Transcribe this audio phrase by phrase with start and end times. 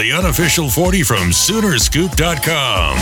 [0.00, 2.96] The unofficial 40 from Soonerscoop.com.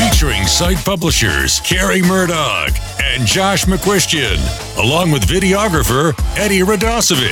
[0.00, 4.38] Featuring site publishers Carey Murdock and Josh McCuistion,
[4.78, 7.28] along with videographer Eddie Radosevich.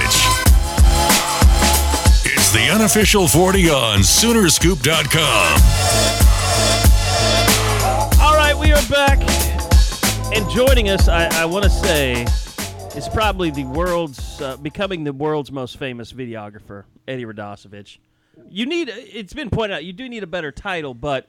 [2.27, 5.61] It's the unofficial 40 on Soonerscoop.com.
[8.20, 9.20] All right, we are back.
[10.37, 12.27] And joining us, I, I want to say,
[12.95, 17.97] is probably the world's, uh, becoming the world's most famous videographer, Eddie Radosevich.
[18.49, 21.29] You need, it's been pointed out, you do need a better title, but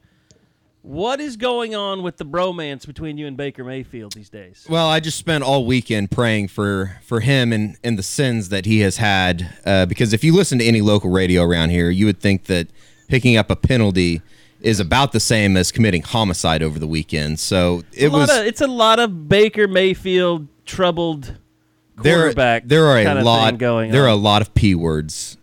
[0.86, 4.68] what is going on with the bromance between you and Baker Mayfield these days?
[4.70, 8.66] Well, I just spent all weekend praying for for him and and the sins that
[8.68, 9.52] he has had.
[9.66, 12.68] Uh, because if you listen to any local radio around here, you would think that
[13.08, 14.22] picking up a penalty
[14.62, 17.40] is about the same as committing homicide over the weekend.
[17.40, 21.36] So it was of, it's a lot of Baker Mayfield troubled
[22.02, 22.18] there.
[22.18, 24.10] quarterback There are a lot going There on.
[24.10, 25.38] are a lot of p words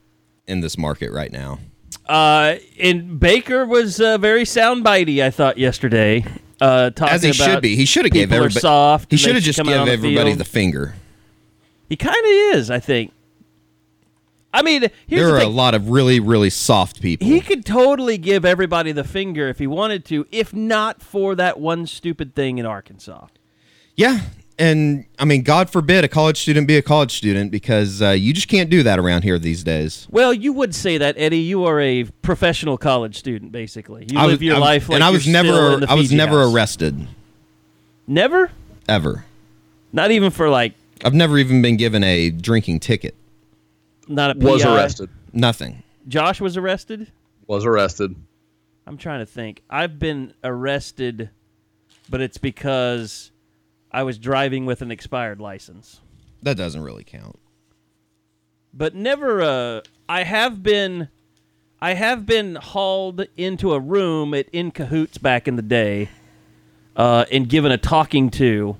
[0.46, 1.58] in this market right now.
[2.06, 6.24] Uh, and Baker was uh, very soundbitey, I thought yesterday.
[6.60, 7.76] Uh, talking As he should be.
[7.76, 8.60] He should have gave everybody.
[8.60, 9.10] soft.
[9.10, 10.94] He should have just given on the everybody the finger.
[11.88, 13.12] He kind of is, I think.
[14.54, 17.26] I mean, here's there the are a lot of really really soft people.
[17.26, 21.58] He could totally give everybody the finger if he wanted to, if not for that
[21.58, 23.28] one stupid thing in Arkansas.
[23.96, 24.20] Yeah.
[24.58, 28.32] And I mean, God forbid a college student be a college student because uh, you
[28.32, 30.06] just can't do that around here these days.
[30.10, 31.38] Well, you would say that, Eddie.
[31.38, 34.06] You are a professional college student, basically.
[34.10, 35.80] You I live was, your I life like and I was you're still never, in
[35.80, 36.54] the I was Fiji never house.
[36.54, 37.06] arrested
[38.06, 38.50] Never,
[38.88, 39.24] ever.
[39.92, 40.74] not even for like
[41.04, 43.14] I've never even been given a drinking ticket.
[44.06, 45.08] not a Was arrested.
[45.32, 45.82] Nothing.
[46.06, 47.10] Josh was arrested.
[47.48, 48.14] Was arrested.
[48.86, 49.62] I'm trying to think.
[49.68, 51.30] I've been arrested,
[52.08, 53.31] but it's because
[53.92, 56.00] I was driving with an expired license.
[56.42, 57.38] That doesn't really count.
[58.72, 59.42] But never.
[59.42, 61.08] Uh, I have been.
[61.80, 66.08] I have been hauled into a room at In Cahoots back in the day,
[66.96, 68.76] uh, and given a talking to,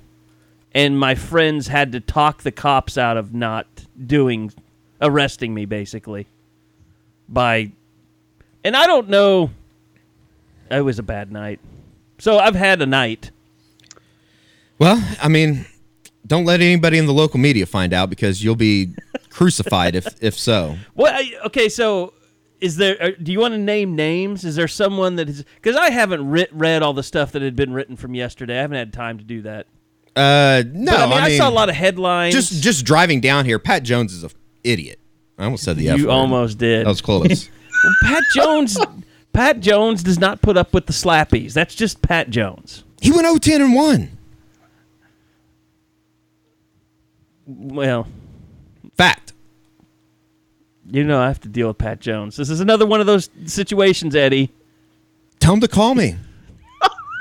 [0.73, 3.67] and my friends had to talk the cops out of not
[4.07, 4.51] doing,
[5.01, 6.27] arresting me basically.
[7.27, 7.71] By,
[8.63, 9.51] and I don't know.
[10.71, 11.59] It was a bad night.
[12.19, 13.31] So I've had a night.
[14.79, 15.65] Well, I mean,
[16.25, 18.95] don't let anybody in the local media find out because you'll be
[19.29, 20.77] crucified if if so.
[20.93, 21.13] What?
[21.13, 22.13] I- Okay, so
[22.61, 22.95] is there?
[23.01, 24.43] uh, Do you want to name names?
[24.45, 25.43] Is there someone that is?
[25.55, 28.57] Because I haven't writ, read all the stuff that had been written from yesterday.
[28.57, 29.67] I haven't had time to do that.
[30.15, 32.33] Uh, no, But, I mean, I, saw a lot of headlines.
[32.33, 33.59] just just driving down here.
[33.59, 34.29] Pat Jones is a
[34.63, 34.99] idiot.
[35.37, 36.13] I almost said the F you word.
[36.13, 36.85] almost did.
[36.85, 37.49] That was close.
[38.03, 38.77] Pat Jones.
[39.33, 41.53] Pat Jones does not put up with the slappies.
[41.53, 42.83] That's just Pat Jones.
[43.01, 44.09] he went 0-10 and one.
[47.45, 48.07] Well,
[48.95, 49.33] Fact.
[50.89, 52.35] you know I have to deal with Pat Jones.
[52.35, 54.51] This is another one of those situations, Eddie.
[55.39, 56.15] Tell him to call me,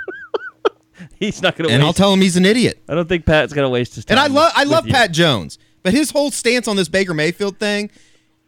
[1.18, 1.74] He's not going to.
[1.74, 2.80] and I'll tell him he's an idiot.
[2.88, 4.18] I don't think Pat's going to waste his time.
[4.18, 4.92] And I love I love you.
[4.92, 7.90] Pat Jones, but his whole stance on this Baker Mayfield thing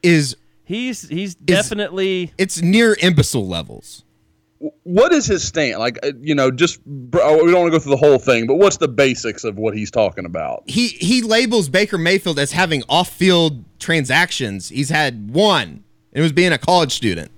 [0.03, 2.33] is He's he's definitely.
[2.39, 4.03] it's near imbecile levels.
[4.85, 5.79] What is his stand?
[5.79, 8.47] Like, uh, you know, just oh, we don't want to go through the whole thing,
[8.47, 10.63] but what's the basics of what he's talking about?
[10.67, 14.69] He he labels Baker Mayfield as having off-field transactions.
[14.71, 17.31] He's had one, and it was being a college student,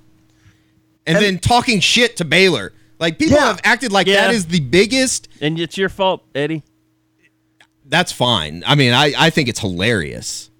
[1.06, 2.73] and, then talking shit to Baylor.
[2.99, 3.47] Like people Yeah.
[3.47, 4.27] have acted like Yeah.
[4.27, 5.29] that is the biggest.
[5.41, 6.62] And it's your fault, Eddie.
[7.85, 8.62] That's fine.
[8.67, 10.50] I mean, I I think it's hilarious.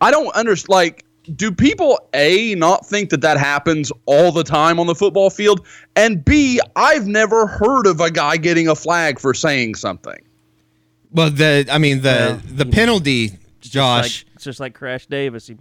[0.00, 0.68] I don't understand.
[0.70, 1.04] Like,
[1.36, 5.66] do people a not think that that happens all the time on the football field,
[5.96, 10.20] and b I've never heard of a guy getting a flag for saying something.
[11.12, 14.24] Well, the I mean the Well, the you know, penalty, Josh.
[14.24, 15.46] Like, it's just like Crash Davis.
[15.46, 15.56] He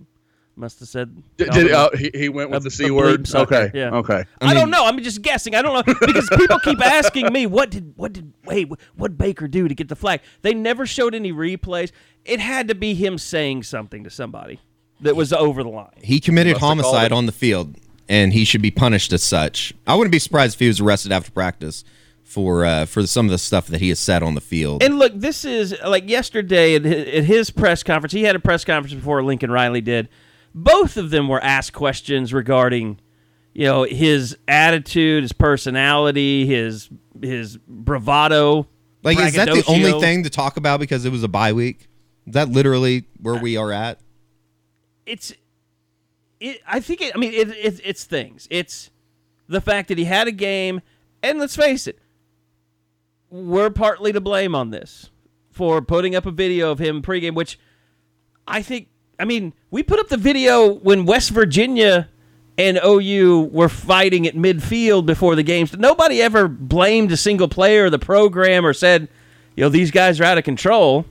[0.56, 1.24] Must have said.
[1.38, 3.34] Did, did, uh, he, he went with A- the c word.
[3.34, 3.72] Okay.
[3.74, 3.92] yeah.
[3.92, 4.26] Okay.
[4.42, 4.86] I, don't know.
[4.86, 5.56] I'm just guessing.
[5.56, 9.48] I don't know because people keep asking me what did what did wait what Baker
[9.48, 10.22] do to get the flag?
[10.42, 11.92] They never showed any replays.
[12.26, 14.60] It had to be him saying something to somebody
[15.02, 15.92] that was over the line.
[16.02, 17.76] He committed homicide on the field,
[18.08, 19.74] and he should be punished as such.
[19.88, 21.84] I wouldn't be surprised if he was arrested after practice
[22.24, 24.84] for uh, for some of the stuff that he has said on the field.
[24.84, 28.14] And look, this is like yesterday at his press conference.
[28.14, 30.10] He had a press conference before Lincoln Riley did.
[30.54, 33.00] Both of them were asked questions regarding,
[33.54, 36.90] you know, his attitude, his personality, his
[37.22, 38.68] his bravado.
[39.04, 41.88] like, is that the only thing to talk about because it was a bye week?
[42.28, 44.00] Is that literally where we are at?
[45.10, 45.34] It's
[46.40, 48.48] it, I think it, I mean it, it, it's things.
[48.50, 48.92] It's
[49.48, 50.82] the fact that he had a game,
[51.24, 52.00] and let's face it,
[53.30, 55.10] we're partly to blame on this
[55.52, 57.60] for putting up a video of him pregame, which
[58.48, 58.88] I think.
[59.20, 62.08] I mean, we put up the video when West Virginia
[62.58, 65.76] and OU were fighting at midfield before the games.
[65.78, 69.10] Nobody ever blamed a single player or the program or said,
[69.58, 71.06] you know, these guys are out of control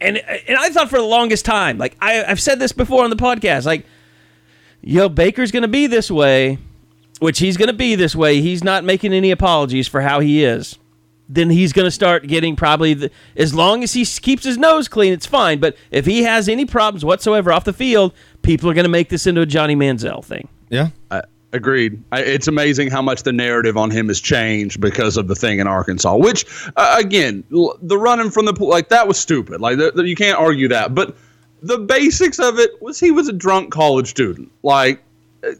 [0.00, 3.10] and and I thought for the longest time, like I, I've said this before on
[3.10, 3.84] the podcast, like,
[4.80, 6.58] yo, Baker's gonna be this way,
[7.20, 8.40] which he's gonna be this way.
[8.40, 10.78] He's not making any apologies for how he is.
[11.28, 15.12] Then he's gonna start getting probably the, as long as he keeps his nose clean,
[15.12, 15.58] it's fine.
[15.60, 18.12] But if he has any problems whatsoever off the field,
[18.42, 20.48] people are gonna make this into a Johnny Manziel thing.
[20.70, 20.88] Yeah.
[21.10, 21.22] I,
[21.52, 22.02] agreed.
[22.12, 25.66] It's amazing how much the narrative on him has changed because of the thing in
[25.66, 26.16] Arkansas.
[26.16, 26.44] Which,
[26.76, 29.60] uh, again, l- the running from the pool, like that was stupid.
[29.60, 30.94] Like th- th- you can't argue that.
[30.94, 31.16] But
[31.62, 34.50] the basics of it was he was a drunk college student.
[34.62, 35.02] Like,
[35.44, 35.52] uh,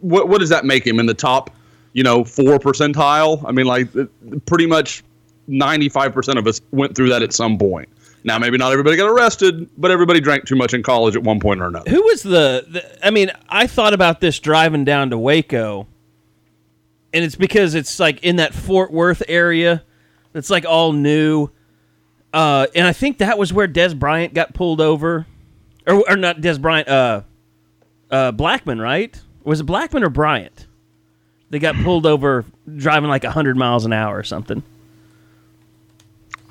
[0.00, 1.50] what what does that make him in the top?
[1.92, 3.42] You know, four percentile.
[3.46, 3.88] I mean, like
[4.46, 5.02] pretty much
[5.46, 7.88] ninety five percent of us went through that at some point.
[8.24, 11.40] Now, maybe not everybody got arrested, but everybody drank too much in college at one
[11.40, 11.90] point or another.
[11.90, 13.06] Who was the, the?
[13.06, 15.86] I mean, I thought about this driving down to Waco,
[17.12, 19.84] and it's because it's like in that Fort Worth area.
[20.34, 21.48] It's like all new,
[22.32, 25.26] uh, and I think that was where Dez Bryant got pulled over,
[25.86, 27.22] or, or not Dez Bryant, uh,
[28.10, 29.18] uh, Blackmon, right?
[29.42, 30.66] Was it Blackmon or Bryant?
[31.50, 32.44] They got pulled over
[32.76, 34.62] driving like hundred miles an hour or something.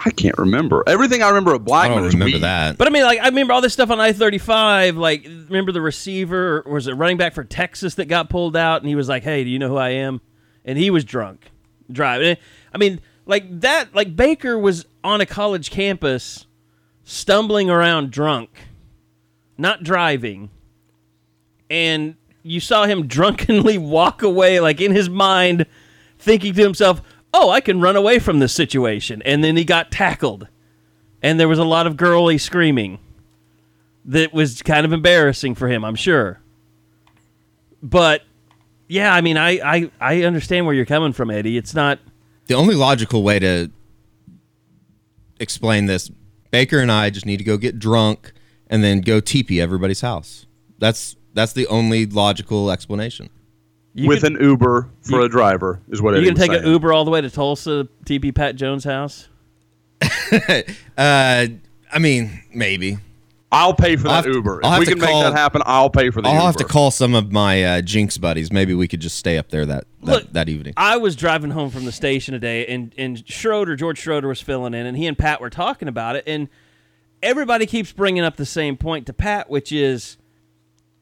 [0.08, 0.84] I can't remember.
[0.88, 2.44] Everything I remember of Black I don't remember weed.
[2.44, 2.78] that.
[2.78, 4.96] But I mean, like, I remember all this stuff on I thirty five.
[4.96, 8.82] Like, remember the receiver, or was it running back for Texas that got pulled out,
[8.82, 10.22] and he was like, "Hey, do you know who I am?"
[10.64, 11.52] And he was drunk
[11.92, 12.38] driving.
[12.74, 13.94] I mean, like that.
[13.94, 16.46] Like Baker was on a college campus,
[17.04, 18.50] stumbling around drunk,
[19.58, 20.50] not driving,
[21.70, 25.66] and you saw him drunkenly walk away, like in his mind,
[26.18, 27.02] thinking to himself,
[27.38, 30.48] "Oh, I can run away from this situation," and then he got tackled
[31.22, 33.00] and there was a lot of girly screaming
[34.06, 36.40] that was kind of embarrassing for him, I'm sure.
[37.82, 38.24] But
[38.88, 41.58] yeah, I mean, I I, I understand where you're coming from, Eddie.
[41.58, 42.00] It's not.
[42.48, 43.70] The only logical way to
[45.40, 46.10] explain this,
[46.52, 48.32] Baker and I just need to go get drunk
[48.68, 50.46] and then go teepee everybody's house.
[50.80, 53.30] That's that's the only logical explanation.
[53.98, 56.64] You with could, an Uber for a driver is what you can take saying.
[56.64, 59.28] an Uber all the way to Tulsa, TP Pat Jones' house.
[60.98, 61.48] Uh,
[61.92, 62.98] I mean, maybe.
[63.52, 64.60] I'll pay for I'll that have to- Uber.
[64.64, 66.46] If we to can make that happen, I'll pay for the I'll Uber.
[66.46, 68.52] have to call some of my uh, Jinx buddies.
[68.52, 70.74] Maybe we could just stay up there that that, Look, that evening.
[70.76, 74.74] I was driving home from the station today, and and Schroeder, George Schroeder, was filling
[74.74, 76.50] in, and he and Pat were talking about it, and
[77.24, 80.18] everybody keeps bringing up the same point to Pat, which is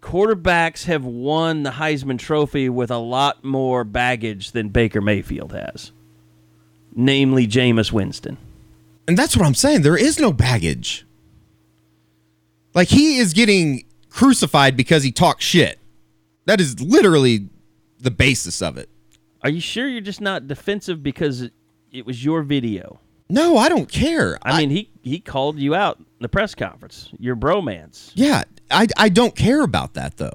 [0.01, 5.91] quarterbacks have won the Heisman Trophy with a lot more baggage than Baker Mayfield has,
[6.93, 8.37] namely Jameis Winston.
[9.07, 9.81] And that's what I'm saying.
[9.81, 11.05] There is no baggage.
[12.73, 15.79] Like he is getting crucified because he talks shit.
[16.45, 17.49] That is literally
[17.99, 18.89] the basis of it.
[19.41, 21.53] Are you sure you're just not defensive because it,
[21.91, 22.99] it was your video?
[23.29, 24.37] No, I don't care.
[24.43, 27.09] I mean, he he called you out in the press conference.
[27.17, 28.11] Your bromance.
[28.13, 30.33] yeah, I I don't care about that though.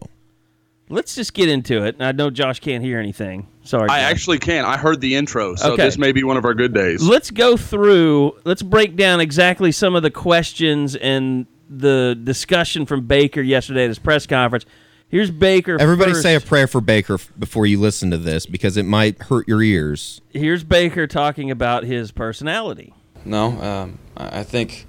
[0.88, 1.96] Let's just get into it.
[2.00, 3.46] I know Josh can't hear anything.
[3.62, 3.88] Sorry.
[3.88, 4.10] I Josh.
[4.10, 4.64] actually can.
[4.64, 5.84] I heard the intro, so Okay.
[5.84, 7.00] this may be one of our good days.
[7.02, 13.06] let's go through let's break down exactly some of the questions and the discussion from
[13.06, 14.64] baker yesterday at his press conference
[15.08, 16.22] here's baker Everybody first.
[16.24, 19.62] say a prayer for Baker before you listen to this because it might hurt your
[19.62, 20.20] ears.
[20.30, 22.92] here's baker talking about his personality
[23.24, 24.86] No, um, I I think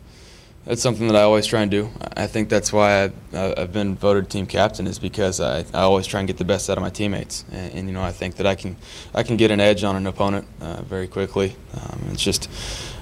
[0.65, 1.89] that's something that I always try and do.
[2.15, 6.05] I think that's why I, I've been voted team captain is because I, I always
[6.05, 8.35] try and get the best out of my teammates, and, and you know I think
[8.35, 8.75] that I can
[9.13, 11.55] I can get an edge on an opponent uh, very quickly.
[11.73, 12.49] Um, it's just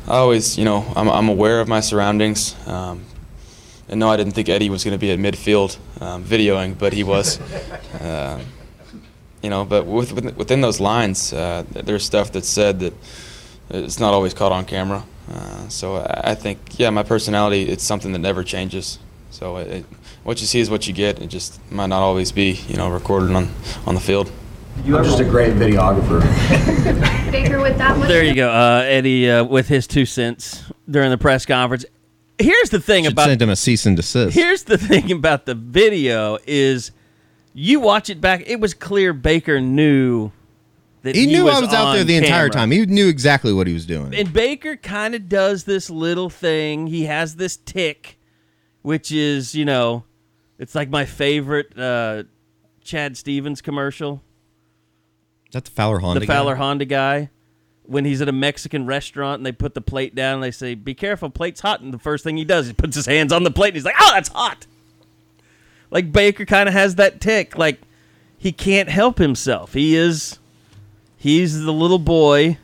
[0.08, 2.56] I always you know I'm, I'm aware of my surroundings.
[2.68, 3.06] Um,
[3.90, 6.94] and no, I didn't think Eddie was going to be at midfield um, videoing, but
[6.94, 7.40] he was.
[8.02, 8.42] Um,
[9.42, 12.94] you know, but with, within- within those lines, uh, there's stuff that's said that
[13.70, 15.04] it's not always caught on camera.
[15.30, 19.00] Uh, so I I think, yeah, my personality, it's something that never changes.
[19.32, 19.86] So it, it,
[20.24, 21.20] what you see is what you get.
[21.20, 23.50] It just might not always be, you know, recorded on,
[23.86, 24.32] on the field.
[24.84, 26.22] You're just a great videographer.
[27.32, 28.08] Baker with that one.
[28.08, 31.86] There you go, uh, Eddie, uh, with his two cents during the press conference.
[32.38, 34.34] Here's the thing Should about send him a cease and desist.
[34.34, 36.92] Here's the thing about the video is
[37.54, 40.32] you watch it back, it was clear Baker knew
[41.04, 42.72] that he, he, knew was I was out there the entire time.
[42.72, 44.14] He knew exactly what he was doing.
[44.14, 46.88] And Baker kind of does this little thing.
[46.88, 48.20] He has this tick,
[48.82, 50.04] which is, you know,
[50.58, 52.24] it's like my favorite uh,
[52.84, 54.22] Chad Stevens commercial.
[55.48, 56.20] Is that the Fowler Honda?
[56.20, 56.34] the guy?
[56.34, 57.30] Fowler Honda guy.
[57.84, 60.76] When he's at a Mexican restaurant and they put the plate down and they say,
[60.76, 61.82] Be careful, plate's hot.
[61.82, 63.86] And the first thing he does, he puts his hands on the plate and he's
[63.86, 64.68] like, Oh, that's hot.
[65.90, 67.58] Like Baker kind of has that tick.
[67.58, 67.80] Like
[68.38, 69.74] he can't help himself.
[69.74, 70.39] He is,
[71.20, 72.58] he's the little boy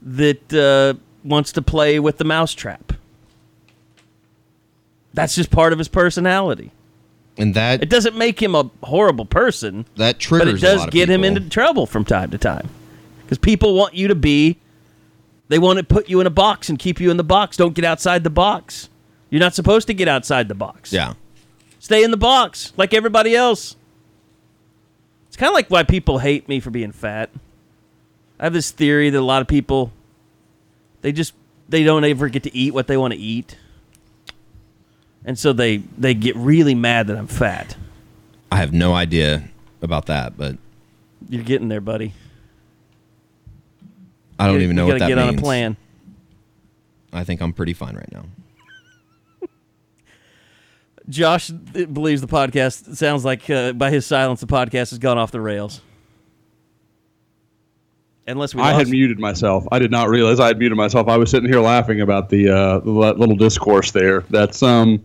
[0.00, 2.92] that uh, wants to play with the mousetrap.
[5.12, 6.72] That's just part of his personality.
[7.36, 11.08] and that It doesn't make him a horrible person that triggers, but it does get
[11.10, 12.68] him into trouble from time to time.
[13.22, 14.58] Because people want you to be
[15.48, 17.56] they want to put you in a box and keep you in the box.
[17.56, 18.88] Don't get outside the box.
[19.30, 20.92] You're not supposed to get outside the box.
[20.92, 21.14] Yeah,
[21.78, 23.76] stay in the box like everybody else.
[25.28, 27.30] It's kind of like why people hate me for being fat
[28.44, 29.90] i have this theory that a lot of people
[31.00, 31.32] they just
[31.70, 33.56] they don't ever get to eat what they want to eat
[35.24, 37.76] and so they they get really mad that i'm fat
[38.52, 39.48] I have no idea
[39.82, 40.56] about that, but
[41.28, 42.12] you're getting there buddy
[44.38, 45.38] I don't You- even know you what gotta that get means.
[45.38, 45.76] on a plan
[47.14, 48.24] I think I'm pretty fine right now.
[51.08, 55.30] Josh believes the podcast sounds like uh, by his silence the podcast has gone off
[55.30, 55.80] the rails.
[58.26, 59.66] Unless we I had muted myself.
[59.70, 61.08] I did not realize I had muted myself.
[61.08, 64.20] I was sitting here laughing about the uh, little discourse there.
[64.30, 65.02] That's um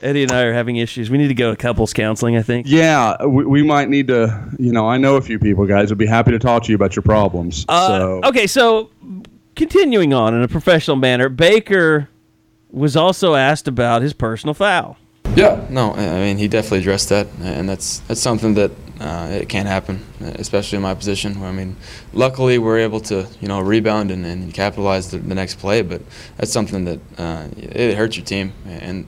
[0.00, 1.10] Eddie and I are having issues.
[1.10, 2.36] We need to go to couples counseling.
[2.36, 2.66] I think.
[2.68, 3.24] yeah.
[3.24, 4.48] We, we might need to.
[4.58, 5.90] You know, I know a few people, guys.
[5.90, 7.64] Would be happy to talk to you about your problems.
[7.68, 8.90] Uh, so Okay, so
[9.56, 12.08] continuing on in a professional manner, Baker
[12.70, 14.96] was also asked about his personal foul.
[15.38, 19.28] Yeah, no, I I mean he definitely addressed that, and that's that's something that uh,
[19.30, 21.40] it can't happen, especially in my position.
[21.44, 21.76] I mean,
[22.12, 26.02] luckily we're able to you know rebound and, and capitalize the, the next play, but
[26.36, 29.06] that's something that uh, it hurts your team, and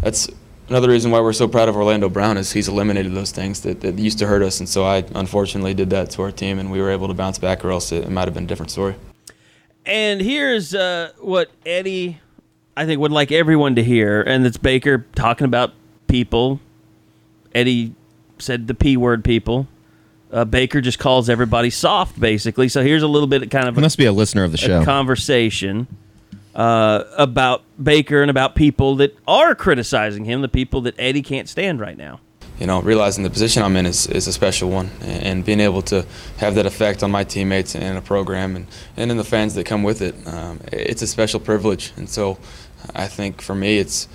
[0.00, 0.30] that's
[0.70, 3.82] another reason why we're so proud of Orlando Brown is he's eliminated those things that,
[3.82, 6.72] that used to hurt us, and so I unfortunately did that to our team, and
[6.72, 8.70] we were able to bounce back, or else it, it might have been a different
[8.70, 8.94] story.
[9.84, 12.20] And here's uh, what Eddie,
[12.76, 15.72] I think, would like everyone to hear, and it's Baker talking about
[16.08, 16.60] people.
[17.54, 17.94] Eddie
[18.38, 19.66] said the P word people.
[20.30, 22.68] Uh, Baker just calls everybody soft, basically.
[22.68, 24.52] So here's a little bit of kind of He a, must be a listener of
[24.52, 24.84] the show.
[24.84, 25.86] conversation
[26.54, 31.48] uh, about Baker and about people that are criticizing him, the people that Eddie can't
[31.48, 32.20] stand right now.
[32.58, 35.60] you know, realizing the position I'm in is, is a special one, and, and being
[35.60, 36.04] able to
[36.38, 38.66] have that effect on my teammates and a program, and,
[38.96, 41.92] and in the fans that come with it, um, it's a special privilege.
[41.96, 42.38] And so,
[42.94, 44.08] I think for me, it's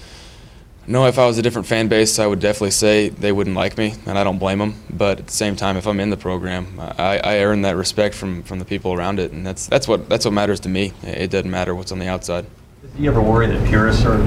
[0.87, 1.05] no.
[1.05, 3.93] If I was a different fan base, I would definitely say they wouldn't like me,
[4.05, 4.75] and I don't blame them.
[4.89, 8.15] But at the same time, if I'm in the program, I, I earn that respect
[8.15, 10.93] from, from the people around it, and that's that's what that's what matters to me.
[11.03, 12.45] It doesn't matter what's on the outside.
[12.97, 14.17] Do you ever worry that purists are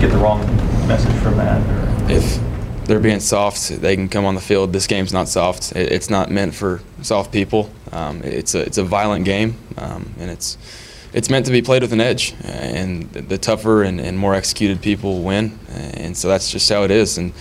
[0.00, 0.40] get the wrong
[0.88, 1.60] message from that?
[1.70, 2.10] Or?
[2.10, 2.38] if
[2.86, 4.72] they're being soft, they can come on the field.
[4.74, 5.72] This game's not soft.
[5.74, 7.70] It- It's not meant for soft people.
[7.92, 10.58] Um, it's a it's a violent game, um, and it's
[11.14, 12.34] it's meant to be played with an edge.
[12.44, 15.58] Uh, and the- the tougher and, and more executed people win.
[15.70, 17.16] Uh, and so that's just how it is.
[17.16, 17.32] And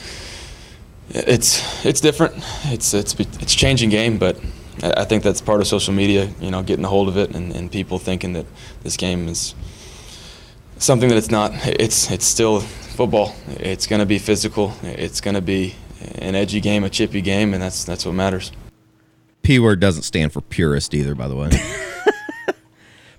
[1.09, 2.35] it's it's different.
[2.65, 4.37] It's it's it's changing game, but
[4.81, 6.31] I I think that's part of social media.
[6.39, 8.45] You know, getting a hold of it and, and people thinking that
[8.83, 9.53] this game is
[10.77, 11.51] something that it's not.
[11.65, 13.35] It's it's still football.
[13.59, 14.73] It's going to be physical.
[14.83, 15.75] It's going to be
[16.19, 18.51] an edgy game, a chippy game, and that's that's what matters.
[19.41, 21.49] P word doesn't stand for purist either, by the way.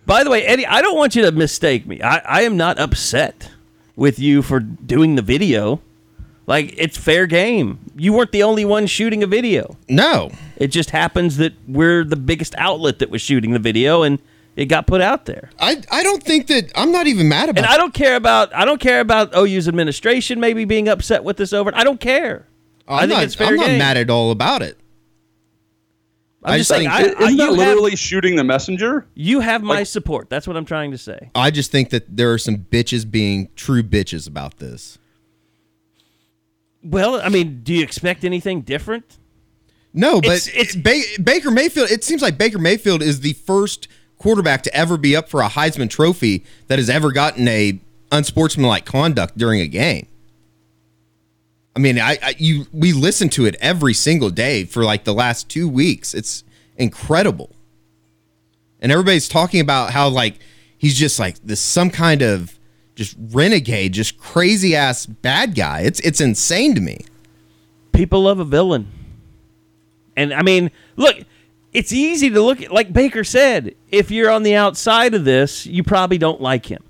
[0.06, 2.00] By the way, Eddie, I don't want you to mistake me.
[2.02, 3.50] I, I am not upset
[3.96, 5.80] with you for doing the video.
[6.46, 7.78] Like, it's fair game.
[7.96, 9.76] You weren't the only one shooting a video.
[9.88, 14.18] no, It just happens that we're the biggest outlet that was shooting the video and
[14.56, 15.50] it got put out there.
[15.58, 17.64] I I don't think that I'm not even mad about.
[17.64, 21.38] And I don't care about I don't care about OU's administration maybe being upset with
[21.38, 21.72] this over.
[21.74, 22.46] I don't care.
[22.86, 24.78] Oh, I'm I think not, it's fair I'm not mad at all about it.
[26.44, 28.44] I'm I just just saying, think- I, I, isn't you that have- literally shooting the
[28.44, 29.06] messenger?
[29.14, 30.28] you have my support.
[30.28, 31.30] That's what I'm trying to say.
[31.34, 34.98] I just think that there are some bitches being true bitches about this.
[36.82, 39.16] Well, I mean, do you expect anything different?
[39.94, 41.90] No, but It's- it's- ba- Baker Mayfield.
[41.90, 45.48] It seems like Baker Mayfield is the first quarterback to ever be up for a
[45.48, 47.78] Heisman Trophy that has ever gotten a
[48.12, 50.06] unsportsmanlike conduct during a game.
[51.76, 55.14] I mean, I, I you we listen to it every single day for like the
[55.14, 56.14] last two weeks.
[56.14, 56.44] It's
[56.76, 57.50] incredible,
[58.80, 60.38] and everybody's talking about how like
[60.78, 62.58] he's just like this some kind of
[62.94, 65.80] just renegade, just crazy ass bad guy.
[65.80, 67.04] It's it's insane to me.
[67.92, 68.88] People love a villain.
[70.16, 71.16] And I mean, look,
[71.72, 75.66] it's easy to look at, like Baker said, if you're on the outside of this,
[75.66, 76.83] you probably don't like him.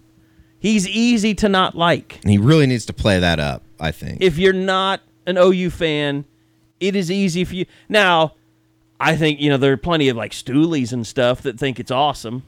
[0.65, 2.21] He's easy to not like.
[2.23, 3.63] And he really needs to play that up.
[3.79, 4.23] I think.
[4.23, 6.25] If you're not an OU fan,
[6.81, 7.67] it is easy for you.
[7.87, 8.33] Now,
[8.99, 11.91] I think, you know, there are plenty of like stoolies and stuff that think it's
[11.91, 12.45] awesome.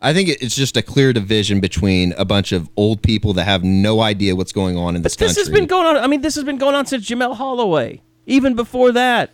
[0.00, 3.64] I think it's just a clear division between a bunch of old people that have
[3.64, 5.50] no idea what's going on in this But this country.
[5.52, 5.96] has been going on.
[5.96, 8.00] I mean, this has been going on since Jamelle Holieway.
[8.26, 9.32] Even before that.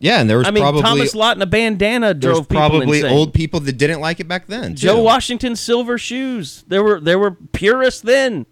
[0.00, 2.48] Yeah, and there was I mean, probably Thomas Lott in a bandana there was drove
[2.48, 3.12] people probably insane.
[3.12, 4.76] old people that didn't like it back then.
[4.76, 5.02] Joe too.
[5.02, 6.64] Washington's silver shoes.
[6.68, 8.46] There were there were purists then.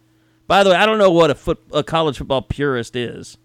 [0.49, 3.37] By the way, I don't know what a foot a college football purist is.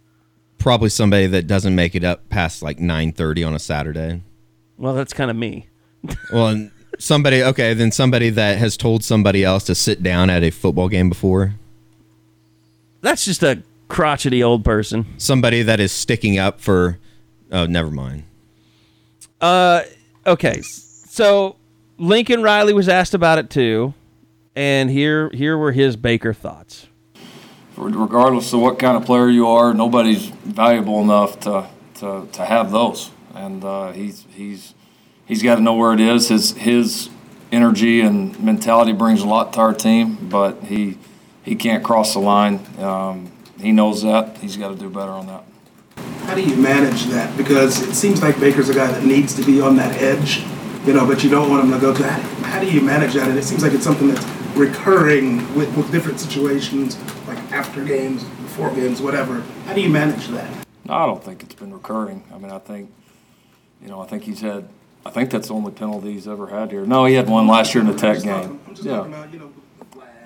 [0.57, 4.21] probably somebody that doesn't make it up past like nine thirty on a Saturday.
[4.77, 5.67] Well, that's kind of me.
[6.33, 10.43] Well, and somebody okay, then somebody that has told somebody else to sit down at
[10.43, 11.53] a football game before.
[13.01, 15.05] That's just a crotchety old person.
[15.17, 16.97] Somebody that is sticking up for.
[17.51, 18.23] Oh, never mind.
[20.25, 21.55] Okay, so
[21.97, 23.93] Lincoln Riley was asked about it too,
[24.55, 26.87] and here here were his Baker thoughts.
[27.75, 32.71] regardless of what kind of player you are, nobody's valuable enough to to, to have
[32.71, 33.11] those.
[33.33, 34.73] And uh, he's he's
[35.25, 36.29] he's got to know where it is.
[36.29, 37.09] His his
[37.51, 40.97] energy and mentality brings a lot to our team, but he
[41.43, 42.59] he can't cross the line.
[42.79, 44.37] Um, he knows that.
[44.37, 45.43] He's got to do better on that.
[46.31, 47.35] How do you manage that?
[47.35, 50.41] Because it seems like Baker's a guy that needs to be on that edge,
[50.85, 52.21] you know, but you don't want him to go to that.
[52.45, 53.27] How do you manage that?
[53.27, 56.97] And it seems like it's something that's recurring with, with different situations,
[57.27, 59.41] like after games, before games, whatever.
[59.65, 60.65] How do you manage that?
[60.85, 62.23] No, I don't think it's been recurring.
[62.33, 62.89] I mean, I think,
[63.81, 64.69] you know, I think he's had.
[65.05, 66.85] I think that's the only penalty he's ever had here.
[66.85, 68.57] No, he had one last year in the Tech game.
[68.69, 69.01] talking- Yeah.
[69.05, 69.51] about, you know,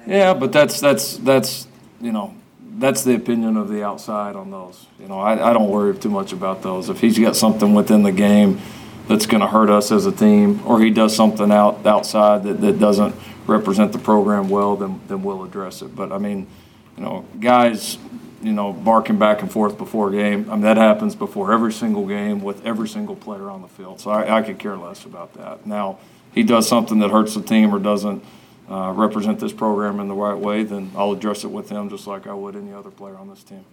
[0.06, 1.66] Yeah, but that's that's that's
[2.00, 2.36] you know
[2.78, 4.86] that's the opinion of the outside on those.
[5.00, 6.90] You know, I, I don't worry too much about those.
[6.90, 8.62] If he's got something within the game
[9.08, 12.62] that's going to hurt us as a team, or he does something out outside that,
[12.62, 13.16] that doesn't
[13.48, 15.96] represent the program well, then then we'll address it.
[15.96, 16.48] But I mean,
[16.98, 17.98] you know, guys,
[18.42, 20.50] you know, barking back and forth before a game.
[20.50, 24.02] I mean, that happens before every single game with every single player on the field.
[24.02, 25.66] So I, I could care less about that.
[25.66, 26.00] Now,
[26.34, 28.24] he does something that hurts the team or doesn't
[28.70, 32.08] uh, represent this program in the right way, then I'll address it with him just
[32.08, 33.66] like I would any other player on this team.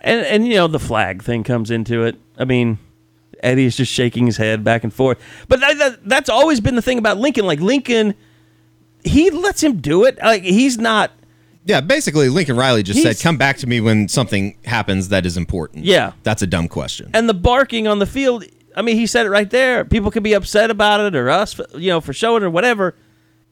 [0.00, 2.16] And and you know the flag thing comes into it.
[2.36, 2.78] I mean,
[3.42, 5.18] Eddie's just shaking his head back and forth.
[5.48, 7.46] But that, that, that's always been the thing about Lincoln.
[7.46, 8.14] Like Lincoln,
[9.04, 10.18] he lets him do it.
[10.22, 11.10] Like he's not.
[11.64, 15.36] Yeah, basically, Lincoln Riley just said, "Come back to me when something happens that is
[15.36, 16.12] important." Yeah.
[16.24, 17.10] that's a dumb question.
[17.14, 18.44] And the barking on the field.
[18.74, 19.84] I mean, he said it right there.
[19.84, 22.94] People can be upset about it, or us, you know, for showing or whatever.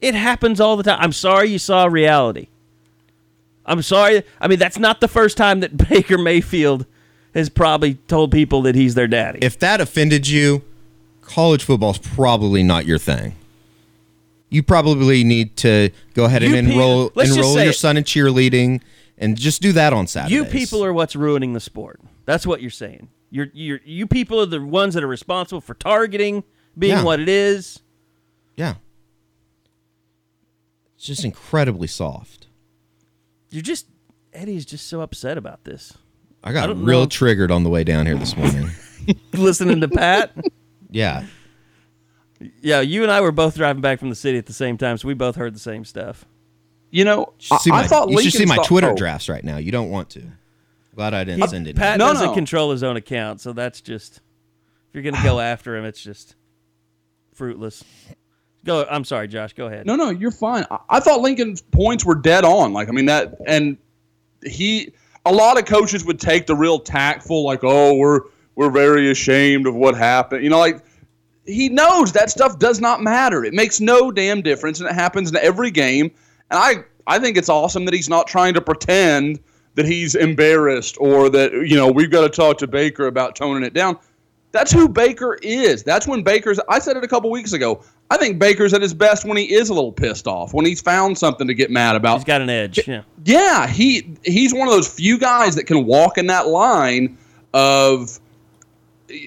[0.01, 0.99] It happens all the time.
[1.01, 2.49] I'm sorry you saw reality.
[3.67, 4.23] I'm sorry.
[4.41, 6.87] I mean, that's not the first time that Baker Mayfield
[7.35, 9.39] has probably told people that he's their daddy.
[9.43, 10.63] if that offended you,
[11.23, 13.37] college football's probably not your thing.
[14.49, 17.75] You probably need to go ahead and You enroll let's enroll your it.
[17.75, 18.81] son in cheerleading
[19.17, 20.33] and just do that on Saturdays.
[20.35, 22.01] You people are what's ruining the sport.
[22.25, 23.09] That's what you're saying.
[23.31, 26.43] You're, you're you people are the ones that are responsible for targeting
[26.77, 27.05] being Yeah.
[27.05, 27.79] what it is.
[28.57, 28.75] yeah.
[31.01, 32.47] It's just incredibly soft.
[33.49, 33.87] You're just
[34.35, 35.97] Eddie's just so upset about this.
[36.45, 37.07] I got I real know.
[37.07, 38.69] triggered on the way down here this morning.
[39.33, 40.31] Listening to Pat.
[40.91, 41.25] yeah.
[42.61, 44.99] Yeah, you and I were both driving back from the city at the same time,
[44.99, 46.27] so we both heard the same stuff.
[46.91, 48.91] You know, You should see I, my, I thought you should see my saw- Twitter
[48.91, 48.95] oh.
[48.95, 49.57] drafts right now.
[49.57, 50.25] You don't want to.
[50.95, 51.77] Glad I didn't uh, send it.
[51.77, 52.35] Pat No, doesn't no.
[52.35, 54.23] control his own account, so that's just if
[55.03, 56.35] you're gonna go after him, it's just
[57.33, 57.85] fruitless.
[58.65, 58.87] Go.
[58.91, 59.53] I'm sorry, Josh.
[59.55, 59.87] Go ahead.
[59.87, 60.65] No, no, you're fine.
[60.71, 62.73] I, I thought Lincoln's points were dead on.
[62.73, 63.79] Like, I mean that, and
[64.45, 64.93] he,
[65.25, 68.21] a lot of coaches would take the real tactful, like, oh, we're
[68.55, 70.45] we're very ashamed of what happened.
[70.45, 70.85] You know, like
[71.47, 73.45] he knows that stuff does not matter.
[73.45, 76.11] It makes no damn difference, and it happens in every game.
[76.51, 79.41] And I, I think it's awesome that he's not trying to pretend
[79.75, 83.63] that he's embarrassed or that you know we've got to talk to Baker about toning
[83.63, 83.99] it down.
[84.53, 85.83] That's who Baker is.
[85.83, 86.59] That's when Baker's.
[86.69, 87.85] I said it a couple weeks ago.
[88.11, 90.81] I think Baker's at his best when he is a little pissed off, when he's
[90.81, 92.17] found something to get mad about.
[92.17, 92.87] He's got an edge.
[92.87, 93.03] Yeah.
[93.25, 97.17] Yeah, he he's one of those few guys that can walk in that line
[97.55, 98.19] of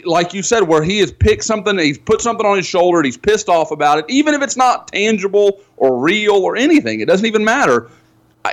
[0.06, 3.06] like you said, where he has picked something, he's put something on his shoulder, and
[3.06, 7.02] he's pissed off about it, even if it's not tangible or real or anything.
[7.02, 7.90] It doesn't even matter.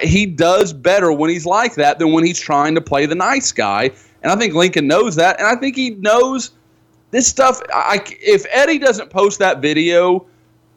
[0.02, 3.52] He does better when he's like that than when he's trying to play the nice
[3.52, 3.90] guy.
[4.22, 5.38] And I think Lincoln knows that.
[5.38, 6.52] And I think he knows
[7.10, 7.60] this stuff.
[7.72, 10.26] I, if Eddie doesn't post that video,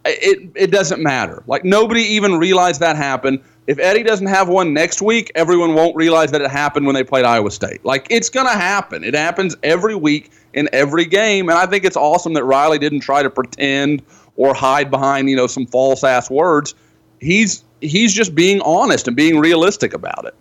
[0.06, 1.44] it, it doesn't matter.
[1.48, 3.40] Like nobody even realized that happened.
[3.66, 7.04] If Eddie doesn't have one next week, everyone won't realize that it happened when they
[7.04, 7.86] played Iowa State.
[7.86, 9.04] Like it's going to happen.
[9.04, 11.50] It happens every week in every game.
[11.50, 14.04] And I think it's awesome that Riley didn't try to pretend
[14.36, 16.76] or hide behind, you know, some false ass words.
[17.22, 20.36] He's he's just being honest and being realistic about it.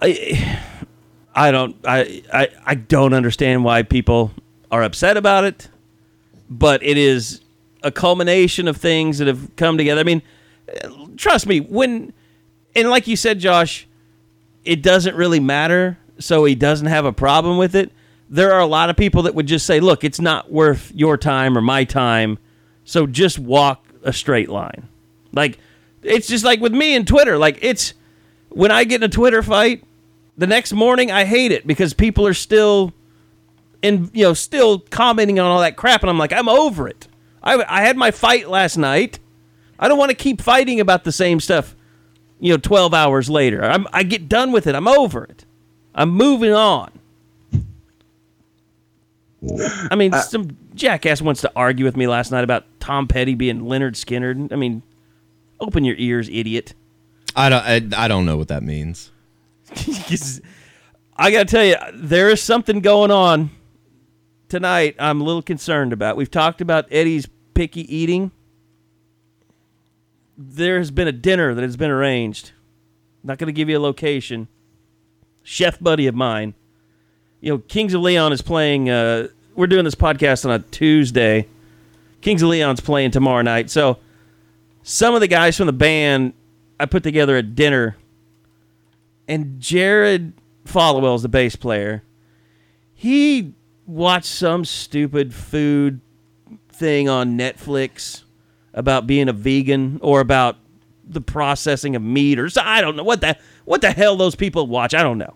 [0.00, 0.60] I
[1.38, 4.32] I don't I, I I don't understand why people
[4.72, 5.68] are upset about it,
[6.50, 7.42] but it is
[7.84, 10.00] a culmination of things that have come together.
[10.00, 10.20] I mean,
[11.16, 12.12] trust me, when
[12.74, 13.86] and like you said, Josh,
[14.64, 17.92] it doesn't really matter, so he doesn't have a problem with it.
[18.28, 21.16] There are a lot of people that would just say, "Look, it's not worth your
[21.16, 22.38] time or my time,
[22.82, 24.88] so just walk a straight line."
[25.32, 25.58] Like
[26.02, 27.38] it's just like with me and Twitter.
[27.38, 27.94] Like it's
[28.48, 29.84] when I get in a Twitter fight,
[30.38, 32.94] the next morning I hate it because people are still
[33.82, 37.06] in you know still commenting on all that crap, and I'm like, I'm over it.
[37.42, 39.18] I I had my fight last night.
[39.78, 41.74] I don't want to keep fighting about the same stuff.
[42.40, 44.74] You know, 12 hours later, I'm, I get done with it.
[44.76, 45.44] I'm over it.
[45.94, 46.92] I'm moving on.
[49.90, 53.34] I mean, Uh, some jackass wants to argue with me last night about Tom Petty
[53.34, 54.52] being Lynyrd Skynyrd.
[54.52, 54.82] I mean,
[55.60, 56.74] open your ears, idiot.
[57.36, 57.94] I don't.
[57.94, 59.10] I, I don't know what that means.
[61.16, 63.50] I got to tell you, there is something going on
[64.48, 64.94] tonight.
[64.98, 66.16] I'm a little concerned about.
[66.16, 68.30] We've talked about Eddie's picky eating.
[70.36, 72.52] There has been a dinner that has been arranged.
[73.24, 74.48] Not going to give you a location.
[75.42, 76.54] Chef buddy of mine.
[77.40, 78.88] You know, Kings of Leon is playing.
[78.88, 81.48] Uh, we're doing this podcast on a Tuesday.
[82.20, 83.70] Kings of Leon's playing tomorrow night.
[83.70, 83.98] So,
[84.82, 86.32] some of the guys from the band,
[86.78, 87.96] I put together a dinner
[89.28, 90.32] and Jared
[90.64, 92.02] Followill is the bass player.
[92.94, 93.54] He
[93.86, 96.00] watched some stupid food
[96.70, 98.22] thing on Netflix
[98.74, 100.56] about being a vegan or about
[101.04, 104.34] the processing of meat or so I don't know what the what the hell those
[104.34, 104.94] people watch.
[104.94, 105.34] I don't know.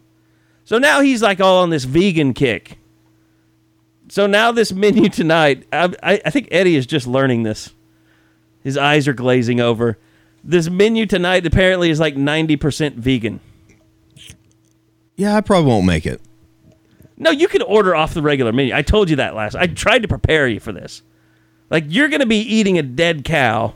[0.64, 2.78] So now he's like all on this vegan kick.
[4.08, 7.72] So now this menu tonight, I, I, I think Eddie is just learning this.
[8.62, 9.98] His eyes are glazing over.
[10.44, 13.40] This menu tonight apparently is like ninety percent vegan.
[15.22, 16.20] Yeah, I probably won't make it.
[17.16, 18.74] No, you can order off the regular menu.
[18.74, 19.54] I told you that last.
[19.54, 21.02] I tried to prepare you for this.
[21.70, 23.74] Like you're going to be eating a dead cow,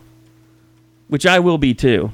[1.06, 2.11] which I will be too.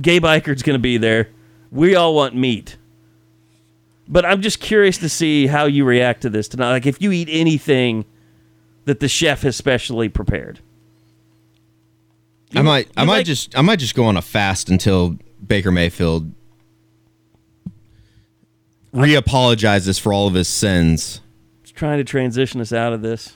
[0.00, 1.30] Gay Biker's going to be there.
[1.72, 2.76] We all want meat.
[4.06, 6.70] But I'm just curious to see how you react to this tonight.
[6.70, 8.04] Like if you eat anything
[8.84, 10.60] that the chef has specially prepared.
[12.54, 12.88] I might.
[12.96, 13.58] I might like- just.
[13.58, 16.30] I might just go on a fast until Baker Mayfield
[18.94, 21.20] re-apologizes for all of his sins.
[21.62, 23.34] Just trying to transition us out of this.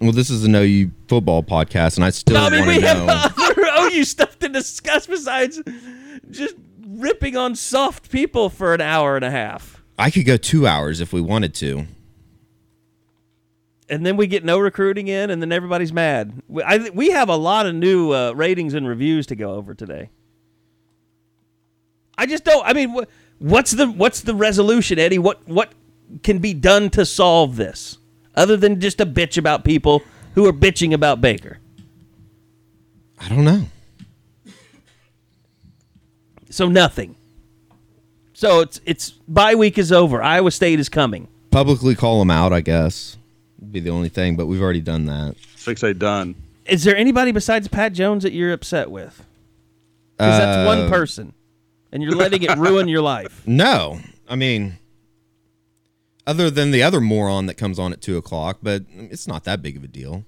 [0.00, 2.68] Well, this is a No You Football podcast, and I still No, I mean want
[2.76, 3.44] we to have know.
[3.44, 5.60] other OU stuff to discuss besides
[6.30, 6.54] just
[6.86, 9.82] ripping on soft people for an hour and a half.
[9.98, 11.86] I could go two hours if we wanted to.
[13.90, 16.42] and then we get no recruiting in, and then everybody's mad.
[16.46, 19.74] We, I, we have a lot of new uh, ratings and reviews to go over
[19.74, 20.10] today.
[22.16, 22.64] I just don't.
[22.66, 25.18] I mean, wh- what's the what's the resolution, Eddie?
[25.18, 25.72] What what
[26.22, 27.98] can be done to solve this,
[28.34, 30.02] other than just a bitch about people
[30.34, 31.58] who are bitching about Baker?
[33.20, 33.66] I don't know.
[36.50, 37.14] So nothing.
[38.32, 40.22] So it's it's bye week is over.
[40.22, 41.28] Iowa State is coming.
[41.50, 43.16] Publicly call them out, I guess.
[43.60, 45.34] Would be the only thing, but we've already done that.
[45.56, 46.34] Six eight done.
[46.64, 49.24] Is there anybody besides Pat Jones that you're upset with?
[50.16, 51.32] Because that's one Uh, person,
[51.92, 53.42] and you're letting it ruin your life.
[53.46, 53.98] No,
[54.28, 54.78] I mean,
[56.26, 59.62] other than the other moron that comes on at two o'clock, but it's not that
[59.62, 60.24] big of a deal.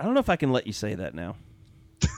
[0.00, 1.36] I don't know if I can let you say that now.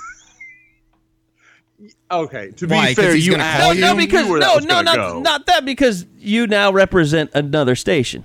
[2.11, 4.59] Okay, to Why, be 'cause fair, you gonna asked- call no, no, because knew no,
[4.61, 5.20] no, not go.
[5.20, 8.22] not that because you now represent another station.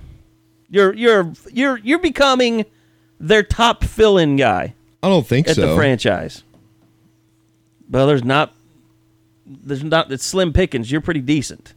[0.70, 2.66] You're you're you're you're becoming
[3.20, 5.68] their top fill-in guy I don't think at so.
[5.68, 6.44] the franchise.
[7.90, 8.54] Well, there's not.
[9.46, 10.12] There's not.
[10.12, 10.92] It's slim pickings.
[10.92, 11.74] You're pretty decent.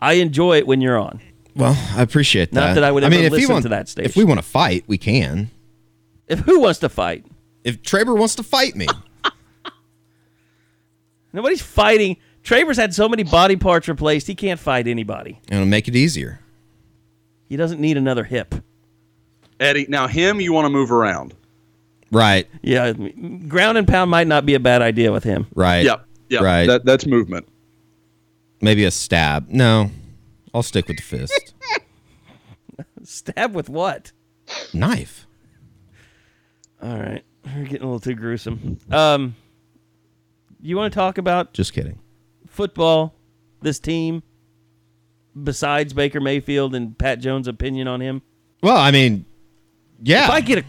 [0.00, 1.20] I enjoy it when you're on.
[1.56, 2.60] Well, I appreciate that.
[2.60, 4.38] Not that I would I mean, if he listen want, to that If we want
[4.38, 5.50] to fight, we can.
[6.28, 7.24] If who wants to fight?
[7.64, 8.86] If Traber wants to fight me,
[11.32, 12.16] Nobody's fighting.
[12.42, 15.40] Traber's had so many body parts replaced, he can't fight anybody.
[15.50, 16.40] it'll make it easier.
[17.48, 18.54] He doesn't need another hip.
[19.60, 21.34] Eddie, now him, you want to move around.
[22.10, 22.48] Right.
[22.62, 25.46] Yeah, ground and pound might not be a bad idea with him.
[25.54, 25.84] Right.
[25.84, 26.04] Yep.
[26.30, 26.42] Yep.
[26.42, 26.66] Right.
[26.66, 27.48] That, that's movement.
[28.60, 29.48] Maybe a stab.
[29.48, 29.90] No,
[30.54, 31.54] I'll stick with the fist.
[33.04, 34.12] Stab with what?
[34.74, 35.26] Knife.
[36.82, 38.78] All right, we're getting a little too gruesome.
[38.90, 39.34] Um,
[40.60, 41.98] you want to talk about Just kidding.
[42.46, 43.14] football?
[43.62, 44.22] This team,
[45.42, 48.22] besides Baker Mayfield and Pat Jones' opinion on him.
[48.62, 49.24] Well, I mean,
[50.02, 50.24] yeah.
[50.24, 50.64] If I get a,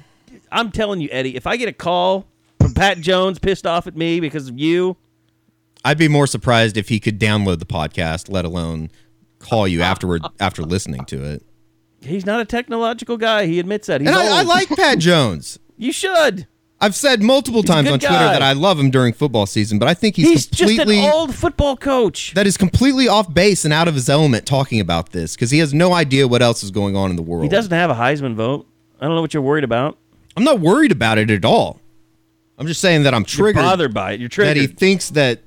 [0.52, 2.28] I'm telling you, Eddie, if I get a call
[2.60, 4.98] from Pat Jones pissed off at me because of you,
[5.86, 8.90] I'd be more surprised if he could download the podcast, let alone
[9.40, 11.44] call you uh, afterward uh, after listening to it.
[12.02, 13.46] he's not a technological guy.
[13.46, 14.02] He admits that.
[14.02, 15.58] He's and I, I like Pat Jones.
[15.78, 16.48] You should.
[16.82, 18.32] I've said multiple He's times on Twitter guy.
[18.34, 21.12] that I love him during football season, but I think he's, He's just completely an
[21.12, 22.34] old football coach.
[22.36, 25.60] that is completely off base and out of his element talking about this because he
[25.60, 27.44] has no idea what else is going on in the world.
[27.44, 28.66] He doesn't have a Heisman vote.
[29.02, 29.98] I don't know what you're worried about.
[30.40, 31.82] I'm not worried about it at all.
[32.58, 34.22] I'm just saying that I'm You're triggered bothered by it.
[34.22, 35.42] You're that he thinks that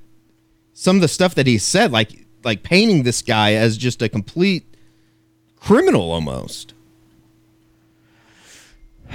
[0.74, 4.11] some of the stuff that he said, like like painting this guy as just a
[4.11, 4.66] complete
[5.59, 6.74] criminal almost.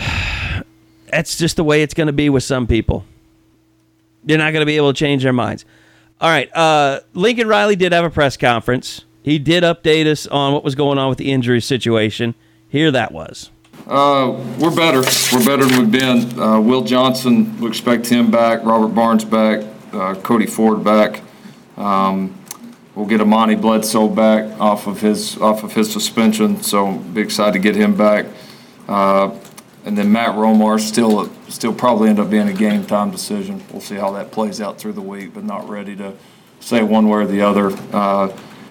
[1.11, 3.05] That's just the way it's going to be with some people.
[4.23, 5.63] They're not going to be able to change their minds.
[6.19, 6.49] All right.
[6.55, 9.05] Uh, Lincoln Riley did have a press conference.
[9.21, 12.33] He did update us on what was going on with the injury situation.
[12.67, 13.51] Here that was.
[13.85, 15.01] Uh, we're better.
[15.31, 16.39] We're better than we've been.
[16.39, 18.63] Uh, Will Johnson, we expect him back.
[18.63, 19.65] Robert Barnes back.
[19.93, 21.21] Uh, Cody Ford back.
[21.77, 22.37] Um,
[22.95, 26.61] we'll get Amani Bledsoe back off of his off of his suspension.
[26.63, 28.25] So be excited to get him back.
[28.87, 29.37] Uh,
[29.85, 33.63] and then Matt Romar still still probably end up being a game time decision.
[33.71, 36.13] We'll see how that plays out through the week, but not ready to
[36.59, 37.71] say one way or the other.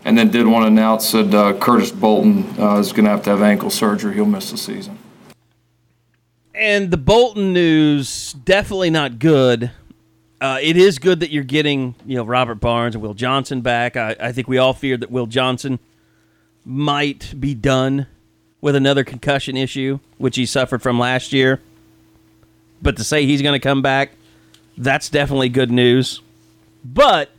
[0.06, 3.24] And then did want to announce that uh, Curtis Bolton uh, is going to have
[3.24, 4.14] to have ankle surgery.
[4.14, 4.96] He'll miss the season.
[6.54, 9.72] And the Bolton news definitely not good.
[10.40, 13.96] Uh, it is good that you're getting you know Robert Barnes and Will Johnson back.
[13.96, 15.80] I, I think we all feared that Will Johnson
[16.64, 18.06] might be done
[18.60, 21.60] with another concussion issue, which he suffered from last year.
[22.80, 24.12] But to say he's going to come back,
[24.78, 26.20] that's definitely good news.
[26.84, 27.30] But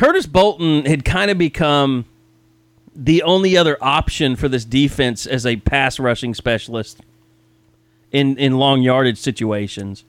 [0.00, 2.06] Curtis Bolton had kind of become
[2.96, 7.02] the only other option for this defense as a pass rushing specialist
[8.10, 10.06] in in long yardage situations.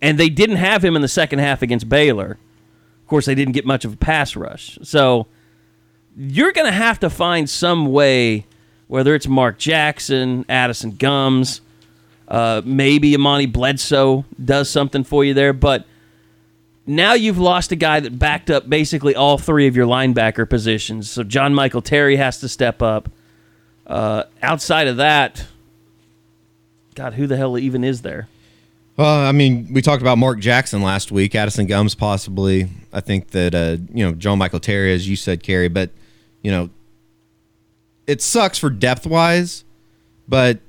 [0.00, 2.32] And they didn't have him in the second half against Baylor.
[2.32, 4.76] Of course, they didn't get much of a pass rush.
[4.82, 5.28] So
[6.16, 8.44] you're going to have to find some way,
[8.88, 11.60] whether it's Mark Jackson, Addison Gumbs,
[12.26, 15.52] uh, maybe Amani Bledsoe does something for you there.
[15.52, 15.86] But
[16.86, 21.10] now you've lost a guy that backed up basically all three of your linebacker positions.
[21.10, 23.08] So John Michael Terry has to step up.
[23.86, 25.46] Uh, outside of that,
[26.94, 28.28] God, who the hell even is there?
[28.96, 32.68] Well, I mean, we talked about Mark Jackson last week, Addison Gumbs possibly.
[32.92, 35.68] I think that uh, you know John Michael Terry, as you said, Kerry.
[35.68, 35.90] But
[36.42, 36.68] you know,
[38.06, 39.64] it sucks for depth wise,
[40.28, 40.60] but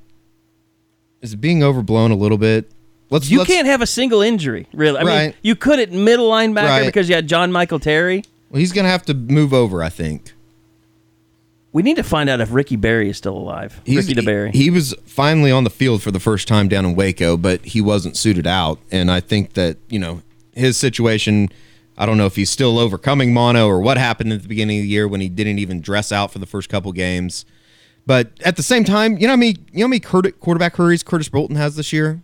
[1.22, 2.72] is it being overblown a little bit?
[3.14, 4.98] Let's You let's, can't have a single injury, really.
[4.98, 6.86] I mean, you could at middle linebacker Right.
[6.88, 8.24] because you had John Michael Terry.
[8.50, 10.34] Well, he's going to have to move over, I think.
[11.74, 13.80] We need to find out if Ricky Berry is still alive.
[13.86, 14.52] He's- Ricky DeBerry.
[14.56, 17.64] He, he was finally on the field for the first time down in Waco, but
[17.64, 18.80] he wasn't suited out.
[18.92, 20.24] And I think that, you know,
[20.54, 21.50] his situation,
[21.96, 24.84] I don't know if he's still overcoming mono or what happened at the beginning of
[24.86, 27.46] the year when he didn't even dress out for the first couple games.
[28.08, 31.04] But at the same time, you know how many, you know how many quarterback hurries
[31.04, 32.24] Curtis Bolton has this year?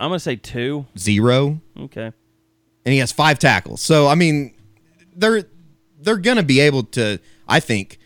[0.00, 0.86] I'm going to say two.
[0.98, 1.60] Zero.
[1.78, 2.06] Okay.
[2.84, 3.80] and he has five tackles.
[3.80, 4.54] So I mean,
[5.14, 5.44] they're
[6.00, 7.18] they're gonna be able to.
[7.46, 7.98] I think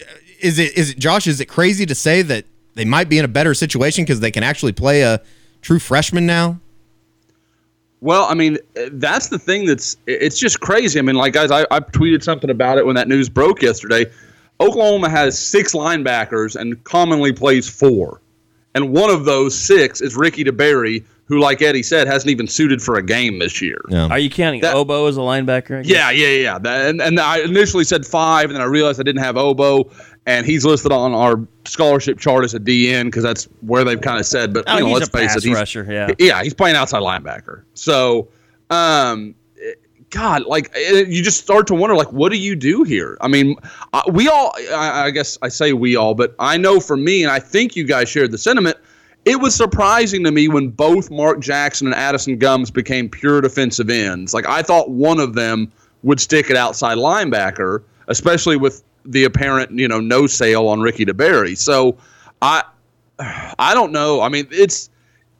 [0.00, 0.04] uh,
[0.40, 1.26] is it is it Josh?
[1.26, 4.30] Is it crazy to say that they might be in a better situation because they
[4.30, 5.20] can actually play a
[5.60, 6.58] true freshman now?
[8.00, 10.98] Well, I mean, uh, that's the thing that's it's just crazy.
[10.98, 14.06] I mean, like guys, I, I tweeted something about it when that news broke yesterday.
[14.60, 18.20] Oklahoma has six linebackers and commonly plays four,
[18.74, 22.82] and one of those six is Ricky DeBerry, who, like Eddie said, hasn't even suited
[22.82, 23.80] for a game this year.
[23.90, 25.82] Are you counting Obo as a linebacker?
[25.82, 26.58] Yeah, yeah, yeah.
[26.58, 29.90] That, and, and I initially said five, and then I realized I didn't have Obo,
[30.26, 34.20] and he's listed on our scholarship chart as a DN because that's where they've kind
[34.20, 34.52] of said.
[34.52, 36.10] But Oh, you know, let's face it, he's, rusher, yeah.
[36.18, 37.62] yeah, he's playing outside linebacker.
[37.72, 38.28] So,
[38.68, 39.34] um,
[40.10, 43.16] God, like it, you just start to wonder, like, what do you do here?
[43.22, 43.56] I mean,
[43.94, 47.22] uh, we all, I, I guess I say we all, but I know for me,
[47.22, 48.76] and I think you guys shared the sentiment.
[49.24, 53.88] It was surprising to me when both Mark Jackson and Addison Gumbs became pure defensive
[53.88, 54.34] ends.
[54.34, 55.70] Like I thought one of them
[56.02, 61.04] would stick at outside linebacker, especially with the apparent, you know, no sale on Ricky
[61.04, 61.56] DeBerry.
[61.56, 61.96] So
[62.40, 62.64] I,
[63.58, 64.20] I don't know.
[64.20, 64.90] I mean, it's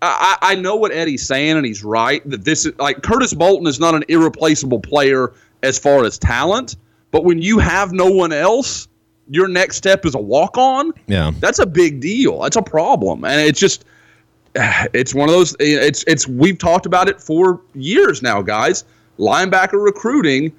[0.02, 3.68] I, I know what Eddie's saying, and he's right that this is like Curtis Bolton
[3.68, 6.76] is not an irreplaceable player as far as talent,
[7.12, 8.88] but when you have no one else,
[9.32, 10.92] your next step is a walk on.
[11.06, 12.40] Yeah, that's a big deal.
[12.40, 13.84] That's a problem, and it's just
[14.54, 15.56] it's one of those.
[15.58, 18.84] It's it's we've talked about it for years now, guys.
[19.18, 20.52] Linebacker recruiting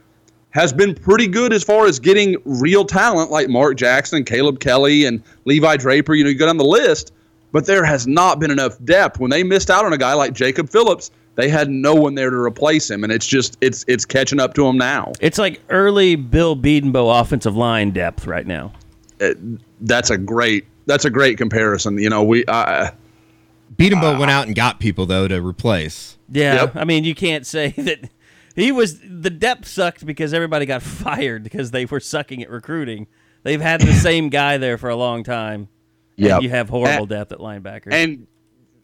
[0.51, 5.05] has been pretty good as far as getting real talent like Mark Jackson, Caleb Kelly,
[5.05, 6.13] and Levi Draper.
[6.13, 7.12] You know, you go down the list
[7.53, 9.19] but there has not been enough depth.
[9.19, 12.30] When they missed out on a guy like Jacob Phillips, they had no one there
[12.30, 15.13] to replace him, and it's just it's it's catching up to him now.
[15.19, 18.72] It's like early Bill Bedenbaugh offensive line depth right now.
[19.19, 19.38] It,
[19.82, 21.98] that's a great that's a great comparison.
[21.98, 22.91] You know, we uh,
[23.76, 26.17] Bedenbaugh uh, went out and got people though to replace.
[26.30, 26.76] Yeah, yep.
[26.76, 28.10] I mean, you can't say that
[28.56, 33.08] he was the depth sucked because everybody got fired because they were sucking at recruiting.
[33.43, 35.69] They've had the same guy there for a long time.
[36.15, 37.91] Yeah, you have horrible and, depth at linebacker.
[37.91, 38.28] And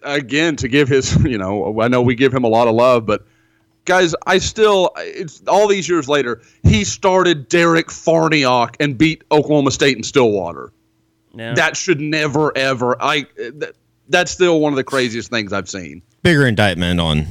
[0.04, 3.06] again, to give his, you know, I know we give him a lot of love,
[3.06, 3.26] but
[3.86, 9.72] guys, I still, it's all these years later, he started Derek Farniok and beat Oklahoma
[9.72, 10.72] State in Stillwater.
[11.34, 11.54] Yeah.
[11.54, 13.02] That should never ever.
[13.02, 13.28] I.
[13.38, 13.76] That,
[14.10, 16.02] that's still one of the craziest things I've seen.
[16.24, 17.28] Bigger indictment on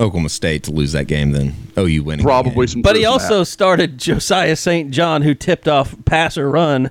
[0.00, 2.24] Oklahoma State to lose that game than OU winning.
[2.24, 2.82] Probably some.
[2.82, 3.46] But he also that.
[3.46, 4.90] started Josiah St.
[4.90, 6.90] John, who tipped off passer run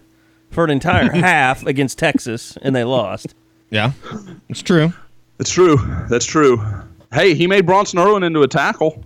[0.50, 3.34] for an entire half against Texas, and they lost.
[3.72, 3.94] Yeah,
[4.50, 4.94] it's true.
[5.40, 5.78] It's true.
[6.10, 6.64] That's true.
[7.12, 9.04] Hey, he made Bronson Irwin into a tackle,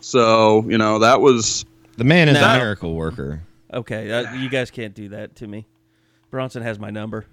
[0.00, 1.64] so you know that was
[1.96, 3.42] the man is now, a miracle worker.
[3.72, 5.66] Okay, uh, you guys can't do that to me.
[6.30, 7.26] Bronson has my number.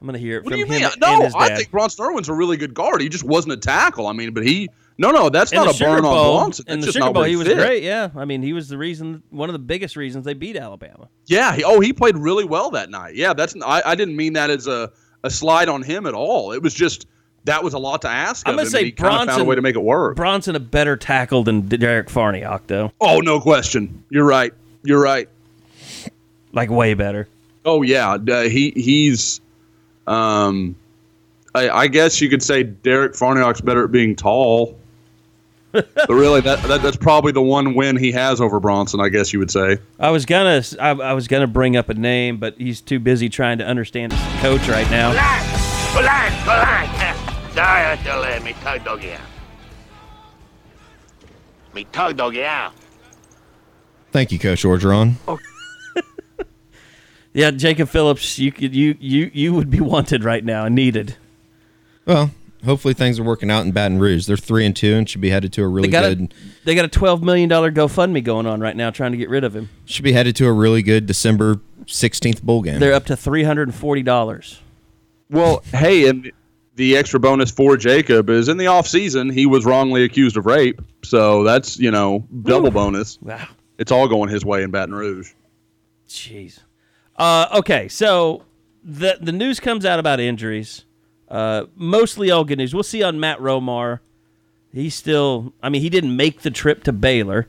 [0.00, 0.82] I'm gonna hear it what from do you him.
[0.82, 0.90] Mean?
[1.00, 3.00] No, I think Bronson Irwin's a really good guard.
[3.00, 4.06] He just wasn't a tackle.
[4.06, 4.68] I mean, but he
[4.98, 6.64] no, no, that's in not a burn Bowl, on Bronson.
[6.68, 7.82] In the Sugar Bowl, he, he was great.
[7.82, 11.08] Yeah, I mean, he was the reason, one of the biggest reasons they beat Alabama.
[11.26, 11.54] Yeah.
[11.56, 13.14] He, oh, he played really well that night.
[13.14, 13.54] Yeah, that's.
[13.64, 14.92] I, I didn't mean that as a
[15.24, 16.52] a slide on him at all.
[16.52, 17.06] It was just
[17.44, 18.48] that was a lot to ask.
[18.48, 20.16] I'm gonna say he Bronson found a way to make it work.
[20.16, 22.92] Bronson a better tackle than Derek Farniok, though.
[23.00, 24.04] Oh, no question.
[24.10, 24.52] You're right.
[24.84, 25.28] You're right.
[26.52, 27.28] Like way better.
[27.64, 29.40] Oh yeah, uh, he he's.
[30.06, 30.74] Um,
[31.54, 34.76] I, I guess you could say Derek Farniok's better at being tall
[35.94, 39.00] but really, that, that, that's probably the one win he has over Bronson.
[39.00, 39.78] I guess you would say.
[39.98, 43.30] I was gonna I, I, was gonna bring up a name, but he's too busy
[43.30, 45.10] trying to understand his coach right now.
[45.10, 47.54] Relax, relax, relax.
[47.54, 49.20] Sorry, to let me tug dog out.
[51.74, 52.74] Me tug dog out.
[54.10, 55.14] Thank you, Coach Orgeron.
[55.26, 55.38] Oh.
[57.32, 61.16] yeah, Jacob Phillips, you could you you you would be wanted right now and needed.
[62.04, 62.30] Well,
[62.64, 64.26] hopefully things are working out in Baton Rouge.
[64.26, 66.20] They're three and two and should be headed to a really they got good.
[66.20, 69.28] A, they got a twelve million dollar GoFundMe going on right now, trying to get
[69.28, 69.68] rid of him.
[69.84, 72.80] Should be headed to a really good December sixteenth bowl game.
[72.80, 74.60] They're up to three hundred and forty dollars.
[75.30, 76.30] Well, hey, and
[76.76, 80.46] the extra bonus for Jacob is in the off season he was wrongly accused of
[80.46, 82.72] rape, so that's you know double Ooh.
[82.72, 83.18] bonus.
[83.22, 83.48] Wow,
[83.78, 85.32] it's all going his way in Baton Rouge.
[86.08, 86.60] Jeez.
[87.16, 88.44] Uh, okay, so
[88.84, 90.84] the the news comes out about injuries.
[91.32, 92.74] Uh, mostly all good news.
[92.74, 94.00] We'll see on Matt Romar.
[94.70, 97.48] He's still, I mean, he didn't make the trip to Baylor,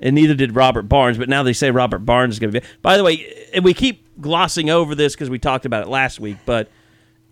[0.00, 2.66] and neither did Robert Barnes, but now they say Robert Barnes is going to be.
[2.82, 6.18] By the way, and we keep glossing over this because we talked about it last
[6.18, 6.68] week, but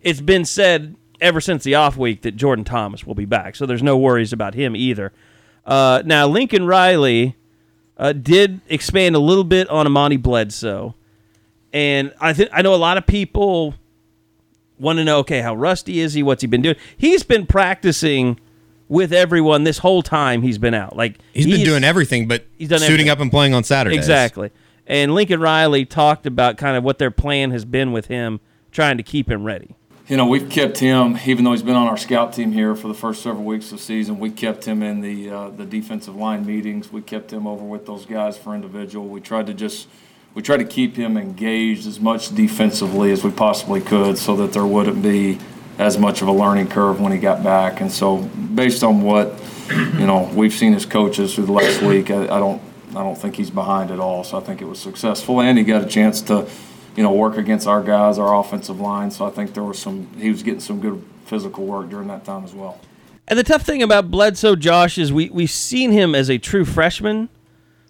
[0.01, 3.67] it's been said ever since the off week that Jordan Thomas will be back, so
[3.67, 5.13] there's no worries about him either.
[5.67, 7.35] Uh, now, Lincoln Riley
[7.97, 10.95] uh, did expand a little bit on Amani Bledsoe,
[11.73, 13.75] and I think I know a lot of people
[14.79, 16.23] want to know, okay, how rusty is he?
[16.23, 16.77] What's he been doing?
[16.97, 18.39] He's been practicing
[18.89, 20.97] with everyone this whole time he's been out.
[20.97, 23.11] Like he's, he's been doing everything, but he's done suiting everything.
[23.11, 23.99] up and playing on Saturdays.
[23.99, 24.51] Exactly.
[24.87, 28.41] And Lincoln Riley talked about kind of what their plan has been with him,
[28.73, 29.75] trying to keep him ready.
[30.09, 32.89] You know, we've kept him, even though he's been on our scout team here for
[32.89, 34.19] the first several weeks of the season.
[34.19, 36.91] We kept him in the uh, the defensive line meetings.
[36.91, 39.07] We kept him over with those guys for individual.
[39.07, 39.87] We tried to just
[40.39, 44.53] we tried to keep him engaged as much defensively as we possibly could so that
[44.53, 45.37] there wouldn't be
[45.79, 47.81] as much of a learning curve when he got back.
[47.81, 49.35] And so, based on what
[49.69, 53.19] you know we've seen as coaches through the last week, I, I don't I don't
[53.19, 54.23] think he's behind at all.
[54.23, 56.49] So I think it was successful, and he got a chance to
[56.95, 59.11] you know work against our guys, our offensive line.
[59.11, 62.25] So I think there was some he was getting some good physical work during that
[62.25, 62.79] time as well.
[63.27, 66.65] And the tough thing about Bledsoe, Josh, is we we've seen him as a true
[66.65, 67.29] freshman,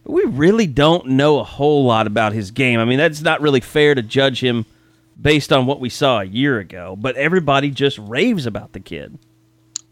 [0.09, 2.81] we really don't know a whole lot about his game.
[2.81, 4.65] I mean, that's not really fair to judge him
[5.21, 6.97] based on what we saw a year ago.
[6.99, 9.19] But everybody just raves about the kid.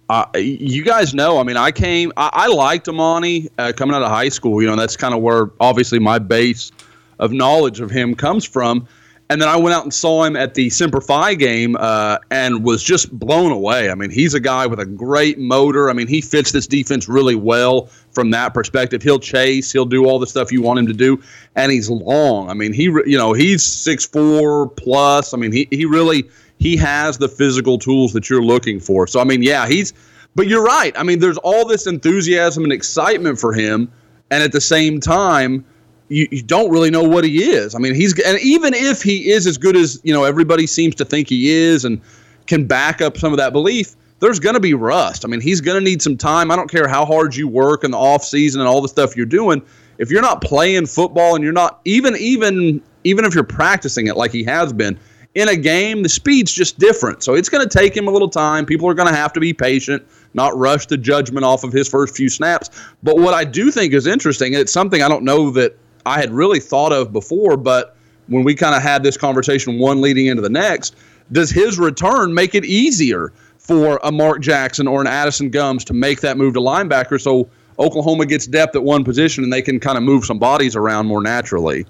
[0.08, 4.02] Uh, you guys know, I mean, I came, I, I liked Amani uh, coming out
[4.02, 4.62] of high school.
[4.62, 6.72] You know, that's kind of where obviously my base
[7.18, 8.88] of knowledge of him comes from.
[9.28, 12.62] And then I went out and saw him at the Semper Fi game uh, and
[12.62, 13.90] was just blown away.
[13.90, 15.90] I mean, he's a guy with a great motor.
[15.90, 19.02] I mean, he fits this defense really well from that perspective.
[19.02, 21.22] He'll chase, he'll do all the stuff you want him to do,
[21.54, 22.48] and he's long.
[22.48, 25.34] I mean, he you know he's six four plus.
[25.34, 26.24] I mean, he he really
[26.58, 29.06] he has the physical tools that you're looking for.
[29.06, 29.92] So I mean, yeah, he's.
[30.34, 30.92] But you're right.
[30.98, 33.90] I mean, there's all this enthusiasm and excitement for him,
[34.30, 35.64] and at the same time
[36.08, 37.74] you, you, don't really know what he is.
[37.74, 40.94] I mean, he's and even if he is as good as you know everybody seems
[40.96, 42.00] to think he is, and
[42.46, 45.24] can back up some of that belief, there's going to be rust.
[45.24, 46.50] I mean, he's going to need some time.
[46.50, 49.16] I don't care how hard you work in the off season and all the stuff
[49.16, 49.62] you're doing.
[49.98, 54.16] If you're not playing football and you're not even even even if you're practicing it
[54.16, 54.98] like he has been
[55.34, 57.22] in a game, the speed's just different.
[57.22, 58.64] So it's going to take him a little time.
[58.64, 60.02] People are going to have to be patient,
[60.32, 62.70] not rush the judgment off of his first few snaps.
[63.02, 66.18] But what I do think is interesting, and it's something I don't know that I
[66.18, 67.96] had really thought of before, but
[68.28, 70.96] when we kind of had this conversation, one leading into the next,
[71.32, 73.32] does his return make it easier
[73.66, 77.48] for a Mark Jackson or an Addison Gumbs to make that move to linebacker so
[77.78, 81.06] Oklahoma gets depth at one position and they can kind of move some bodies around
[81.06, 81.84] more naturally?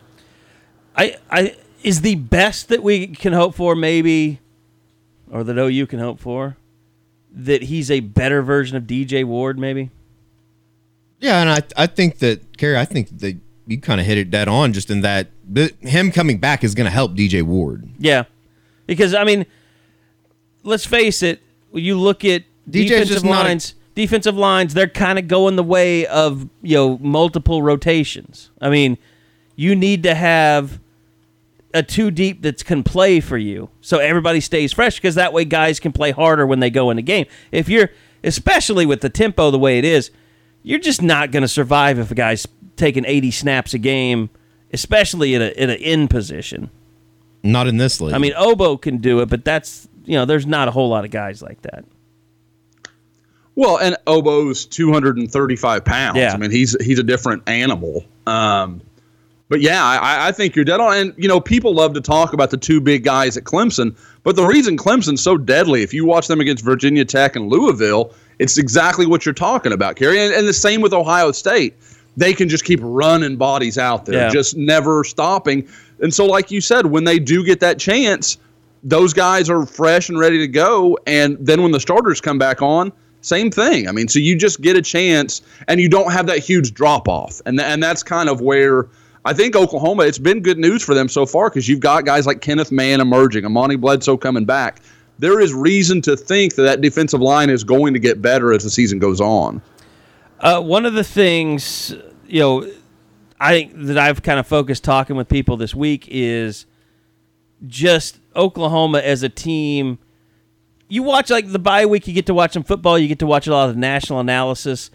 [0.96, 4.40] I, I is the best that we can hope for, maybe,
[5.30, 6.56] or that OU can hope for,
[7.30, 9.90] that he's a better version of DJ Ward, maybe.
[11.20, 14.30] Yeah, and I I think that Carey, I think that you kind of hit it
[14.30, 15.28] dead on just in that
[15.80, 17.88] him coming back is going to help DJ Ward.
[17.98, 18.24] Yeah.
[18.86, 19.46] Because I mean,
[20.62, 21.42] let's face it,
[21.72, 26.06] you look at DJ's defensive lines, a- defensive lines, they're kind of going the way
[26.06, 28.50] of, you know, multiple rotations.
[28.60, 28.98] I mean,
[29.54, 30.80] you need to have
[31.74, 33.68] a two deep that can play for you.
[33.80, 36.96] So everybody stays fresh because that way guys can play harder when they go in
[36.96, 37.26] the game.
[37.52, 37.90] If you're
[38.24, 40.10] especially with the tempo the way it is,
[40.62, 42.46] you're just not going to survive if a guy's
[42.76, 44.30] taking 80 snaps a game,
[44.72, 46.70] especially in a in an in position.
[47.42, 48.14] Not in this league.
[48.14, 51.04] I mean, Obo can do it, but that's you know, there's not a whole lot
[51.04, 51.84] of guys like that.
[53.54, 56.18] Well, and Obo's 235 pounds.
[56.18, 56.32] Yeah.
[56.32, 58.04] I mean, he's he's a different animal.
[58.26, 58.82] Um,
[59.48, 60.96] but yeah, I, I think you're dead on.
[60.96, 64.36] And you know, people love to talk about the two big guys at Clemson, but
[64.36, 68.58] the reason Clemson's so deadly, if you watch them against Virginia Tech and Louisville, it's
[68.58, 70.20] exactly what you're talking about, Carey.
[70.20, 71.74] And, and the same with Ohio State
[72.16, 74.28] they can just keep running bodies out there, yeah.
[74.30, 75.68] just never stopping.
[76.00, 78.38] And so, like you said, when they do get that chance,
[78.86, 80.96] those guys are fresh and ready to go.
[81.06, 83.88] And then when the starters come back on, same thing.
[83.88, 87.08] I mean, so you just get a chance and you don't have that huge drop
[87.08, 87.42] off.
[87.44, 88.86] And, th- and that's kind of where
[89.24, 92.26] I think Oklahoma, it's been good news for them so far because you've got guys
[92.26, 94.80] like Kenneth Mann emerging, Amani Bledsoe coming back.
[95.18, 98.62] There is reason to think that that defensive line is going to get better as
[98.62, 99.60] the season goes on.
[100.38, 101.92] Uh, one of the things
[102.28, 102.70] you know,
[103.40, 106.66] I think that I've kind of focused talking with people this week is
[107.66, 109.98] just Oklahoma as a team.
[110.88, 113.26] You watch like the bye week, you get to watch some football, you get to
[113.26, 114.90] watch a lot of national analysis.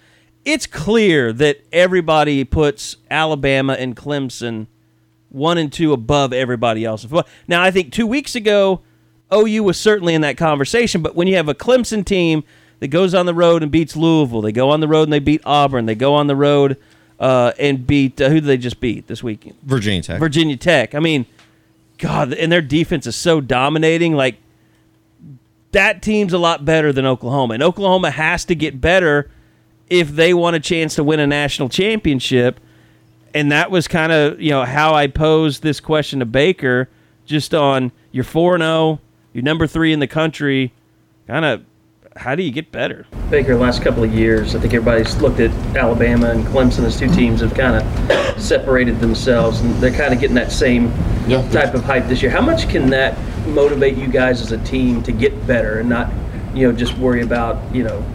[0.45, 4.67] It's clear that everybody puts Alabama and Clemson
[5.29, 7.05] one and two above everybody else.
[7.47, 8.81] Now, I think two weeks ago,
[9.33, 12.43] OU was certainly in that conversation, but when you have a Clemson team
[12.79, 15.19] that goes on the road and beats Louisville, they go on the road and they
[15.19, 16.77] beat Auburn, they go on the road
[17.19, 19.55] uh, and beat uh, who did they just beat this weekend?
[19.61, 20.19] Virginia Tech.
[20.19, 20.95] Virginia Tech.
[20.95, 21.25] I mean,
[22.01, 24.15] God, and their defense is so dominating.
[24.15, 24.37] Like
[25.71, 29.29] that team's a lot better than Oklahoma, and Oklahoma has to get better
[29.89, 32.59] if they want a chance to win a national championship.
[33.33, 36.89] And that was kind of you know how I posed this question to Baker,
[37.25, 38.99] just on you're four and zero, oh,
[39.31, 40.73] you're number three in the country,
[41.27, 41.63] kind of
[42.15, 43.05] how do you get better?
[43.29, 47.09] Baker, last couple of years, I think everybody's looked at Alabama and Clemson as two
[47.09, 50.87] teams have kind of separated themselves, and they're kind of getting that same
[51.27, 51.47] yeah.
[51.51, 52.31] type of hype this year.
[52.31, 56.11] How much can that motivate you guys as a team to get better and not,
[56.53, 58.05] you know, just worry about, you know,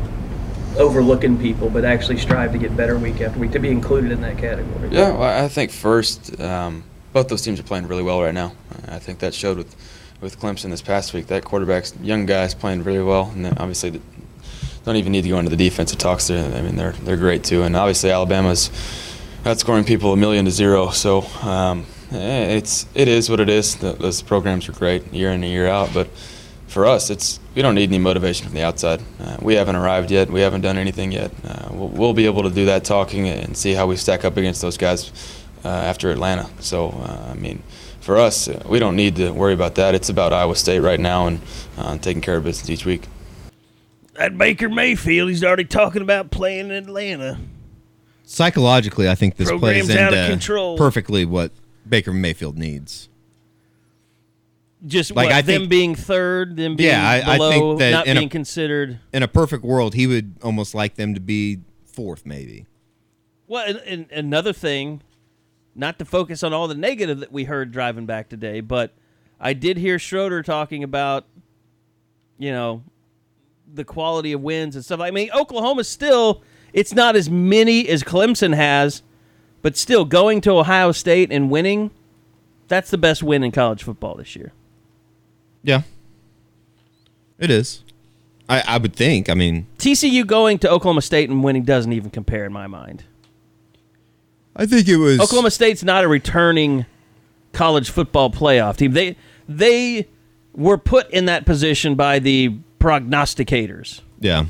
[0.79, 4.21] overlooking people, but actually strive to get better week after week to be included in
[4.21, 4.91] that category?
[4.91, 6.85] Yeah, well, I think first, um,
[7.15, 8.53] both those teams are playing really well right now.
[8.89, 9.75] I think that showed with
[10.21, 11.27] with Clemson this past week.
[11.27, 14.01] That quarterback's young guys playing really well, and obviously
[14.85, 16.29] don't even need to go into the defensive talks.
[16.29, 18.71] There, I mean they're they're great too, and obviously Alabama's
[19.45, 20.91] outscoring people a million to zero.
[20.91, 23.77] So um, eh, it's it is what it is.
[23.77, 26.09] The, those programs are great year in and year out, but
[26.67, 29.01] for us, it's we don't need any motivation from the outside.
[29.21, 30.31] Uh, we haven't arrived yet.
[30.31, 31.31] We haven't done anything yet.
[31.45, 34.37] Uh, we'll, we'll, be able to do that talking and see how we stack up
[34.37, 35.11] against those guys
[35.65, 36.49] uh, after Atlanta.
[36.61, 37.63] So uh, I mean,
[38.07, 39.95] for us, uh, we don't need to worry about that.
[39.95, 41.41] It's about Iowa State right now and
[41.77, 43.03] uh, taking care of business each week.
[44.15, 47.39] That Baker Mayfield, he's already talking about playing in Atlanta.
[48.25, 50.79] Psychologically, I think this Program's plays into control.
[50.79, 51.51] perfectly what
[51.87, 53.09] Baker Mayfield needs.
[54.87, 57.79] Just Like, what, I them think- being third, them being Yeah, I, I below, think
[57.81, 59.01] that not in being a, considered.
[59.13, 62.67] in a perfect world, he would almost like them to be fourth, maybe.
[63.49, 65.03] Well, and, and another thing,
[65.77, 68.93] not to focus on all the negative that we heard driving back today, but
[69.39, 71.27] I did hear Schroeder talking about,
[72.39, 72.83] you know,
[73.73, 75.01] the quality of wins and stuff.
[75.01, 79.03] I mean, Oklahoma still, it's not as many as Clemson has,
[79.63, 81.91] but still going to Ohio State and winning,
[82.69, 84.53] that's the best win in college football this year.
[85.63, 85.83] Yeah,
[87.39, 87.83] it is.
[88.49, 89.29] I, I would think.
[89.29, 93.05] I mean, TCU going to Oklahoma State and winning doesn't even compare in my mind.
[94.57, 96.87] I think it was Oklahoma State's not a returning
[97.53, 98.93] college football playoff team.
[98.93, 99.17] They
[99.49, 100.09] they
[100.55, 104.01] were put in that position by the prognosticators.
[104.19, 104.47] Yeah,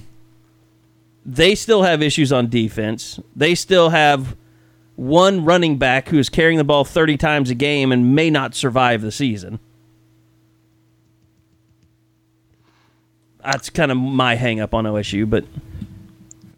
[1.25, 3.19] They still have issues on defense.
[3.35, 4.37] They still have
[4.95, 9.03] one running back who's carrying the ball 30 times a game and may not survive
[9.03, 9.59] the season.
[13.43, 15.45] That's kind of my hang up on OSU, but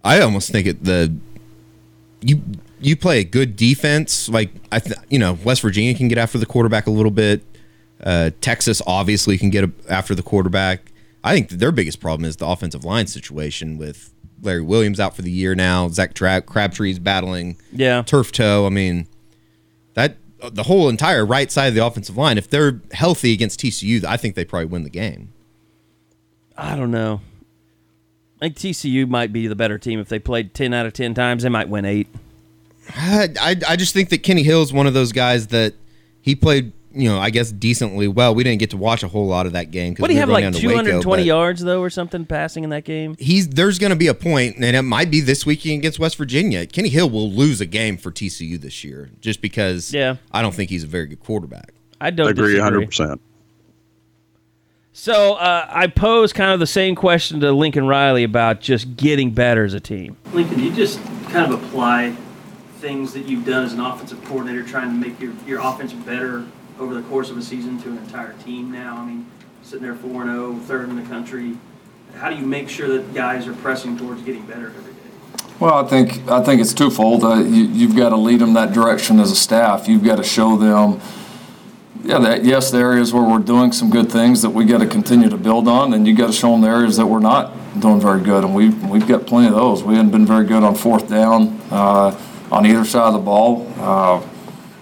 [0.05, 1.14] I almost think it the
[2.20, 2.40] you
[2.80, 4.28] you play a good defense.
[4.28, 7.42] Like I, th- you know, West Virginia can get after the quarterback a little bit.
[8.02, 10.92] Uh, Texas obviously can get a, after the quarterback.
[11.24, 15.16] I think that their biggest problem is the offensive line situation with Larry Williams out
[15.16, 15.88] for the year now.
[15.88, 18.02] Zach Tra- Crabtree's battling Yeah.
[18.02, 18.66] turf toe.
[18.66, 19.08] I mean,
[19.94, 20.16] that
[20.52, 22.38] the whole entire right side of the offensive line.
[22.38, 25.32] If they're healthy against TCU, I think they probably win the game.
[26.56, 27.20] I don't know.
[28.40, 31.14] I think TCU might be the better team if they played 10 out of 10
[31.14, 31.42] times.
[31.42, 32.06] They might win 8.
[32.95, 35.74] I, I I just think that Kenny Hill's one of those guys that
[36.22, 38.34] he played, you know, I guess decently well.
[38.34, 39.95] We didn't get to watch a whole lot of that game.
[39.95, 41.91] 'cause What do you we have like going down to Waco, 220 yards though or
[41.91, 43.14] something passing in that game?
[43.18, 46.16] He's there's going to be a point, and it might be this weekend against West
[46.16, 46.66] Virginia.
[46.66, 49.93] Kenny Hill will lose a game for TCU this year, just because.
[49.93, 50.16] Yeah.
[50.32, 51.72] I don't think he's a very good quarterback.
[52.01, 52.86] I don't agree disagree.
[52.86, 53.18] 100%.
[54.93, 59.30] So uh, I pose kind of the same question to Lincoln Riley about just getting
[59.30, 60.16] better as a team.
[60.32, 62.16] Lincoln, you just kind of apply
[62.78, 66.44] things that you've done as an offensive coordinator, trying to make your, your offense better
[66.78, 68.96] over the course of a season to an entire team now.
[68.98, 69.26] I mean,
[69.62, 71.56] sitting there 4 0, third in the country.
[72.14, 74.98] How do you make sure that guys are pressing towards getting better every day?
[75.60, 77.24] Well, I think I think it's twofold.
[77.24, 79.88] Uh, you, you've got to lead them that direction as a staff.
[79.88, 81.00] You've got to show them,
[82.04, 84.86] yeah, that yes, the areas where we're doing some good things that we got to
[84.86, 87.52] continue to build on, and you got to show them the areas that we're not
[87.80, 89.82] doing very good, and we've we've got plenty of those.
[89.82, 92.12] We haven't been very good on fourth down uh,
[92.51, 93.66] on either side of the ball.
[93.78, 94.22] Uh,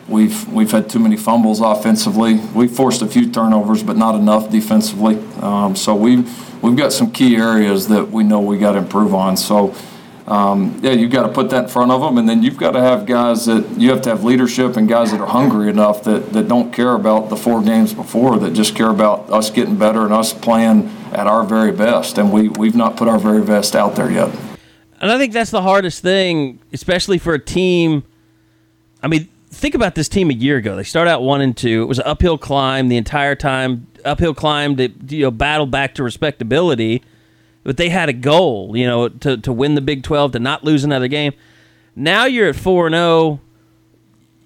[0.08, 2.34] We've we've had too many fumbles offensively.
[2.54, 5.16] We forced a few turnovers, but not enough defensively.
[5.42, 8.78] Um, so we we've, we've got some key areas that we know we got to
[8.78, 9.36] improve on.
[9.36, 9.74] So
[10.28, 12.72] um, yeah, you've got to put that in front of them, and then you've got
[12.72, 16.04] to have guys that you have to have leadership and guys that are hungry enough
[16.04, 19.76] that, that don't care about the four games before, that just care about us getting
[19.76, 22.16] better and us playing at our very best.
[22.16, 24.30] And we we've not put our very best out there yet.
[25.00, 28.04] And I think that's the hardest thing, especially for a team.
[29.02, 30.76] I mean, think about this team a year ago.
[30.76, 31.82] They start out one and two.
[31.82, 33.86] It was an uphill climb the entire time.
[34.04, 37.02] Uphill climb to you know battle back to respectability,
[37.62, 40.64] but they had a goal, you know, to to win the Big Twelve, to not
[40.64, 41.32] lose another game.
[41.94, 43.40] Now you're at four and zero.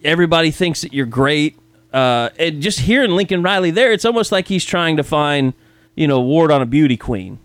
[0.02, 1.58] Everybody thinks that you're great.
[1.92, 5.52] Uh, and just hearing Lincoln Riley there, it's almost like he's trying to find,
[5.96, 7.40] you know, ward on a beauty queen.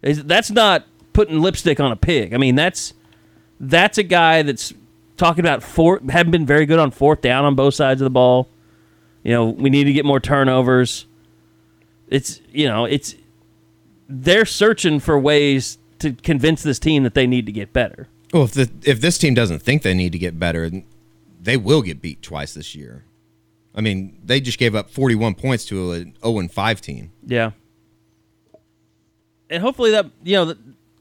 [0.00, 0.84] That's not
[1.18, 2.32] putting lipstick on a pig.
[2.32, 2.94] I mean, that's
[3.58, 4.72] that's a guy that's
[5.16, 8.10] talking about four haven't been very good on fourth down on both sides of the
[8.10, 8.48] ball.
[9.24, 11.06] You know, we need to get more turnovers.
[12.06, 13.16] It's you know, it's
[14.08, 18.06] they're searching for ways to convince this team that they need to get better.
[18.32, 20.70] Well, if the if this team doesn't think they need to get better,
[21.40, 23.06] they will get beat twice this year.
[23.74, 27.10] I mean, they just gave up 41 points to an 0 and 5 team.
[27.26, 27.50] Yeah.
[29.50, 30.54] And hopefully that you know,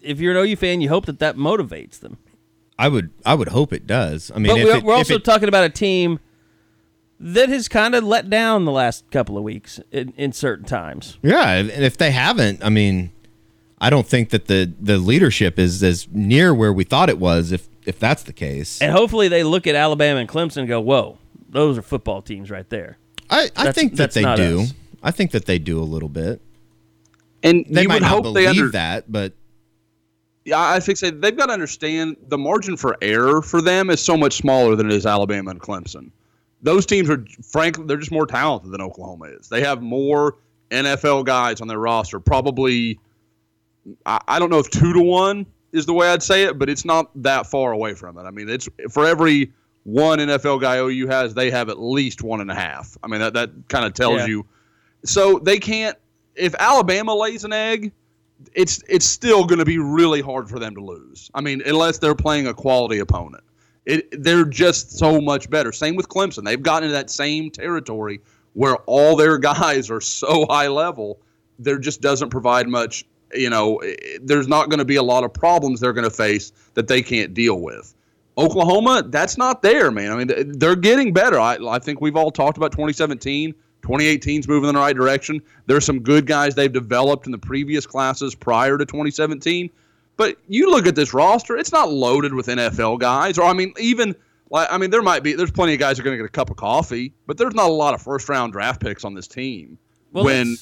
[0.07, 2.17] if you're an OU fan, you hope that that motivates them.
[2.79, 4.31] I would I would hope it does.
[4.33, 6.19] I mean, but if we're, it- we're if also it- talking about a team
[7.19, 11.17] that has kind of let down the last couple of weeks in, in certain times.
[11.23, 13.11] Yeah, and if they haven't, I mean,
[13.81, 17.51] I don't think that the the leadership is as near where we thought it was.
[17.51, 20.79] If if that's the case, And hopefully they look at Alabama and Clemson and go,
[20.79, 21.17] "Whoa,
[21.49, 22.97] those are football teams right there."
[23.29, 24.61] I, I That's- think that they do.
[24.61, 24.73] us.
[25.03, 26.41] I think that they do a little bit.
[27.43, 29.37] And they you might would not hope believe they under, that, but Yeah,
[30.55, 34.37] I think they've got to understand the margin for error for them is so much
[34.37, 36.11] smaller than it is Alabama and Clemson.
[36.61, 39.49] Those teams are, frankly, they're just more talented than Oklahoma is.
[39.49, 40.37] They have more
[40.71, 42.19] NFL guys on their roster.
[42.19, 42.99] Probably,
[44.05, 46.69] I, I don't know if two to one is the way I'd say it, but
[46.69, 48.21] it's not that far away from it.
[48.23, 49.51] I mean, it's for every
[49.83, 52.97] one NFL guy OU has, they have at least one and a half.
[53.03, 54.25] I mean, that that kind of tells Yeah.
[54.27, 54.45] you.
[55.05, 55.97] So they can't.
[56.35, 57.91] If Alabama lays an egg,
[58.53, 61.29] it's it's still going to be really hard for them to lose.
[61.33, 63.43] I mean, unless they're playing a quality opponent.
[63.85, 65.71] It, they're just so much better.
[65.71, 66.43] Same with Clemson.
[66.43, 68.19] They've gotten into that same territory
[68.53, 71.19] where all their guys are so high level.
[71.57, 73.05] There just doesn't provide much.
[73.33, 76.15] You know, eh, there's not going to be a lot of problems they're going to
[76.15, 77.93] face that they can't deal with.
[78.38, 80.11] Oklahoma, that's not there, man.
[80.11, 81.39] I mean, they're getting better.
[81.39, 83.55] I, I think we've all talked about 2017.
[83.84, 85.41] 2018's moving in the right direction.
[85.65, 89.69] There's some good guys they've developed in the previous classes prior to 2017.
[90.17, 93.38] But you look at this roster, it's not loaded with NFL guys.
[93.38, 94.15] Or, I mean, even,
[94.49, 96.25] like, I mean, there might be, there's plenty of guys who are going to get
[96.25, 99.13] a cup of coffee, but there's not a lot of first round draft picks on
[99.13, 99.78] this team.
[100.11, 100.55] Well, when,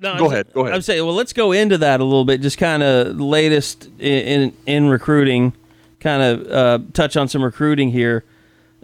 [0.00, 0.74] No, Go I was- ahead, go ahead.
[0.74, 2.40] I'm saying, well, let's go into that a little bit.
[2.40, 5.52] Just kind of latest in, in in recruiting.
[5.98, 8.22] Kind of uh, touch on some recruiting here,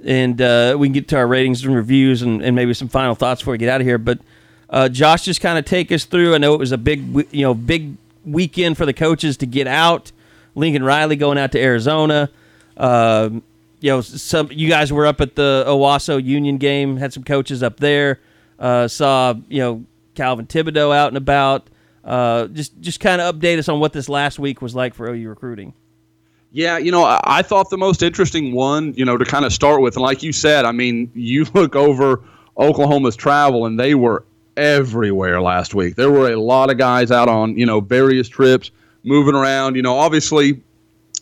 [0.04, 3.14] and uh, we can get to our ratings and reviews, and, and maybe some final
[3.14, 3.98] thoughts before we get out of here.
[3.98, 4.18] But
[4.70, 6.34] uh, Josh, just kind of take us through.
[6.34, 9.66] I know it was a big, you know, big weekend for the coaches to get
[9.66, 10.12] out.
[10.54, 12.30] Lincoln Riley going out to Arizona.
[12.76, 13.42] Um,
[13.80, 16.96] you know, some you guys were up at the Owasso Union game.
[16.96, 18.20] Had some coaches up there.
[18.58, 19.84] Uh, saw you know
[20.14, 21.68] Calvin Thibodeaux out and about.
[22.04, 25.08] Uh, just just kind of update us on what this last week was like for
[25.08, 25.74] OU recruiting.
[26.54, 29.80] Yeah, you know, I, thought the most interesting one, you know, to kind of start
[29.80, 32.22] with, and like you said, I mean, you look over
[32.56, 34.24] Oklahoma's travel, and they were
[34.56, 35.96] everywhere last week.
[35.96, 38.70] There were a lot of guys out on, you know, various trips,
[39.02, 39.74] moving around.
[39.74, 40.62] You know, obviously,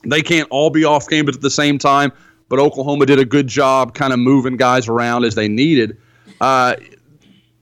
[0.05, 2.13] they can't all be off campus at the same time,
[2.51, 5.97] but Oklahoma did a good job kind of moving guys around as they needed.
[6.43, 6.75] Uh,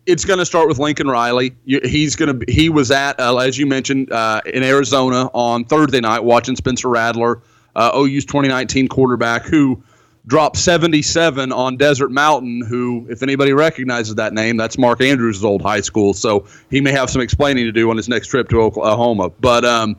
[0.06, 1.54] it's going to start with Lincoln Riley.
[1.64, 6.00] He's going to he was at uh, as you mentioned uh, in Arizona on Thursday
[6.00, 7.42] night watching Spencer Rattler,
[7.76, 9.82] uh, OU's 2019 quarterback who
[10.26, 12.62] dropped 77 on Desert Mountain.
[12.66, 16.14] Who, if anybody recognizes that name, that's Mark Andrews' old high school.
[16.14, 19.30] So he may have some explaining to do on his next trip to Oklahoma.
[19.40, 19.96] But um,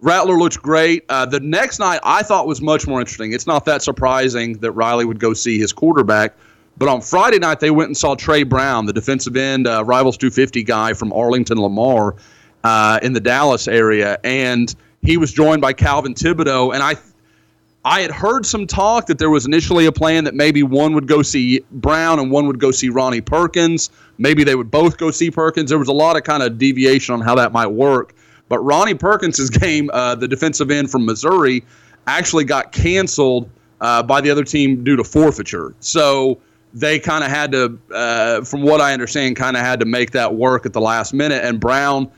[0.00, 1.04] Rattler looks great.
[1.08, 3.32] Uh, the next night I thought was much more interesting.
[3.32, 6.34] It's not that surprising that Riley would go see his quarterback.
[6.76, 10.16] But on Friday night, they went and saw Trey Brown, the defensive end, uh, Rivals
[10.16, 12.16] 250 guy from Arlington Lamar
[12.64, 14.18] uh, in the Dallas area.
[14.24, 16.74] And he was joined by Calvin Thibodeaux.
[16.74, 16.96] And I,
[17.84, 21.06] I had heard some talk that there was initially a plan that maybe one would
[21.06, 23.90] go see Brown and one would go see Ronnie Perkins.
[24.16, 25.68] Maybe they would both go see Perkins.
[25.68, 28.14] There was a lot of kind of deviation on how that might work.
[28.48, 31.64] But Ronnie Perkins's game, uh, the defensive end from Missouri,
[32.06, 33.50] actually got canceled
[33.80, 35.74] uh, by the other team due to forfeiture.
[35.80, 36.40] So
[36.72, 40.12] they kind of had to, uh, from what I understand, kind of had to make
[40.12, 41.44] that work at the last minute.
[41.44, 42.10] And Brown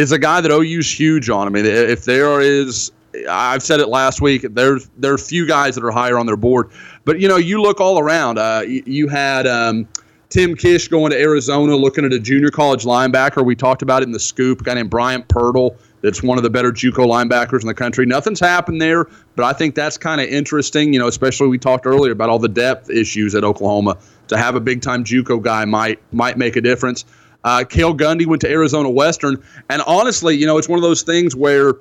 [0.00, 1.46] is a guy that OU's huge on.
[1.46, 2.90] I mean, if there is,
[3.28, 4.46] I've said it last week.
[4.50, 6.70] There's there's few guys that are higher on their board,
[7.04, 8.38] but you know, you look all around.
[8.38, 9.86] Uh, you, you had um,
[10.30, 13.44] Tim Kish going to Arizona, looking at a junior college linebacker.
[13.44, 14.62] We talked about it in the scoop.
[14.62, 15.76] A guy named Bryant Pirtle.
[16.00, 18.06] That's one of the better JUCO linebackers in the country.
[18.06, 20.94] Nothing's happened there, but I think that's kind of interesting.
[20.94, 23.98] You know, especially we talked earlier about all the depth issues at Oklahoma.
[24.28, 27.04] To have a big time JUCO guy might might make a difference.
[27.44, 31.02] Uh, Cale Gundy went to Arizona Western, and honestly, you know, it's one of those
[31.02, 31.74] things where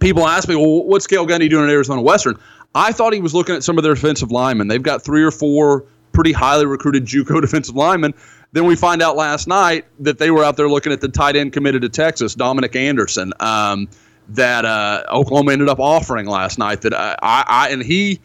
[0.00, 2.36] people ask me, well, what's Cale Gundy doing at Arizona Western?
[2.74, 4.68] I thought he was looking at some of their defensive linemen.
[4.68, 8.14] They've got three or four pretty highly recruited JUCO defensive linemen.
[8.52, 11.36] Then we find out last night that they were out there looking at the tight
[11.36, 13.88] end committed to Texas, Dominic Anderson, um,
[14.30, 16.80] that uh, Oklahoma ended up offering last night.
[16.82, 18.20] That I, I, I and he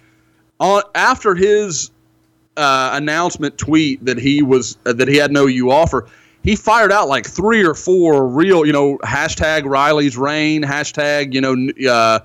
[0.59, 1.91] on after his
[2.57, 6.07] uh, announcement tweet that he was uh, that he had no U offer.
[6.46, 11.41] He fired out like three or four real, you know, hashtag Riley's reign, hashtag, you
[11.41, 11.54] know,
[11.91, 12.20] uh,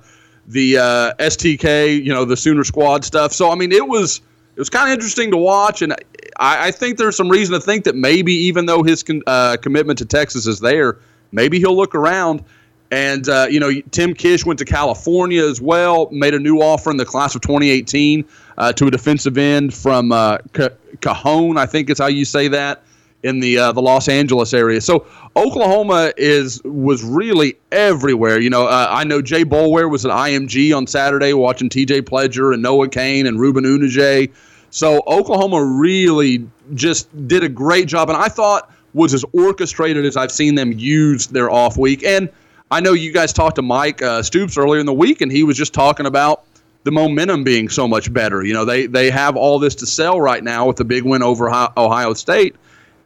[0.47, 3.33] the uh, STK, you know, the Sooner Squad stuff.
[3.33, 4.21] So I mean, it was
[4.55, 5.93] it was kind of interesting to watch, and
[6.37, 9.57] I, I think there's some reason to think that maybe even though his con- uh,
[9.59, 10.99] commitment to Texas is there,
[11.31, 12.43] maybe he'll look around.
[12.91, 16.91] And uh, you know, Tim Kish went to California as well, made a new offer
[16.91, 18.23] in the class of 2018
[18.59, 22.49] uh, to a defensive end from uh, Ca- Cajon, I think is how you say
[22.49, 22.83] that,
[23.23, 24.81] in the uh, the Los Angeles area.
[24.81, 25.05] So
[25.35, 28.39] Oklahoma is was really everywhere.
[28.39, 32.01] You know, uh, I know Jay Boulware was at IMG on Saturday watching T.J.
[32.03, 34.31] Pledger and Noah Kane and Ruben Unije.
[34.69, 40.17] So Oklahoma really just did a great job, and I thought was as orchestrated as
[40.17, 42.03] I've seen them use their off week.
[42.03, 42.29] And
[42.69, 45.43] I know you guys talked to Mike uh, Stoops earlier in the week, and he
[45.43, 46.43] was just talking about
[46.83, 48.43] the momentum being so much better.
[48.43, 51.21] You know, they they have all this to sell right now with the big win
[51.21, 52.55] over Ohio State.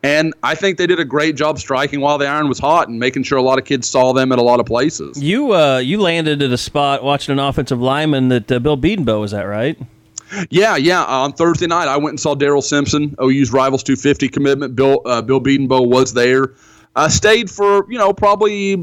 [0.06, 3.00] And I think they did a great job striking while the iron was hot and
[3.00, 5.22] making sure a lot of kids saw them at a lot of places.
[5.22, 9.20] You uh, you landed at a spot watching an offensive lineman that uh, Bill Bedenbaugh
[9.20, 9.76] was that right?
[10.52, 11.02] Yeah, yeah.
[11.02, 14.76] Uh, on Thursday night, I went and saw Daryl Simpson, OU's Rivals 250 commitment.
[14.76, 16.54] Bill uh, Bill Bedenbaugh was there.
[16.96, 18.74] I stayed for you know probably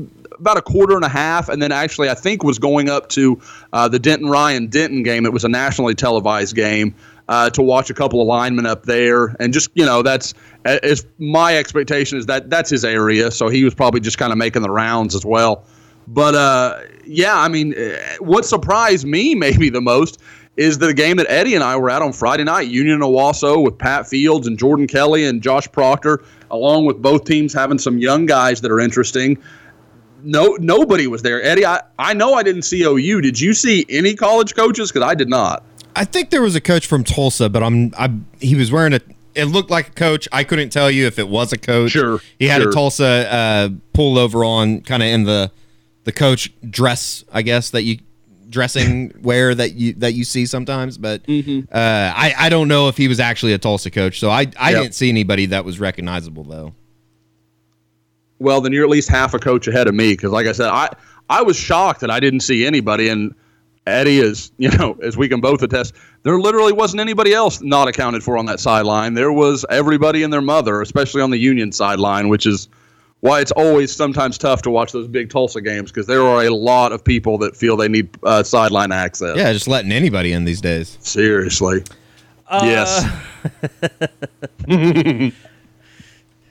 [0.41, 3.41] about a quarter and a half, and then actually I think was going up to
[3.73, 5.25] uh, the Denton Ryan Denton game.
[5.25, 6.97] It was a nationally televised game
[7.29, 11.07] uh, to watch a couple of linemen up there, and just you know that's as
[11.19, 14.63] my expectation is that that's his area, so he was probably just kind of making
[14.63, 15.65] the rounds as well.
[16.09, 20.21] But uh, yeah, I mean, uh, what surprised me maybe the most
[20.57, 23.79] is the game that Eddie and I were at on Friday night, Union Owasso with
[23.79, 28.27] Pat Fields and Jordan Kelly and Josh Proctor, along with both teams having some young
[28.27, 29.39] guys that are interesting.
[30.23, 31.43] No, nobody was there.
[31.43, 33.23] Eddie, I, I know I didn't see OU.
[33.23, 34.93] Did you see any college coaches?
[34.93, 35.65] Because I did not.
[35.95, 39.01] I think there was a coach from Tulsa, but I'm I he was wearing a
[39.35, 40.29] it looked like a coach.
[40.33, 41.93] I couldn't tell you if it was a coach.
[41.93, 42.21] Sure.
[42.39, 42.71] He had sure.
[42.71, 45.51] a Tulsa uh, pullover on, kind of in the
[46.05, 47.99] the coach dress, I guess that you
[48.49, 50.99] dressing wear that you that you see sometimes.
[50.99, 51.73] But mm-hmm.
[51.73, 54.19] uh, I I don't know if he was actually a Tulsa coach.
[54.19, 54.83] So I I yep.
[54.83, 56.75] didn't see anybody that was recognizable though.
[58.39, 60.69] Well, then you're at least half a coach ahead of me because, like I said,
[60.69, 60.89] I
[61.31, 63.35] I was shocked that I didn't see anybody and
[63.87, 67.89] Eddie is, you know, as we can both attest, there literally wasn't anybody else not
[67.89, 69.15] accounted for on that sideline.
[69.15, 72.69] There was everybody and their mother, especially on the Union sideline, which is
[73.21, 76.51] why it's always sometimes tough to watch those big Tulsa games because there are a
[76.51, 79.37] lot of people that feel they need uh, sideline access.
[79.37, 80.99] Yeah, just letting anybody in these days.
[81.01, 81.85] Seriously.
[82.49, 83.07] Uh, yes.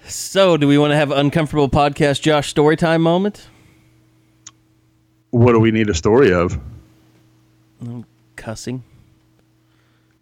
[0.08, 3.48] so, do we want to have uncomfortable podcast Josh storytime moment?
[5.30, 6.60] What do we need a story of?
[8.36, 8.84] Cussing.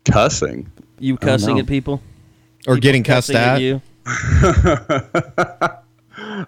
[0.06, 0.72] Cussing.
[1.00, 2.02] You cussing at people?
[2.68, 3.56] Or people getting cussed at?
[3.56, 3.82] at you?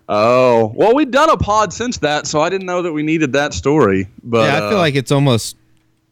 [0.10, 3.34] oh well, we've done a pod since that, so I didn't know that we needed
[3.34, 4.08] that story.
[4.24, 5.58] But yeah, I feel uh, like it's almost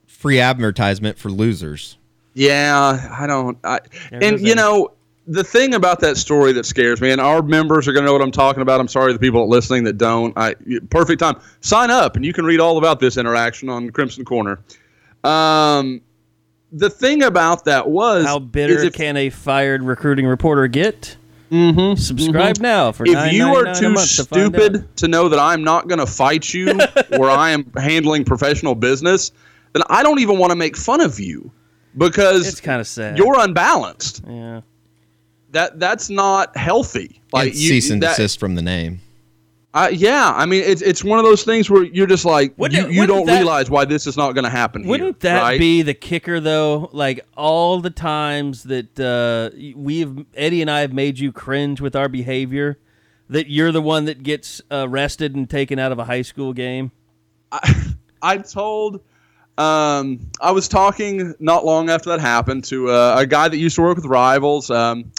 [0.06, 1.98] free advertisement for losers.
[2.34, 3.58] Yeah, I don't.
[3.64, 3.80] I,
[4.12, 4.92] and you know,
[5.28, 8.14] the thing about that story that scares me, and our members are going to know
[8.14, 8.80] what I'm talking about.
[8.80, 10.38] I'm sorry the people listening that don't.
[10.38, 10.56] I
[10.90, 11.40] perfect time.
[11.62, 14.60] Sign up, and you can read all about this interaction on Crimson Corner.
[15.24, 16.02] Um,
[16.72, 21.18] the thing about that was how bitter if, can a fired recruiting reporter get?
[21.52, 22.64] Mm-hmm, Subscribe mm-hmm.
[22.64, 26.06] now for if you are too stupid to, to, know that I'm not going to
[26.06, 26.78] fight you
[27.10, 29.32] where I am handling professional business,
[29.74, 31.52] then I don't even want to make fun of you
[31.98, 33.18] because it's kind of sad.
[33.18, 34.24] You're unbalanced.
[34.28, 34.62] Yeah,
[35.52, 37.20] that that's not healthy.
[37.34, 39.02] Like you, cease and that, desist from the name.
[39.72, 42.92] Uh, yeah, I mean it's it's one of those things where you're just like wouldn't,
[42.92, 44.88] you, you don't that, realize why this is not going to happen.
[44.88, 45.60] Wouldn't here, that right?
[45.60, 46.90] be the kicker though?
[46.92, 51.96] Like all the times that uh, we've Eddie and I have made you cringe with
[51.96, 52.80] our behavior,
[53.30, 56.92] that you're the one that gets arrested and taken out of a high school game.
[57.52, 59.02] I, I told.
[59.60, 63.76] Um, I was talking not long after that happened to uh, a guy that used
[63.76, 64.72] to work with Rivals.
[64.72, 65.12] Um,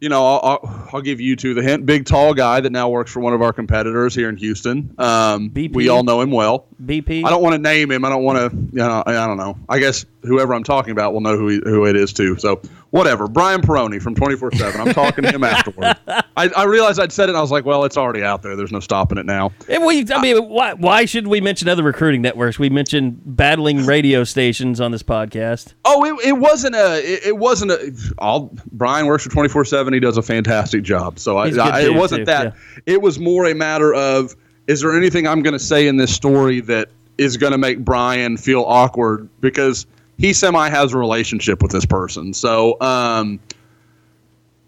[0.00, 1.84] you know, I'll, I'll, I'll, give you two the hint.
[1.84, 4.94] Big, tall guy that now works for one of our competitors here in Houston.
[4.98, 5.52] Um.
[5.54, 6.66] We all know him well.
[6.82, 7.24] BP.
[7.24, 8.04] I don't want to name him.
[8.04, 8.56] I don't want to.
[8.56, 9.58] You know, I don't know.
[9.68, 12.36] I guess whoever I'm talking about will know who he, who it is too.
[12.38, 12.60] So
[12.90, 13.28] whatever.
[13.28, 14.80] Brian Perroni from 24 7.
[14.80, 15.96] I'm talking to him afterward.
[16.36, 18.56] I, I, realized I'd said it and I was like, well, it's already out there.
[18.56, 19.52] There's no stopping it now.
[19.68, 22.58] And we, I mean, why, why should we mention other recruiting networks?
[22.58, 25.74] We mentioned battling radio stations on this podcast.
[25.84, 29.92] Oh, it, it wasn't a, it, it wasn't a, all, Brian works for 24 7.
[29.92, 31.18] He does a fantastic job.
[31.18, 32.54] So I, I it wasn't too, that.
[32.54, 32.94] Yeah.
[32.94, 34.34] It was more a matter of,
[34.66, 37.84] is there anything I'm going to say in this story that is going to make
[37.84, 39.28] Brian feel awkward?
[39.40, 39.86] Because–
[40.18, 42.34] he semi has a relationship with this person.
[42.34, 43.40] So, um,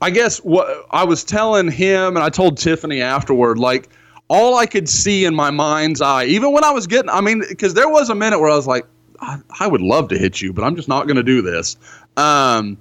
[0.00, 3.90] I guess what I was telling him, and I told Tiffany afterward, like
[4.28, 7.42] all I could see in my mind's eye, even when I was getting, I mean,
[7.48, 8.86] because there was a minute where I was like,
[9.20, 11.76] I, I would love to hit you, but I'm just not going to do this.
[12.16, 12.78] Um,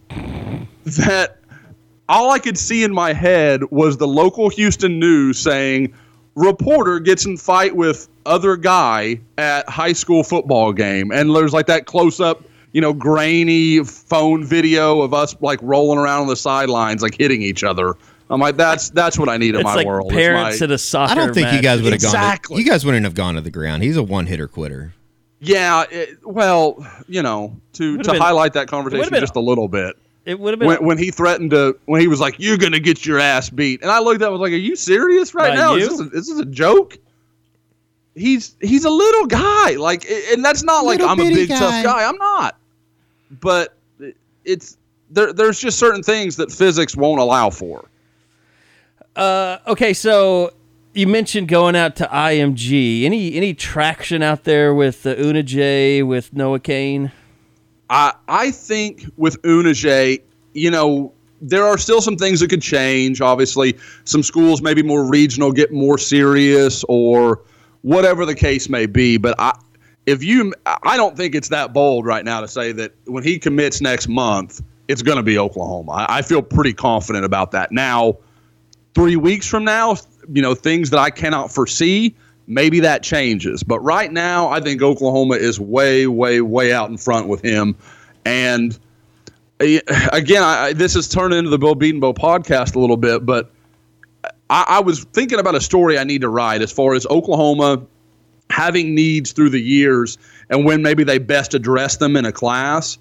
[0.86, 1.40] that
[2.08, 5.94] all I could see in my head was the local Houston news saying,
[6.36, 11.66] reporter gets in fight with other guy at high school football game, and there's like
[11.66, 16.36] that close up you know, grainy phone video of us like rolling around on the
[16.36, 17.96] sidelines, like hitting each other.
[18.30, 20.12] I'm like, that's that's what I need in it's my like world.
[20.12, 21.12] Parents my, at a soccer.
[21.12, 21.56] I don't think match.
[21.56, 22.56] you guys would have exactly.
[22.56, 22.58] gone.
[22.58, 23.82] To, you guys wouldn't have gone to the ground.
[23.82, 24.94] He's a one hitter quitter.
[25.40, 29.96] Yeah, it, well, you know, to to been, highlight that conversation just a little bit.
[30.26, 32.80] It would have been when, when he threatened to when he was like, "You're gonna
[32.80, 35.56] get your ass beat," and I looked at him, was like, "Are you serious right
[35.56, 35.76] now?
[35.76, 36.98] Is this, a, is this a joke?"
[38.16, 41.58] He's he's a little guy, like, and that's not like I'm a big guy.
[41.58, 42.04] tough guy.
[42.08, 42.59] I'm not,
[43.30, 43.78] but
[44.46, 44.78] it's
[45.10, 45.34] there.
[45.34, 47.88] There's just certain things that physics won't allow for.
[49.16, 50.54] Uh, okay, so
[50.94, 53.04] you mentioned going out to IMG.
[53.04, 57.12] Any any traction out there with uh, Unije with Noah Kane?
[57.90, 60.22] I I think with Unije,
[60.54, 63.22] you know, there are still some things that could change.
[63.22, 67.42] Obviously, some schools maybe more regional get more serious or
[67.82, 69.18] whatever the case may be.
[69.18, 69.58] But I
[70.10, 73.38] if you I don't think it's that bold right now to say that when he
[73.38, 75.92] commits next month, it's going to be Oklahoma.
[75.92, 77.72] I, I feel pretty confident about that.
[77.72, 78.18] Now,
[78.96, 79.98] three weeks from now,
[80.34, 82.16] you know, things that I cannot foresee,
[82.48, 83.62] maybe that changes.
[83.62, 87.76] But right now, I think Oklahoma is way, way, way out in front with him.
[88.26, 88.78] And
[89.62, 89.78] uh,
[90.12, 93.52] again, I, this has turned into the Bill Bedenbaugh podcast a little bit, but
[94.50, 97.86] I, I was thinking about a story I need to write as far as Oklahoma
[98.50, 100.18] having needs through the years
[100.50, 102.98] and when maybe they best address them in a class.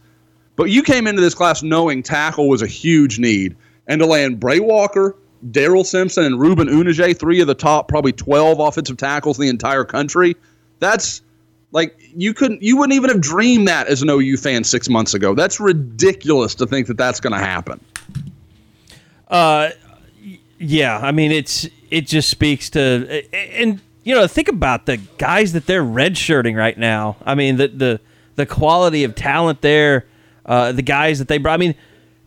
[0.56, 3.56] But you came into this class knowing tackle was a huge need.
[3.86, 5.16] And to land Bray Walker,
[5.50, 9.48] Daryl Simpson, and Ruben Unije, three of the top probably 12 offensive tackles in the
[9.48, 10.36] entire country,
[10.78, 11.22] that's
[11.72, 15.14] like you couldn't, you wouldn't even have dreamed that as an OU fan six months
[15.14, 15.34] ago.
[15.34, 17.80] That's ridiculous to think that that's going to happen.
[19.28, 19.70] Uh,
[20.58, 20.98] yeah.
[20.98, 25.66] I mean, it's it just speaks to and you know think about the guys that
[25.66, 27.16] they're redshirting right now.
[27.24, 28.00] I mean, the the
[28.36, 30.06] the quality of talent there,
[30.46, 31.54] uh, the guys that they brought.
[31.54, 31.74] I mean,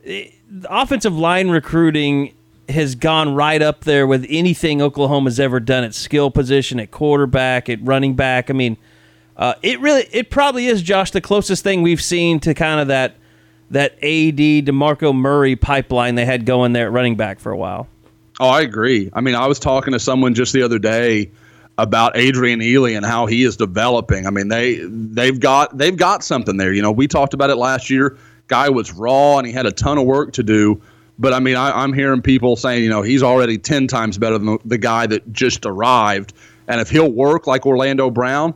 [0.05, 2.33] eh, the offensive line recruiting
[2.69, 7.69] has gone right up there with anything Oklahoma's ever done at skill position, at quarterback,
[7.69, 8.49] at running back.
[8.49, 8.77] I mean,
[9.37, 12.87] uh, it really, it probably is, Josh, the closest thing we've seen to kind of
[12.87, 13.15] that
[13.71, 17.87] that AD Demarco Murray pipeline they had going there at running back for a while.
[18.39, 19.09] Oh, I agree.
[19.13, 21.31] I mean, I was talking to someone just the other day
[21.81, 24.27] about Adrian Ealy and how he is developing.
[24.27, 26.71] I mean, they they've got they've got something there.
[26.71, 28.17] You know, we talked about it last year.
[28.47, 30.79] Guy was raw and he had a ton of work to do.
[31.17, 34.37] But I mean, I, I'm hearing people saying, you know, he's already ten times better
[34.37, 36.33] than the, the guy that just arrived.
[36.67, 38.53] And if he'll work like Orlando Brown,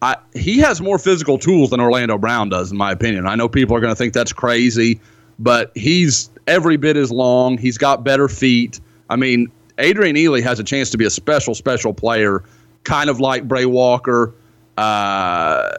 [0.00, 3.26] I, he has more physical tools than Orlando Brown does, in my opinion.
[3.26, 5.00] I know people are going to think that's crazy,
[5.38, 7.58] but he's every bit as long.
[7.58, 8.80] He's got better feet.
[9.10, 12.44] I mean, Adrian Ealy has a chance to be a special, special player,
[12.84, 14.34] kind of like Bray Walker,
[14.76, 15.76] uh,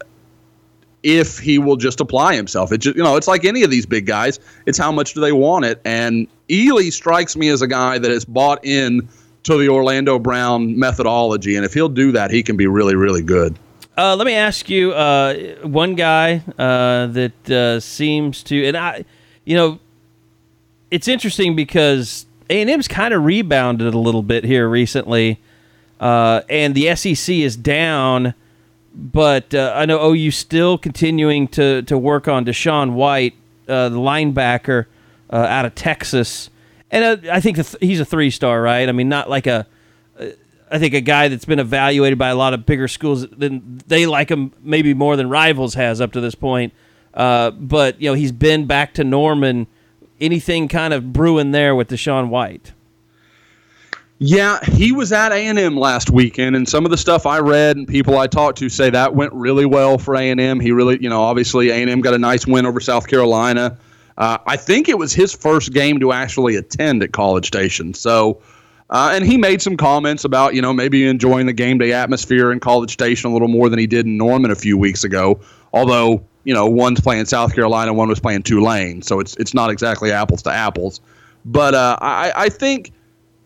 [1.04, 2.72] if he will just apply himself.
[2.72, 4.40] It just, you know, it's like any of these big guys.
[4.66, 5.82] It's how much do they want it?
[5.84, 9.08] And Ealy strikes me as a guy that has bought in
[9.44, 13.24] to the Orlando Brown methodology, and if he'll do that, he can be really, really
[13.24, 13.58] good.
[13.98, 15.34] Uh, let me ask you uh,
[15.64, 19.04] one guy uh, that uh, seems to, and I,
[19.44, 19.80] you know,
[20.92, 25.40] it's interesting because A and M's kind of rebounded a little bit here recently,
[26.02, 28.34] uh, and the SEC is down,
[28.94, 33.36] but uh, I know OU still continuing to to work on Deshaun White,
[33.70, 34.88] uh, the linebacker
[35.30, 36.50] uh, out of Texas,
[36.90, 38.90] and uh, I think th- he's a three star, right?
[38.90, 39.68] I mean, not like a
[40.72, 44.06] I think a guy that's been evaluated by a lot of bigger schools, then they
[44.06, 46.74] like him maybe more than Rivals has up to this point.
[47.14, 49.68] Uh, but you know he's been back to Norman.
[50.20, 52.72] Anything kind of brewing there with Deshaun White?
[54.24, 57.88] Yeah, he was at A&M last weekend, and some of the stuff I read and
[57.88, 60.60] people I talked to say that went really well for A&M.
[60.60, 63.80] He really, you know, obviously A&M got a nice win over South Carolina.
[64.20, 67.96] Uh, I think it was his first game to actually attend at College Station.
[67.96, 68.40] So,
[68.92, 72.52] uh, and he made some comments about, you know, maybe enjoying the game day atmosphere
[72.52, 75.40] in College Station a little more than he did in Norman a few weeks ago.
[75.74, 79.72] Although, you know, one's playing South Carolina, one was playing Tulane, so it's it's not
[79.72, 81.02] exactly apples to apples.
[81.44, 82.92] But uh, I, I think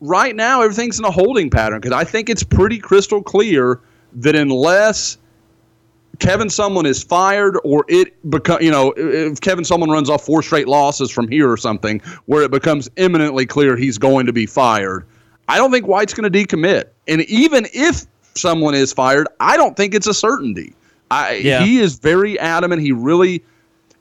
[0.02, 3.80] right now everything's in a holding pattern because I think it's pretty crystal clear
[4.14, 5.18] that unless
[6.20, 10.42] Kevin Sumlin is fired or it become you know if Kevin Sumlin runs off four
[10.42, 14.46] straight losses from here or something where it becomes imminently clear he's going to be
[14.46, 15.06] fired,
[15.48, 16.86] I don't think White's going to decommit.
[17.08, 20.74] And even if someone is fired, I don't think it's a certainty.
[21.12, 21.64] I Yeah.
[21.64, 22.82] he is very adamant.
[22.82, 23.44] He really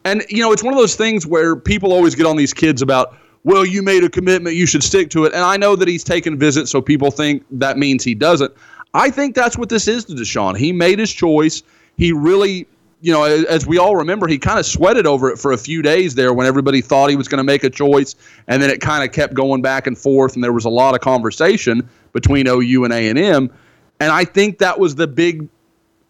[0.04, 2.82] and you know, it's one of those things where people always get on these kids
[2.82, 5.34] about, well, you made a commitment, you should stick to it.
[5.34, 8.52] And I know that he's taken visits, so people think that means he doesn't.
[8.94, 10.56] I think that's what this is to Deshaun.
[10.56, 11.62] He made his choice.
[11.96, 12.66] He really,
[13.02, 15.82] you know, as, we all remember, he kind of sweated over it for a few
[15.82, 18.14] days there when everybody thought he was going to make a choice,
[18.48, 20.94] and then it kind of kept going back and forth, and there was a lot
[20.94, 23.50] of conversation between OU and A and M.
[24.00, 25.48] And I think that was the big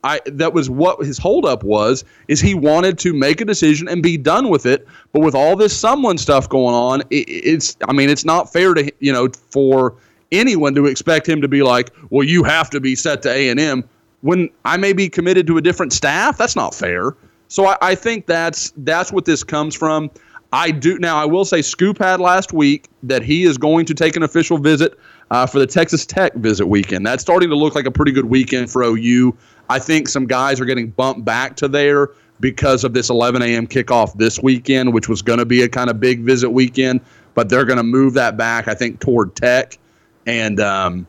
[0.05, 2.05] I that was what his holdup was.
[2.28, 4.86] Is he wanted to make a decision and be done with it.
[5.12, 8.74] But with all this Sumlin stuff going on, it, it's I mean it's not fair
[8.74, 9.96] to you know for
[10.30, 13.48] anyone to expect him to be like, well, you have to be set to A
[13.48, 13.84] and M
[14.20, 16.38] when I may be committed to a different staff.
[16.38, 17.16] That's not fair.
[17.48, 20.11] So I, I think that's that's what this comes from.
[20.52, 21.16] I do now.
[21.16, 24.57] I will say, Scoop had last week that he is going to take an official
[24.57, 24.96] visit
[25.30, 27.05] uh, for the Texas Tech visit weekend.
[27.05, 29.36] That's starting to look like a pretty good weekend for OU.
[29.69, 32.11] I think some guys are getting bumped back to there
[32.41, 33.67] because of this 11 a.m.
[33.67, 37.01] kickoff this weekend, which was going to be a kind of big visit weekend,
[37.35, 39.79] but they're going to move that back, I think, toward Tech.
[40.27, 41.07] And um,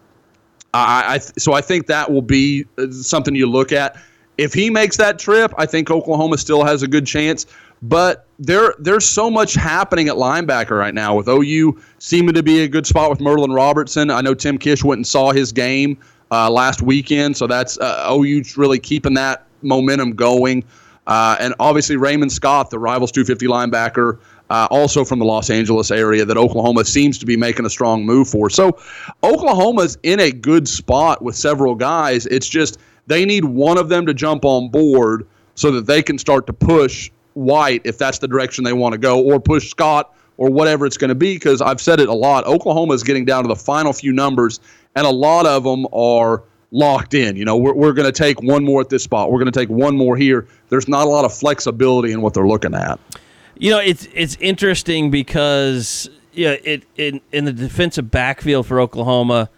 [0.73, 3.97] I, I so I think that will be uh, something you look at.
[4.37, 7.45] If he makes that trip, I think Oklahoma still has a good chance.
[7.81, 12.61] But there, there's so much happening at linebacker right now with OU seeming to be
[12.63, 14.09] a good spot with Merlin Robertson.
[14.09, 15.97] I know Tim Kish went and saw his game
[16.35, 20.65] uh, last weekend, so that's uh, OU's really keeping that momentum going.
[21.07, 24.19] Uh, and obviously Raymond Scott, the Rivals 250 linebacker,
[24.49, 28.05] uh, also from the Los Angeles area, that Oklahoma seems to be making a strong
[28.05, 28.49] move for.
[28.49, 28.77] So
[29.23, 32.25] Oklahoma's in a good spot with several guys.
[32.25, 36.17] It's just they need one of them to jump on board so that they can
[36.17, 40.13] start to push White if that's the direction they want to go, or push Scott
[40.37, 41.35] or whatever it's going to be.
[41.35, 42.45] Because I've said it a lot.
[42.45, 44.59] Oklahoma is getting down to the final few numbers,
[44.95, 47.35] and a lot of them are locked in.
[47.35, 49.31] You know, we're, we're going to take one more at this spot.
[49.31, 50.47] We're going to take one more here.
[50.69, 52.99] There's not a lot of flexibility in what they're looking at.
[53.57, 59.49] You know, it's it's interesting because yeah, it in in the defensive backfield for Oklahoma,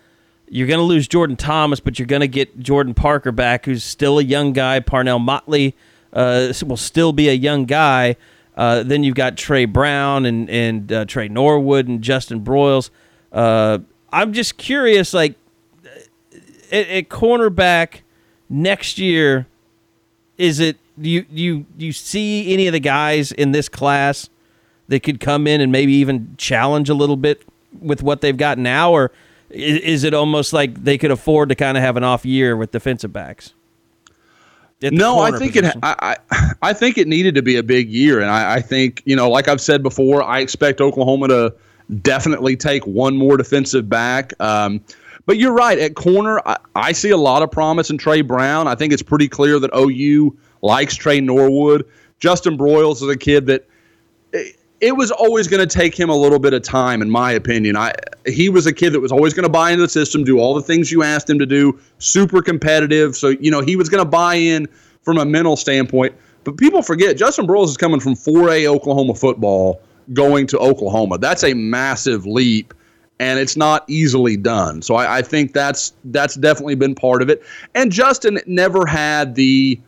[0.48, 3.84] you're going to lose Jordan Thomas, but you're going to get Jordan Parker back, who's
[3.84, 4.80] still a young guy.
[4.80, 5.76] Parnell Motley
[6.14, 8.16] uh, will still be a young guy.
[8.58, 12.90] Uh, then you've got Tre Brown and and uh, Tre Norwood and Justin Broiles.
[13.32, 13.80] Uh,
[14.12, 15.36] I'm just curious, like
[16.72, 18.02] at, at, cornerback
[18.50, 19.46] next year,
[20.40, 24.30] is it do you you you see any of the guys in this class
[24.88, 27.44] that could come in and maybe even challenge a little bit
[27.80, 29.12] with what they've got now, or
[29.52, 32.58] is, is it almost like they could afford to kind of have an off year
[32.58, 33.54] with defensive backs?
[34.82, 35.80] No, I think position.
[35.80, 35.84] it.
[35.84, 39.02] I, I, I think it needed to be a big year, and I, I think
[39.06, 41.56] you know, like I've said before, I expect Oklahoma to
[42.02, 44.34] definitely take one more defensive back.
[44.40, 44.82] Um,
[45.26, 46.42] but you're right at corner.
[46.46, 48.68] I, I, see a lot of promise in Tre Brown.
[48.68, 51.86] I think it's pretty clear that OU likes Tre Norwood.
[52.20, 53.68] Justin Broiles is a kid that
[54.80, 57.76] it was always going to take him a little bit of time, in my opinion.
[57.76, 57.94] I
[58.26, 60.54] he was a kid that was always going to buy into the system, do all
[60.54, 63.16] the things you asked him to do, super competitive.
[63.16, 64.68] So you know he was going to buy in
[65.02, 66.16] from a mental standpoint.
[66.44, 69.82] But people forget Justin Broiles is coming from 4A Oklahoma football
[70.14, 71.18] going to Oklahoma.
[71.18, 72.74] That's a massive leap,
[73.20, 74.82] and it's not easily done.
[74.82, 77.44] So I, I think that's that's definitely been part of it.
[77.74, 79.80] And Justin never had the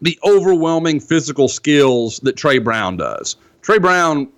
[0.00, 3.36] the overwhelming physical skills that Tre Brown does.
[3.66, 4.28] Tre Brown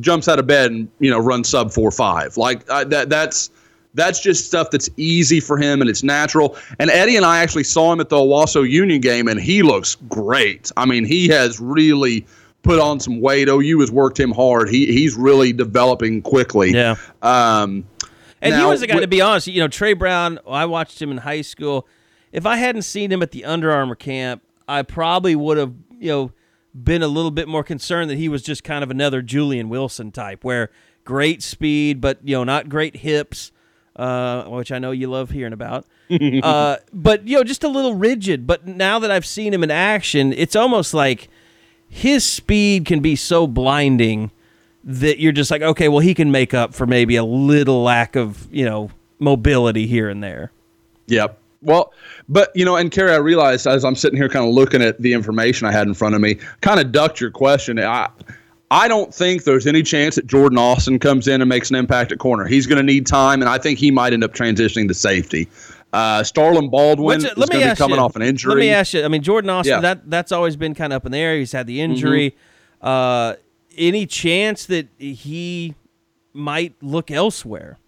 [0.00, 3.08] jumps out of bed and you know runs sub four five like uh, that.
[3.08, 3.50] That's
[3.94, 6.56] that's just stuff that's easy for him and it's natural.
[6.80, 9.94] And Eddie and I actually saw him at the Owasso Union game and he looks
[10.08, 10.72] great.
[10.76, 12.26] I mean, he has really
[12.64, 13.48] put on some weight.
[13.48, 14.68] OU has worked him hard.
[14.68, 16.72] He he's really developing quickly.
[16.72, 16.96] Yeah.
[17.22, 17.86] Um,
[18.40, 19.46] and now, he was a guy to be honest.
[19.46, 20.40] You know, Tre Brown.
[20.48, 21.86] I watched him in high school.
[22.32, 26.08] If I hadn't seen him at the Under Armour camp, I probably would have you
[26.08, 26.32] know
[26.74, 30.10] been a little bit more concerned that he was just kind of another Julian Wilson
[30.10, 30.70] type, where
[31.04, 33.52] great speed, but you know not great hips,
[33.96, 35.86] uh, which I know you love hearing about.
[36.42, 38.46] uh, but you know just a little rigid.
[38.46, 41.28] But now that I've seen him in action, it's almost like
[41.88, 44.30] his speed can be so blinding
[44.84, 48.16] that you're just like, okay, well he can make up for maybe a little lack
[48.16, 50.52] of you know mobility here and there.
[51.06, 51.38] Yep.
[51.62, 51.92] Well,
[52.28, 55.00] but you know, and Carey, I realized as I'm sitting here, kind of looking at
[55.00, 57.78] the information I had in front of me, kind of ducked your question.
[57.78, 58.10] I,
[58.70, 62.10] I don't think there's any chance that Jordan Austin comes in and makes an impact
[62.10, 62.46] at corner.
[62.46, 65.48] He's going to need time, and I think he might end up transitioning to safety.
[65.92, 68.54] Uh, Starlin Baldwin is going to be coming you, off an injury.
[68.54, 69.04] Let me ask you.
[69.04, 69.74] I mean, Jordan Austin.
[69.74, 69.80] Yeah.
[69.80, 71.36] That that's always been kind of up in the air.
[71.36, 72.30] He's had the injury.
[72.82, 72.88] Mm-hmm.
[72.88, 73.34] Uh,
[73.76, 75.74] any chance that he
[76.32, 77.78] might look elsewhere?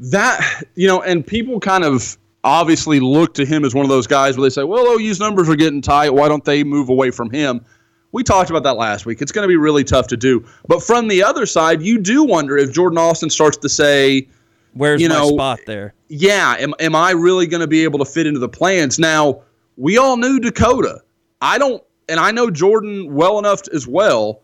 [0.00, 4.06] That you know, and people kind of obviously look to him as one of those
[4.06, 6.10] guys where they say, well, OU's numbers are getting tight.
[6.10, 7.64] Why don't they move away from him?
[8.12, 9.22] We talked about that last week.
[9.22, 10.44] It's going to be really tough to do.
[10.66, 14.28] But from the other side, you do wonder if Jordan Austin starts to say,
[14.74, 15.94] Where's you know, my spot there?
[16.08, 18.98] Yeah, am, am I really going to be able to fit into the plans?
[18.98, 19.42] Now,
[19.76, 21.00] we all knew Dakota.
[21.40, 24.42] I don't, and I know Jordan well enough as well.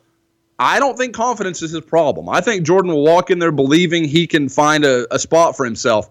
[0.59, 2.29] I don't think confidence is his problem.
[2.29, 5.65] I think Jordan will walk in there believing he can find a, a spot for
[5.65, 6.11] himself.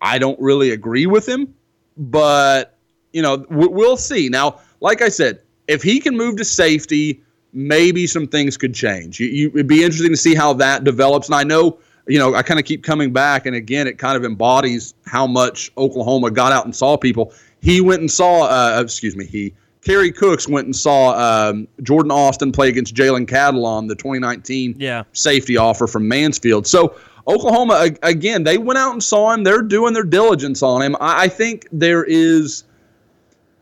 [0.00, 1.54] I don't really agree with him,
[1.96, 2.76] but
[3.12, 4.28] you know we'll see.
[4.28, 7.22] Now, like I said, if he can move to safety,
[7.52, 9.20] maybe some things could change.
[9.20, 11.28] You, you, it'd be interesting to see how that develops.
[11.28, 14.16] And I know, you know, I kind of keep coming back, and again, it kind
[14.16, 17.32] of embodies how much Oklahoma got out and saw people.
[17.60, 22.10] He went and saw, uh, excuse me, he Kerry Cooks went and saw um, Jordan
[22.10, 25.04] Austin play against Jalen Catalon, the 2019 yeah.
[25.12, 26.66] safety offer from Mansfield.
[26.66, 26.96] So
[27.28, 29.44] Oklahoma, again, they went out and saw him.
[29.44, 30.96] They're doing their diligence on him.
[30.98, 32.64] I think there is,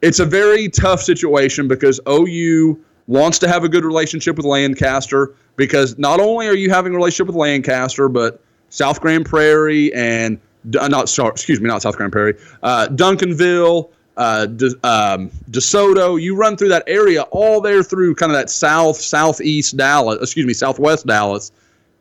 [0.03, 5.35] it's a very tough situation because OU wants to have a good relationship with Lancaster
[5.57, 8.41] because not only are you having a relationship with Lancaster, but
[8.71, 10.39] South Grand Prairie and
[10.79, 16.21] uh, not excuse me, not South Grand Prairie, uh, Duncanville, uh, De, um, DeSoto.
[16.21, 20.47] You run through that area all there through kind of that south southeast Dallas, excuse
[20.47, 21.53] me, southwest Dallas,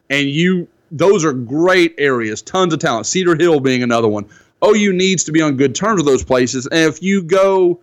[0.10, 3.06] and you those are great areas, tons of talent.
[3.06, 4.26] Cedar Hill being another one.
[4.64, 7.80] OU needs to be on good terms with those places, and if you go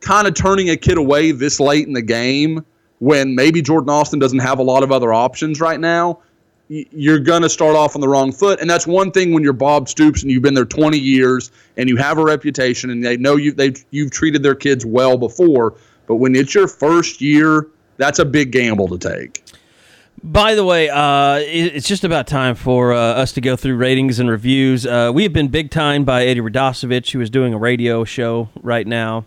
[0.00, 2.64] kind of turning a kid away this late in the game
[2.98, 6.20] when maybe Jordan Austin doesn't have a lot of other options right now,
[6.68, 8.60] you're going to start off on the wrong foot.
[8.60, 11.88] And that's one thing when you're Bob Stoops and you've been there 20 years and
[11.88, 15.74] you have a reputation and they know you they you've treated their kids well before,
[16.06, 17.66] but when it's your first year,
[17.96, 19.44] that's a big gamble to take.
[20.22, 24.18] By the way, uh, it's just about time for uh, us to go through ratings
[24.18, 24.84] and reviews.
[24.84, 28.50] Uh, we have been big time by Eddie Radosevich, who is doing a radio show
[28.62, 29.24] right now.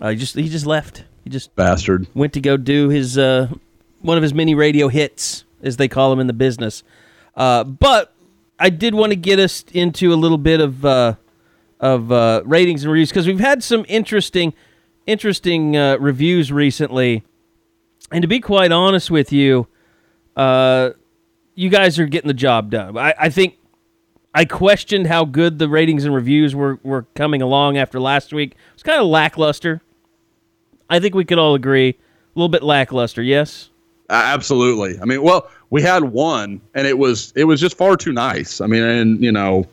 [0.00, 1.02] Uh, he just he just left.
[1.24, 3.48] He just bastard went to go do his uh,
[4.00, 6.84] one of his mini radio hits, as they call them in the business.
[7.36, 8.14] Uh, but
[8.60, 11.14] I did want to get us into a little bit of uh,
[11.80, 14.54] of uh, ratings and reviews because we've had some interesting
[15.06, 17.24] interesting uh, reviews recently,
[18.12, 19.66] and to be quite honest with you,
[20.38, 20.90] uh,
[21.54, 22.96] you guys are getting the job done.
[22.96, 23.58] I, I think
[24.32, 28.52] I questioned how good the ratings and reviews were, were coming along after last week.
[28.52, 29.82] It was kind of lackluster.
[30.88, 31.88] I think we could all agree.
[31.90, 31.94] A
[32.38, 33.70] little bit lackluster, yes?
[34.08, 34.98] Uh, absolutely.
[35.00, 38.60] I mean, well, we had one and it was it was just far too nice.
[38.60, 39.66] I mean, and you know,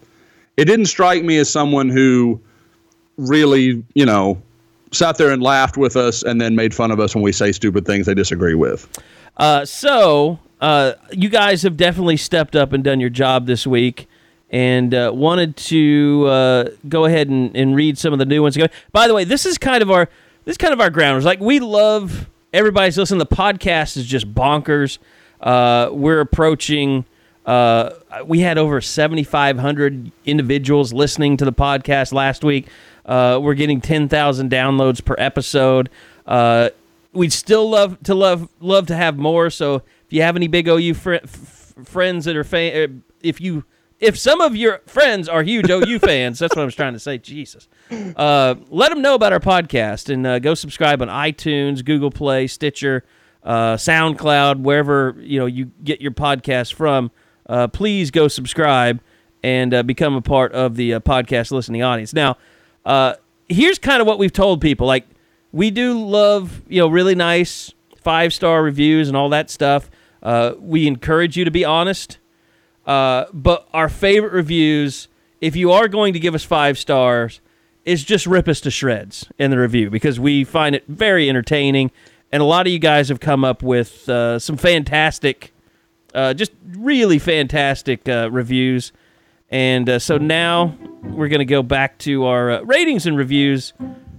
[0.58, 2.42] it didn't strike me as someone who
[3.18, 4.42] really, you know,
[4.92, 7.52] sat there and laughed with us and then made fun of us when we say
[7.52, 8.90] stupid things they disagree with.
[9.38, 14.08] Uh, so, uh, you guys have definitely stepped up and done your job this week
[14.50, 18.58] and uh, wanted to uh, go ahead and, and read some of the new ones.
[18.92, 20.08] By the way, this is kind of our
[20.46, 21.26] this is kind of our grounders.
[21.26, 23.20] Like we love everybody's listening.
[23.20, 25.00] The podcast is just bonkers.
[25.42, 27.06] Uh, we're approaching.
[27.46, 27.92] Uh,
[28.26, 32.68] we had over 7,500 individuals listening to the podcast last week.
[33.06, 35.90] Uh, we're getting 10,000 downloads per episode.
[36.26, 36.70] Uh,
[37.14, 39.50] we'd still love to love love to have more.
[39.50, 42.88] So if you have any big OU fr- f- friends that are fa- uh,
[43.22, 43.64] if you
[44.00, 47.00] if some of your friends are huge OU fans, that's what I was trying to
[47.00, 47.18] say.
[47.18, 47.68] Jesus,
[48.16, 52.48] uh, let them know about our podcast and uh, go subscribe on iTunes, Google Play,
[52.48, 53.04] Stitcher,
[53.44, 57.12] uh, SoundCloud, wherever you know you get your podcast from.
[57.48, 59.00] Uh, please go subscribe
[59.44, 62.14] and uh, become a part of the uh, podcast listening audience.
[62.14, 62.38] Now,
[63.48, 65.06] here's kind of what we've told people: like
[65.52, 67.74] we do love you know really nice
[68.06, 69.90] five star reviews and all that stuff.
[70.60, 72.20] we encourage you to be honest
[72.86, 75.08] uh, but our favorite reviews,
[75.42, 77.42] if you are going to give us five stars,
[77.84, 81.92] is just rip us to shreds in the review because we find it very entertaining.
[82.32, 85.54] And a lot of you guys have come up with uh, some fantastic,
[86.14, 88.92] uh, just really fantastic uh, reviews.
[89.50, 93.74] And uh, so now we're going to go back to our uh, ratings and reviews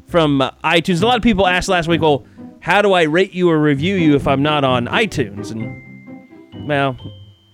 [0.06, 1.02] from iTunes.
[1.02, 2.26] A lot of people asked last week, well,
[2.60, 5.52] how do I rate you or review you if I'm not on iTunes?
[5.52, 6.96] And, well,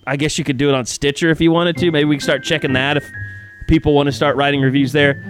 [0.07, 1.90] I guess you could do it on Stitcher if you wanted to.
[1.90, 3.11] Maybe we can start checking that if
[3.68, 5.22] people want to start writing reviews there.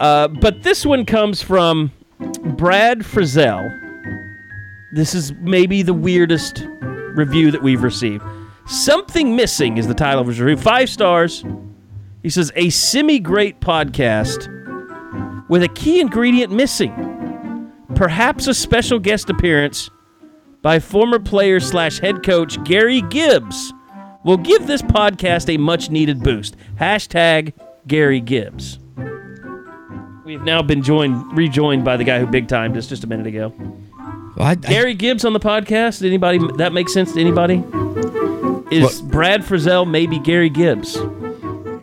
[0.00, 1.92] Uh, but this one comes from
[2.56, 3.76] Brad Frizzell.
[4.92, 6.66] This is maybe the weirdest
[7.14, 8.24] review that we've received.
[8.66, 10.62] Something Missing is the title of his review.
[10.62, 11.44] Five stars.
[12.22, 14.59] He says, A semi great podcast
[15.50, 16.94] with a key ingredient missing.
[17.96, 19.90] Perhaps a special guest appearance
[20.62, 23.72] by former player slash head coach Gary Gibbs
[24.24, 26.56] will give this podcast a much needed boost.
[26.78, 27.52] Hashtag
[27.88, 28.78] Gary Gibbs.
[30.24, 33.26] We've now been joined, rejoined by the guy who big timed us just a minute
[33.26, 33.52] ago.
[34.36, 36.06] Well, I, I, Gary Gibbs on the podcast.
[36.06, 37.56] Anybody that makes sense to anybody?
[38.70, 40.96] Is well, Brad Frizzell maybe Gary Gibbs?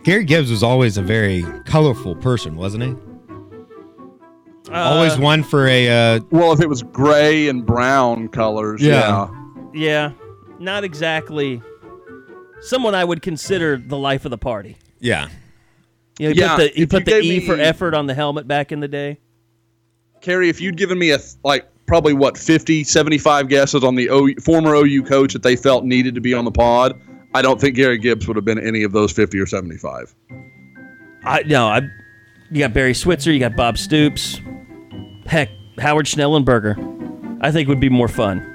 [0.04, 3.07] Gary Gibbs was always a very colorful person, wasn't he?
[4.70, 5.90] Uh, always one for a.
[6.16, 9.30] Uh, well, if it was gray and brown colors, yeah.
[9.74, 9.74] yeah.
[9.74, 10.12] Yeah,
[10.60, 11.62] not exactly
[12.62, 14.78] someone I would consider the life of the party.
[15.00, 15.28] Yeah.
[16.20, 17.94] You know, he Yeah, put the he put you the gave E for me- effort
[17.94, 19.20] on the helmet back in the day.
[20.22, 24.28] Carey, if you'd given me a like probably what 50, 75 guesses on the o,
[24.44, 27.00] former OU coach that they felt needed to be on the pod,
[27.36, 30.16] I don't think Gary Gibbs would have been any of those 50 or 75.
[31.24, 31.82] I no, I
[32.50, 34.42] you got Barry Switzer, you got Bob Stoops,
[35.28, 35.50] heck,
[35.80, 37.38] Howard Schnellenberger.
[37.42, 38.54] I think would be more fun.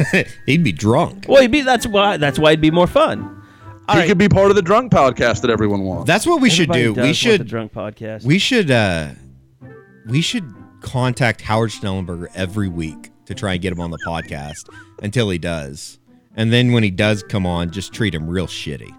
[0.46, 1.26] He'd be drunk.
[1.28, 3.42] Well, he'd be that's why that's why it'd be more fun.
[3.90, 6.06] he could be part of the drunk podcast that everyone wants.
[6.06, 6.94] That's what we should do.
[6.94, 8.24] does We want should the drunk podcast.
[8.24, 9.10] We should uh
[10.06, 10.44] we should
[10.80, 14.68] contact Howard Schnellenberger every week to try and get him on the podcast
[15.02, 15.98] until he does.
[16.36, 18.90] And then when he does come on, just treat him real shitty.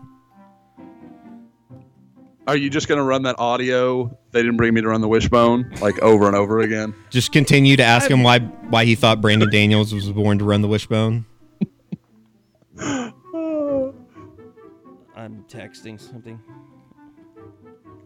[2.45, 4.17] Are you just going to run that audio?
[4.31, 6.93] They didn't bring me to run the wishbone like over and over again.
[7.09, 10.61] Just continue to ask him why why he thought Brandon Daniels was born to run
[10.61, 11.25] the wishbone.
[15.15, 16.39] I'm texting something.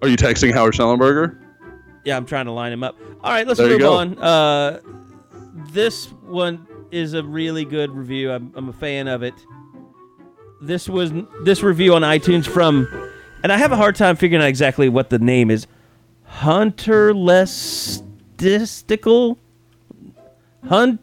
[0.03, 1.39] Are you texting Howard Schnellenberger?
[2.05, 2.95] Yeah, I'm trying to line him up.
[3.23, 4.17] All right, let's There move on.
[4.19, 4.79] Uh,
[5.71, 8.31] this one is a really good review.
[8.31, 9.33] I'm, I'm a fan of it.
[10.61, 11.11] This was
[11.43, 12.87] this review on iTunes from,
[13.47, 15.67] and I have a hard time figuring out exactly what the name is.
[16.25, 19.39] Hunter Lestistical,
[20.67, 20.99] Hunt,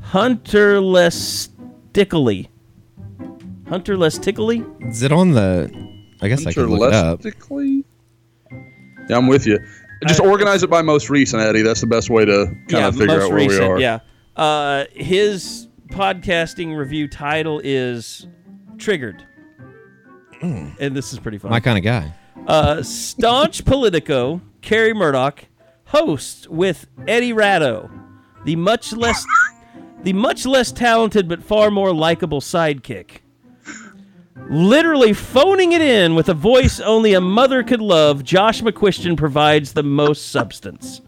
[0.00, 2.48] Hunter Lestically,
[3.68, 4.64] Hunter Lestically.
[4.88, 5.68] Is it on the
[6.22, 7.24] I guess I could look it up.
[9.08, 9.58] Yeah, I'm with you.
[10.06, 11.62] Just organize it by most recent, Eddie.
[11.62, 13.80] That's the best way to kind of figure out where we are.
[13.80, 13.98] Yeah.
[14.36, 18.28] Uh, his podcasting review title is
[18.78, 19.26] Triggered.
[20.42, 21.50] And this is pretty fun.
[21.50, 22.12] My kind of guy.
[22.46, 25.46] Uh, staunch Politico, Carey Murdock,
[25.86, 27.90] hosts with Eddie Ratto,
[28.44, 29.24] the much less
[30.02, 33.18] the much less talented but far more likable sidekick.
[34.48, 39.72] Literally phoning it in with a voice only a mother could love, Josh McCuistion provides
[39.72, 41.00] the most substance,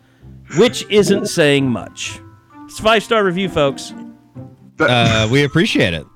[0.57, 2.21] which isn't saying much.
[2.65, 3.93] It's a five star review, folks.
[4.81, 6.07] Uh, we appreciate it.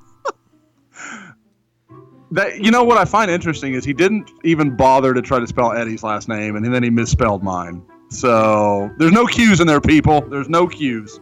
[2.33, 5.47] That you know what I find interesting is he didn't even bother to try to
[5.47, 7.83] spell Eddie's last name, and then he misspelled mine.
[8.09, 10.21] So there's no Q's in there, people.
[10.23, 11.21] There's no Q's.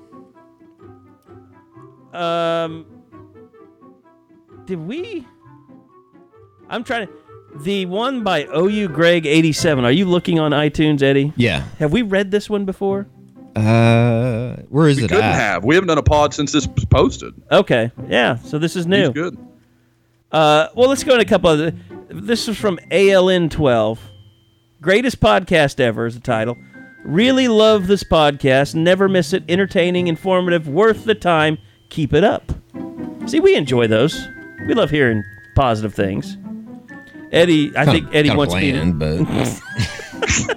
[2.12, 2.86] Um,
[4.66, 5.26] did we?
[6.68, 7.12] I'm trying to.
[7.64, 9.84] The one by OU Greg 87.
[9.84, 11.32] Are you looking on iTunes, Eddie?
[11.36, 11.64] Yeah.
[11.80, 13.08] Have we read this one before?
[13.56, 15.34] Uh, where is We it couldn't at?
[15.34, 15.64] have.
[15.64, 17.34] We haven't done a pod since this was posted.
[17.50, 17.90] Okay.
[18.08, 18.36] Yeah.
[18.36, 19.06] So this is new.
[19.06, 19.38] He's good.
[20.32, 21.58] Uh, well, let's go in a couple of.
[21.58, 21.74] The,
[22.08, 24.00] this is from ALN 12.
[24.80, 26.56] Greatest podcast ever is the title.
[27.04, 28.74] Really love this podcast.
[28.74, 29.42] Never miss it.
[29.48, 31.58] Entertaining, informative, worth the time.
[31.88, 32.52] Keep it up.
[33.26, 34.26] See, we enjoy those.
[34.66, 35.22] We love hearing
[35.56, 36.36] positive things.
[37.32, 40.50] Eddie, I Kinda- think Eddie kinda wants bland, me to.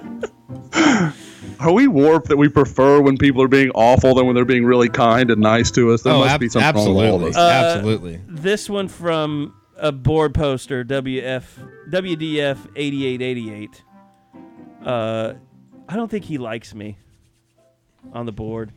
[1.60, 4.64] Are we warped that we prefer when people are being awful than when they're being
[4.66, 6.02] really kind and nice to us?
[6.02, 7.30] There Oh, must ab- be something wrong with all of absolutely.
[7.30, 7.36] us.
[7.36, 8.20] Uh, Absolutely.
[8.28, 11.44] This one from a board poster, WF
[11.90, 13.82] WDF 8888.
[14.84, 15.34] Uh,
[15.88, 16.96] I don't think he likes me
[18.12, 18.72] on the board.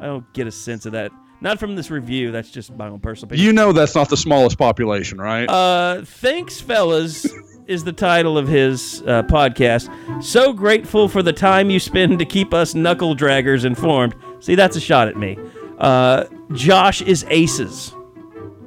[0.00, 1.10] I don't get a sense of that.
[1.40, 2.32] Not from this review.
[2.32, 3.46] That's just my own personal opinion.
[3.46, 5.48] You know that's not the smallest population, right?
[5.48, 7.26] Uh, thanks, fellas,
[7.66, 10.22] is the title of his uh, podcast.
[10.22, 14.16] So grateful for the time you spend to keep us knuckle draggers informed.
[14.40, 15.38] See, that's a shot at me.
[15.78, 17.94] Uh, Josh is aces.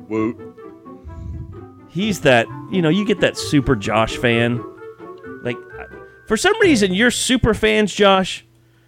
[0.07, 0.50] Woot.
[1.91, 4.63] He's that, you know, you get that super Josh fan.
[5.43, 5.57] Like,
[6.27, 8.45] for some reason, your super fans, Josh,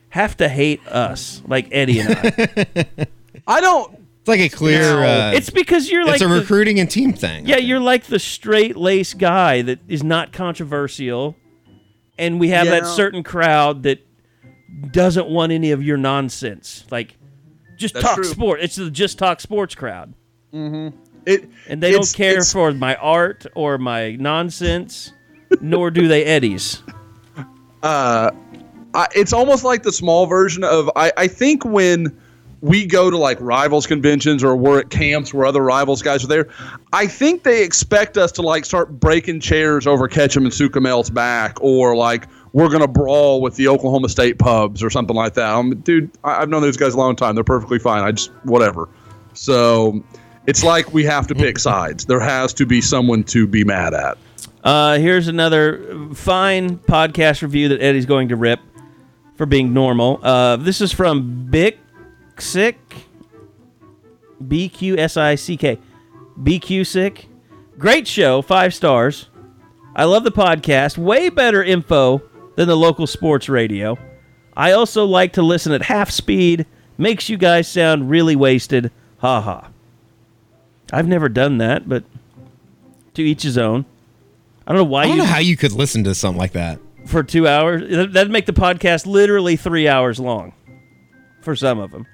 [0.10, 3.08] have to hate us, like Eddie and I.
[3.48, 4.00] I don't.
[4.22, 5.04] It's like a clear.
[5.04, 7.46] Uh, it's because you're like it's a the- recruiting and team thing.
[7.46, 11.36] Yeah, you're like the straight lace guy that is not controversial,
[12.18, 14.00] and we have that certain crowd that
[14.92, 16.86] doesn't want any of your nonsense.
[16.90, 17.18] Like,
[17.76, 18.24] just That's talk true.
[18.24, 18.62] sport.
[18.62, 20.14] It's the just talk sports crowd,
[20.54, 20.98] Mm-hmm.
[21.26, 25.14] It and they don't care for my art or my nonsense,
[25.62, 26.84] nor do they Eddie's.
[27.84, 28.32] uh,
[28.94, 32.20] I, it's almost like the small version of I, I think when
[32.62, 36.28] we go to like rivals conventions or we're at camps where other rivals guys are
[36.28, 36.48] there,
[36.94, 41.58] I think they expect us to like start breaking chairs over Ketchum and Sukamel's back
[41.62, 45.54] or like we're gonna brawl with the Oklahoma State pubs or something like that.
[45.54, 47.36] Um, dude, I, I've known those guys a long time.
[47.36, 48.04] They're perfectly fine.
[48.04, 48.88] I just whatever.
[49.34, 50.04] So
[50.48, 52.06] it's like we have to pick sides.
[52.06, 54.18] There has to be someone to be mad at.
[54.64, 58.60] Uh, here's another fine podcast review that Eddie's going to rip
[59.36, 60.20] for being normal.
[60.24, 61.80] Uh, this is from Bick
[62.38, 62.80] Sick,
[64.48, 65.80] B Q S I C K.
[66.42, 67.28] B Q Sick.
[67.78, 69.30] Great show, five stars.
[69.96, 70.98] I love the podcast.
[70.98, 72.22] Way better info
[72.56, 73.98] than the local sports radio.
[74.56, 76.66] I also like to listen at half speed.
[76.98, 78.92] Makes you guys sound really wasted.
[79.18, 79.70] Ha ha.
[80.94, 82.04] I've never done that, but
[83.16, 83.86] to each his own.
[84.66, 86.54] I don't know why I don't you know how you could listen to something like
[86.54, 86.80] that.
[87.06, 87.90] for two hours.
[87.90, 90.54] That- That'd make the podcast literally three hours long
[91.42, 92.06] for some of them.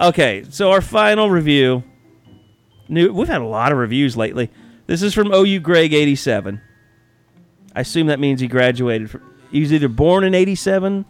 [0.00, 1.82] Okay, so our final review.
[2.88, 4.50] New, we've had a lot of reviews lately.
[4.86, 6.60] This is from OU Greg eighty seven.
[7.76, 9.10] I assume that means he graduated.
[9.10, 9.22] From,
[9.52, 11.04] he was either born in eighty seven.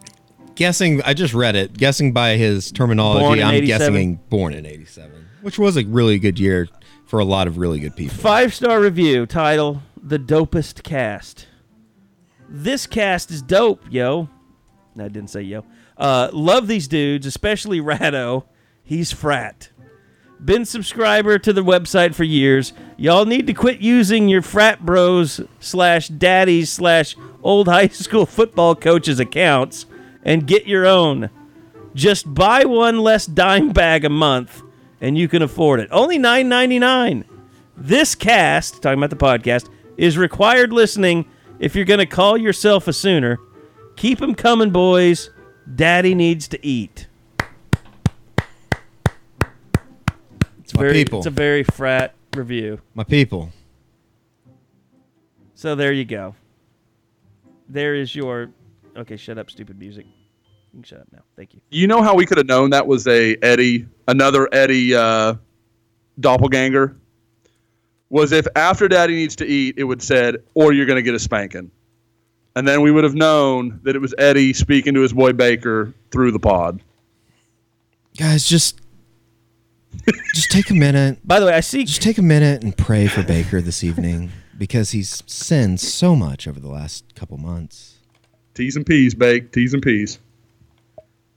[0.57, 1.73] Guessing, I just read it.
[1.75, 6.69] Guessing by his terminology, I'm guessing born in '87, which was a really good year
[7.07, 8.17] for a lot of really good people.
[8.17, 11.47] Five star review title The Dopest Cast.
[12.49, 14.29] This cast is dope, yo.
[14.95, 15.65] No, I didn't say yo.
[15.97, 18.47] Uh, love these dudes, especially Ratto.
[18.83, 19.71] He's frat.
[20.45, 22.73] Been subscriber to the website for years.
[22.97, 28.75] Y'all need to quit using your frat bros slash daddies slash old high school football
[28.75, 29.87] coaches accounts
[30.25, 31.29] and get your own.
[31.95, 34.63] Just buy one less dime bag a month
[35.01, 35.89] and you can afford it.
[35.91, 37.25] Only nine ninety nine.
[37.77, 41.25] This cast, talking about the podcast, is required listening
[41.59, 43.39] if you're going to call yourself a Sooner.
[43.97, 45.31] Keep 'em coming, boys.
[45.75, 47.07] Daddy needs to eat.
[50.61, 51.19] It's My very, people.
[51.19, 52.81] It's a very frat review.
[52.95, 53.51] My people.
[55.55, 56.35] So there you go.
[57.69, 58.51] There is your.
[58.97, 60.07] Okay, shut up, stupid music.
[60.73, 61.23] You can shut up now.
[61.37, 61.61] Thank you.
[61.71, 65.35] You know how we could have known that was a Eddie, another Eddie uh,
[66.21, 66.97] doppelganger?
[68.09, 71.15] Was if after Daddy needs to eat, it would said, or you're going to get
[71.15, 71.71] a spanking.
[72.57, 75.95] And then we would have known that it was Eddie speaking to his boy Baker
[76.11, 76.83] through the pod.
[78.17, 78.81] Guys, just
[80.35, 81.19] just take a minute.
[81.25, 81.85] By the way, I see.
[81.85, 86.47] Just take a minute and pray for Baker this evening because he's sinned so much
[86.47, 87.99] over the last couple months.
[88.55, 89.53] T's and P's, Bake.
[89.53, 90.19] T's and P's.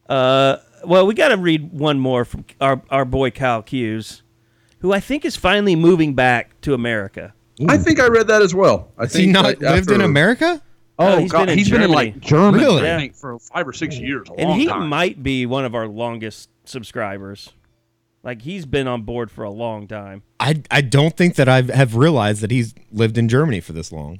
[0.08, 4.22] Uh, well, we got to read one more from our, our boy Kyle Hughes,
[4.80, 7.34] who I think is finally moving back to America.
[7.68, 8.92] I think I read that as well.
[8.98, 10.62] I Has think he not that lived in America?
[11.00, 12.12] Oh, Uh, he's God, been in he's been in Germany.
[12.12, 12.92] like Germany, Really?
[12.92, 14.28] I think, for five or six years.
[14.30, 14.90] A and long he time.
[14.90, 17.52] might be one of our longest subscribers.
[18.24, 20.24] Like he's been on board for a long time.
[20.40, 23.92] I I don't think that I have realized that he's lived in Germany for this
[23.92, 24.20] long.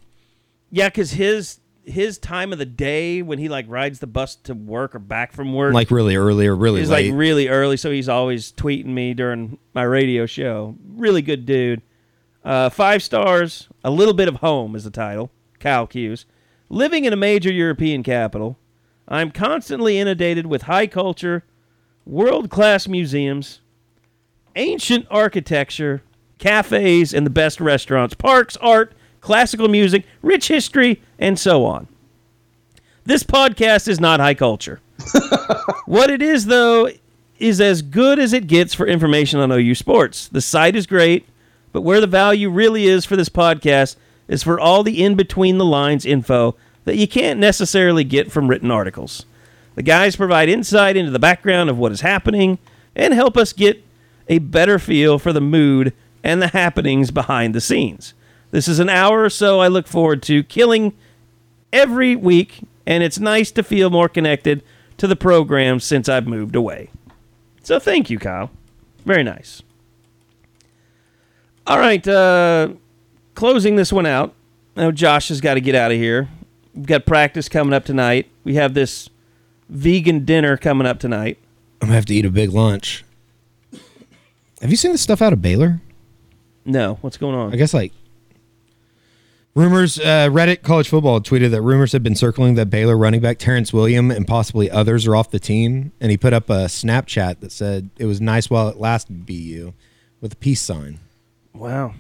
[0.72, 4.54] Yeah, because his his time of the day when he like rides the bus to
[4.54, 7.10] work or back from work, Like really early or really He's late.
[7.12, 10.76] like really early, so he's always tweeting me during my radio show.
[10.96, 11.82] Really good dude.
[12.44, 13.68] Uh, five stars.
[13.84, 15.32] A little bit of home is the title.
[15.60, 16.26] Kyle Hughes.
[16.70, 18.58] Living in a major European capital,
[19.08, 21.44] I'm constantly inundated with high culture,
[22.06, 23.60] world class museums,
[24.56, 26.02] ancient architecture,
[26.40, 28.94] cafes, and the best restaurants, parks, art,
[29.24, 31.88] classical music, rich history, and so on.
[33.06, 34.82] This podcast is not high culture.
[35.86, 36.90] what it is, though,
[37.40, 40.28] is as good as it gets for information on OU sports.
[40.28, 41.26] The site is great,
[41.72, 43.96] but where the value really is for this podcast
[44.28, 48.50] is for all the in between the lines info that you can't necessarily get from
[48.50, 49.26] written articles.
[49.76, 52.60] The guys provide insight into the background of what is happening
[52.94, 53.84] and help us get
[54.28, 55.94] a better feel for the mood
[56.24, 58.14] and the happenings behind the scenes.
[58.54, 60.94] This is an hour or so I look forward to killing
[61.74, 64.62] every week, and it's nice to feel more connected
[64.98, 66.92] to the program since I've moved away.
[67.64, 68.52] So thank you, Kyle.
[69.06, 69.64] Very nice.
[71.66, 72.74] All right, uh,
[73.34, 74.36] closing this one out.
[74.76, 76.30] Now Josh has got to get out of here.
[76.76, 78.30] We've got practice coming up tonight.
[78.44, 79.10] We have this
[79.68, 81.40] vegan dinner coming up tonight.
[81.82, 83.04] I'm gonna have to eat a big lunch.
[84.62, 85.82] Have you seen the stuff out of Baylor?
[86.66, 87.52] No, what's going on?
[87.52, 87.92] I guess like
[89.56, 90.00] rumors.
[90.00, 93.72] Uh, Reddit college football tweeted that rumors have been circling that Baylor running back Terence
[93.74, 97.52] William and possibly others are off the team, and he put up a Snapchat that
[97.52, 99.26] said it was nice while it lasted.
[99.26, 99.74] BU
[100.22, 101.00] with a peace sign.
[101.54, 101.94] Wow.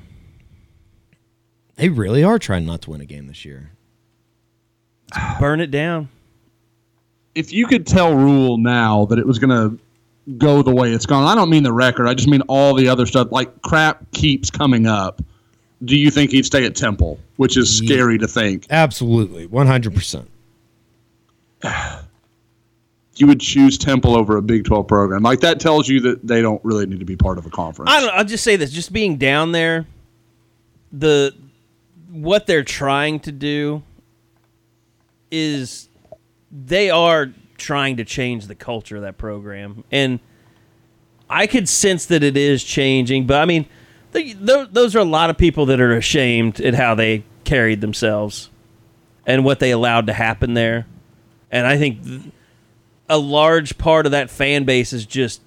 [1.75, 3.71] They really are trying not to win a game this year.
[5.39, 6.09] Burn it down.
[7.35, 9.79] if you could tell Rhule now that it was going to
[10.37, 12.07] go the way it's gone, I don't mean the record.
[12.07, 13.27] I just mean all the other stuff.
[13.31, 15.21] Like crap keeps coming up.
[15.83, 18.67] Do you think he'd stay at Temple, which is scary to think?
[18.69, 20.29] Absolutely, one hundred percent.
[23.15, 25.21] You would choose Temple over a Big Twelve program.
[25.21, 27.91] Like that tells you that they don't really need to be part of a conference.
[27.91, 28.09] I don't.
[28.09, 29.85] I'll just say this: just being down there,
[30.91, 31.31] the
[32.09, 33.83] what they're trying to do
[35.29, 35.89] is
[36.51, 40.19] they are trying to change the culture of that program, and
[41.29, 43.27] I could sense that it is changing.
[43.27, 43.67] But I mean,
[44.13, 47.81] the, tho- those are a lot of people that are ashamed at how they carried
[47.81, 48.49] themselves
[49.25, 50.85] and what they allowed to happen there.
[51.51, 52.21] And I think th-
[53.09, 55.41] a large part of that fan base is just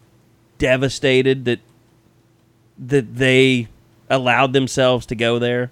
[0.58, 1.60] devastated that
[2.78, 3.68] that they
[4.10, 5.70] allowed themselves to go there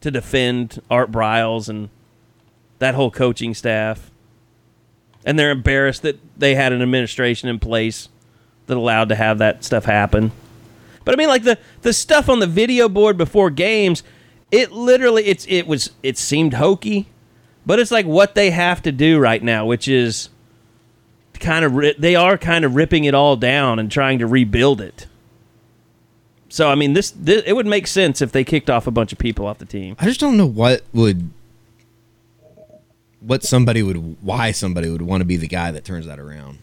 [0.00, 1.88] to defend Art Briles and
[2.78, 4.10] that whole coaching staff.
[5.24, 8.08] And they're embarrassed that they had an administration in place
[8.66, 10.32] that allowed to have that stuff happen.
[11.04, 14.02] But I mean like the the stuff on the video board before games,
[14.50, 17.08] it literally it's it was it seemed hokey,
[17.66, 20.28] but it's like what they have to do right now, which is
[21.40, 25.06] kind of they are kind of ripping it all down and trying to rebuild it.
[26.48, 29.12] So I mean, this, this it would make sense if they kicked off a bunch
[29.12, 29.96] of people off the team.
[29.98, 31.30] I just don't know what would
[33.20, 36.58] what somebody would why somebody would want to be the guy that turns that around.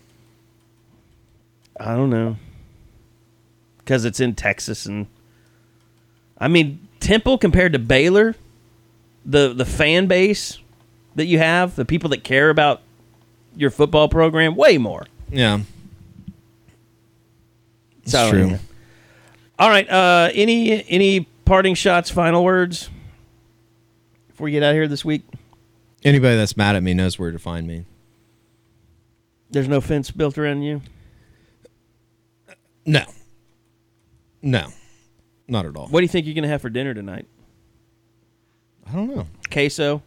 [1.79, 2.35] I don't know.
[3.89, 5.07] Because it's in Texas, and
[6.37, 8.35] I mean Temple compared to Baylor,
[9.25, 10.59] the the fan base
[11.15, 12.83] that you have, the people that care about
[13.55, 15.07] your football program, way more.
[15.31, 15.61] Yeah.
[18.03, 18.59] It's true.
[19.57, 19.89] All right.
[19.89, 22.91] Uh, any any parting shots, final words
[24.27, 25.23] before we get out of here this week?
[26.03, 27.85] Anybody that's mad at me knows where to find me.
[29.49, 30.83] There's no fence built around you.
[32.85, 33.03] No.
[34.41, 34.67] No.
[35.47, 35.87] Not at all.
[35.87, 37.27] What do you think you're gonna have for dinner tonight?
[38.87, 39.27] I don't know.
[39.51, 40.01] Queso.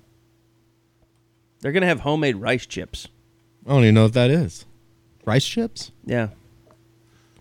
[1.61, 3.09] They're gonna have homemade rice chips.
[3.67, 4.65] I don't even know what that is.
[5.25, 5.93] Rice chips?
[6.05, 6.29] Yeah.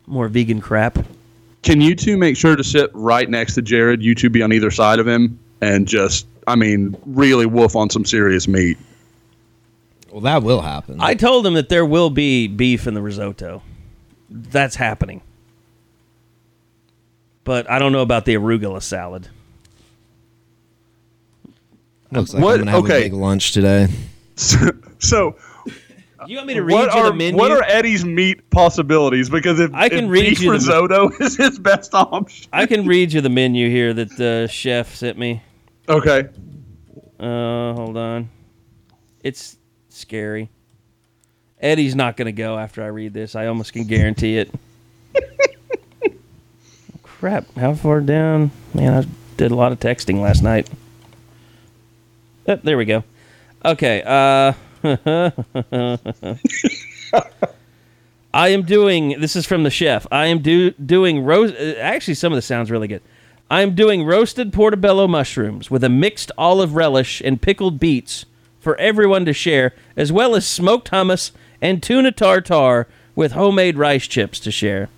[0.06, 1.00] More vegan crap.
[1.64, 4.02] Can you two make sure to sit right next to Jared?
[4.02, 7.90] You two be on either side of him and just, I mean, really wolf on
[7.90, 8.78] some serious meat.
[10.12, 10.98] Well, that will happen.
[11.00, 13.62] I told them that there will be beef in the risotto.
[14.30, 15.22] That's happening.
[17.44, 19.28] But I don't know about the arugula salad.
[22.12, 23.00] Looks like What- I'm gonna have okay.
[23.00, 23.88] a big lunch today.
[25.04, 25.36] So,
[26.28, 27.36] You want me to read what you are the menu?
[27.40, 29.32] what are Eddie's meat possibilities?
[29.32, 32.48] Because if I can if read beef you the- risotto is his best option.
[32.54, 35.42] I can read you the menu here that the chef sent me.
[35.90, 36.28] Okay.
[37.20, 38.30] Uh, hold on.
[39.24, 39.58] It's
[39.90, 40.50] scary.
[41.60, 43.36] Eddie's not going to go after I read this.
[43.36, 44.52] I almost can guarantee it.
[47.22, 47.46] Crap.
[47.56, 48.50] How far down?
[48.74, 49.06] Man, I
[49.38, 50.68] did a lot of texting last night.
[52.48, 53.04] Oh, there we go.
[53.64, 54.02] Okay.
[54.02, 54.54] Uh,
[58.34, 59.22] I am doing.
[59.22, 60.08] This is from the chef.
[60.12, 61.54] I am do doing roast.
[61.80, 63.04] Actually, some of the sounds really good.
[63.52, 68.26] I am doing roasted portobello mushrooms with a mixed olive relish and pickled beets
[68.60, 74.08] for everyone to share, as well as smoked hummus and tuna tartare with homemade rice
[74.08, 74.90] chips to share.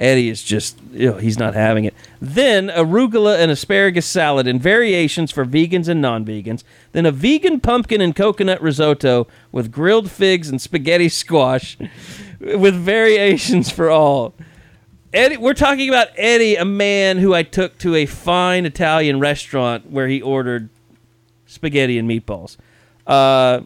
[0.00, 1.94] Eddie is just, ew, he's not having it.
[2.22, 6.64] Then arugula and asparagus salad in variations for vegans and non vegans.
[6.92, 11.76] Then a vegan pumpkin and coconut risotto with grilled figs and spaghetti squash
[12.40, 14.32] with variations for all.
[15.12, 19.90] Eddie, we're talking about Eddie, a man who I took to a fine Italian restaurant
[19.90, 20.70] where he ordered
[21.46, 22.56] spaghetti and meatballs.
[23.06, 23.62] Uh,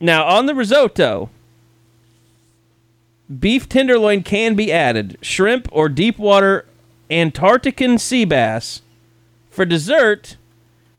[0.00, 1.30] now, on the risotto,
[3.38, 6.66] beef tenderloin can be added, shrimp or deep water
[7.10, 8.82] Antarctican sea bass.
[9.50, 10.36] For dessert,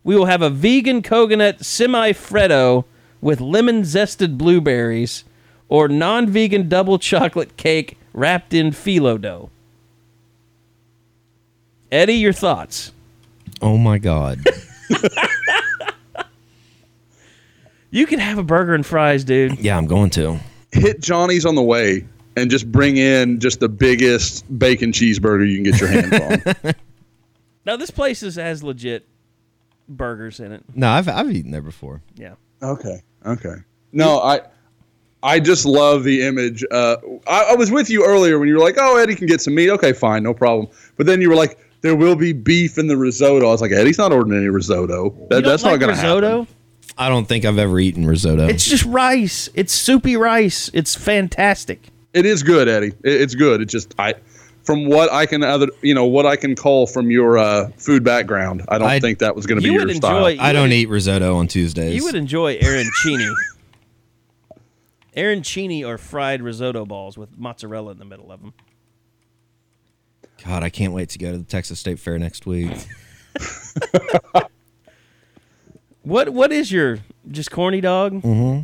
[0.04, 2.86] we will have a vegan coconut semi freddo
[3.22, 5.24] with lemon zested blueberries
[5.68, 9.50] or non vegan double chocolate cake wrapped in phyllo dough.
[11.92, 12.92] Eddie, your thoughts?
[13.62, 14.40] Oh my god.
[17.92, 19.58] You can have a burger and fries, dude.
[19.60, 20.38] yeah, I'm going to.
[20.74, 22.04] Hit Johnny's on the way
[22.36, 26.74] and just bring in just the biggest bacon cheeseburger you can get your hands on.
[27.66, 29.08] Now this place is has legit
[29.90, 30.64] burgers in it.
[30.76, 32.02] No, I've I've eaten there before.
[32.16, 32.36] Yeah.
[32.62, 33.02] Okay.
[33.26, 33.56] Okay.
[33.92, 34.42] No, I
[35.24, 36.64] I just love the image.
[36.70, 39.42] Uh, I, I was with you earlier when you were like, "Oh, Eddie can get
[39.42, 40.68] some meat." Okay, fine, no problem.
[40.96, 43.72] But then you were like, "There will be beef in the risotto." I was like,
[43.72, 45.10] "Eddie's not ordering any risotto.
[45.10, 46.40] That, You don't that's like not going to risotto?
[46.42, 46.56] happen."
[47.00, 48.48] I don't think I've ever eaten risotto.
[48.48, 49.50] It's just rice.
[49.56, 50.70] It's soupy rice.
[50.74, 51.82] It's fantastic.
[52.16, 52.94] It is good, Eddie.
[53.04, 53.62] It, it's good.
[53.62, 54.16] It's just I,
[54.64, 58.04] from what I can other, you know, what I can call from your uh, food
[58.04, 60.26] background, I don't I- think that was going to be You your would style.
[60.26, 61.94] enjoy- I don't eat risotto on Tuesdays.
[61.96, 63.32] You would enjoy arancini.
[65.16, 68.54] arancini or fried risotto balls with mozzarella in the middle of them.
[70.46, 72.72] God, I can't wait to go to the Texas State Fair next week.
[76.04, 77.00] What what is your
[77.32, 78.14] just corny dog?
[78.22, 78.62] mm-hmm.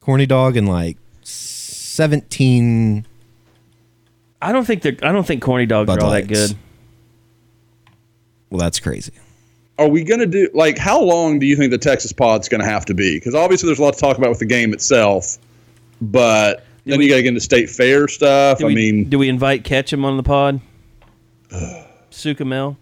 [0.00, 0.98] Corny dog and like
[1.96, 3.06] seventeen.
[4.42, 6.54] I don't think they're I don't think corny dogs Bud are all that good.
[8.50, 9.12] Well, that's crazy.
[9.78, 12.60] are we going to do like how long do you think the Texas pod's going
[12.60, 13.16] to have to be?
[13.16, 15.38] Because obviously there's a lot to talk about with the game itself,
[16.00, 18.58] but then you got to get into state fair stuff.
[18.58, 20.60] Do I we, mean, do we invite Ketchum on the pod?
[22.10, 22.76] Sukamel.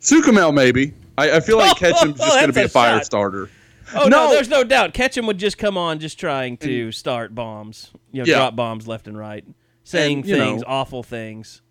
[0.00, 0.92] Sukamel maybe.
[1.16, 3.06] I, I feel like Ketchum's just going to be a a fire shot.
[3.06, 3.50] starter.
[3.94, 4.26] Oh no.
[4.26, 4.30] No.
[4.30, 4.94] there's no doubt.
[4.94, 8.36] Ketchum would just come on, just trying to start bombs, you know, Yeah.
[8.36, 9.44] drop bombs left and right,
[9.84, 11.62] saying And, things, know- awful things.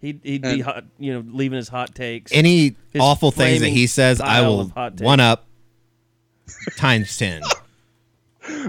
[0.00, 2.30] He'd, he'd be hot, you know, leaving his hot takes.
[2.32, 5.46] Any awful things that he says, I will hot one up
[6.76, 7.42] times ten.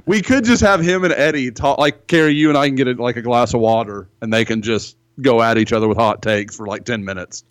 [0.05, 2.33] We could just have him and Eddie talk like Carey.
[2.33, 4.97] You and I can get it like a glass of water, and they can just
[5.21, 7.45] go at each other with hot takes for like ten minutes.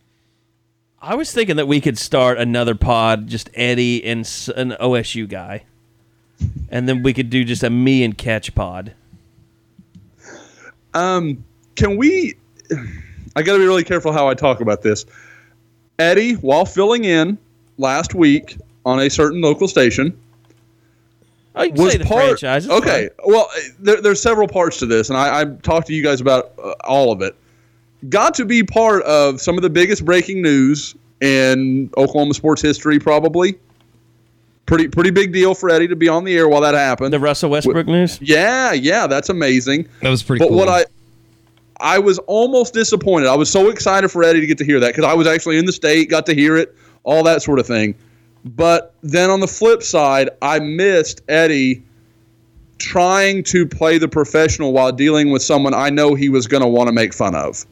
[1.01, 5.29] I was thinking that we could start another pod, just Eddie and s- an OSU
[5.29, 5.65] guy,
[6.71, 8.93] and then we could do just a me and Catch pod.
[10.95, 11.45] Um,
[11.77, 12.35] can we?
[13.37, 15.05] I got to be really careful how I talk about this.
[15.99, 17.39] Eddie, while filling in
[17.77, 20.19] last week on a certain local station,
[21.55, 22.31] Oh, you was say the part.
[22.69, 23.49] Okay, well,
[23.81, 26.73] there, there's several parts to this, and I, I talked to you guys about uh,
[26.85, 27.37] all of it.
[28.09, 32.99] Got to be part of some of the biggest breaking news in Oklahoma sports history,
[32.99, 33.59] probably.
[34.67, 37.13] Pretty pretty big deal for Eddie to be on the air while that happened.
[37.13, 38.21] The Russell Westbrook news.
[38.21, 39.89] Yeah, yeah, that's amazing.
[40.03, 40.59] That was pretty But cool.
[40.59, 40.85] what I
[41.81, 43.29] I was almost disappointed.
[43.29, 45.59] I was so excited for Eddie to get to hear that because I was actually
[45.59, 47.95] in the state, got to hear it, all that sort of thing.
[48.45, 51.83] But then on the flip side, I missed Eddie
[52.79, 56.69] trying to play the professional while dealing with someone I know he was going to
[56.69, 57.65] want to make fun of.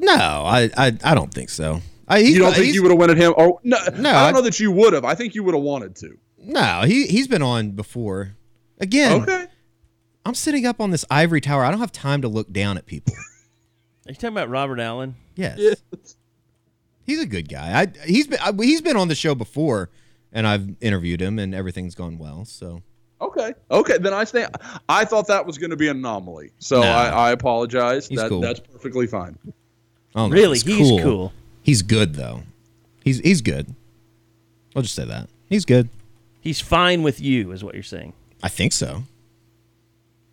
[0.00, 1.80] No, I, I I don't think so.
[2.08, 3.32] I, he's, you don't think you would have went at him?
[3.36, 5.04] Or no, No, I I- don't know that you would have.
[5.04, 6.18] I think you would have wanted to.
[6.38, 8.34] No, he he's been on before.
[8.78, 9.46] Again, Okay.
[10.24, 11.64] I'm sitting up on this ivory tower.
[11.64, 13.14] I don't have time to look down at people.
[13.14, 15.14] Are you talking about Robert Allen?
[15.36, 15.60] Yes.
[17.04, 17.80] He's a good guy.
[17.82, 19.90] I he's been I, he's been on the show before,
[20.32, 22.44] and I've interviewed him, and everything's gone well.
[22.44, 22.82] So
[23.20, 23.52] Okay.
[23.70, 23.98] Okay.
[23.98, 24.54] Then I stand.
[24.88, 26.88] I thought that was going to be an anomaly, so No.
[26.88, 28.08] I, I apologize.
[28.08, 28.40] He's that, cool.
[28.40, 29.38] That's perfectly fine.
[30.14, 30.58] I don't know if Really?
[30.58, 31.32] He's cool.
[31.62, 32.42] He's good though.
[33.04, 33.74] He's he's good.
[34.74, 35.88] I'll just say that he's good.
[36.40, 38.12] He's fine with you, is what you're saying.
[38.42, 39.02] I think so.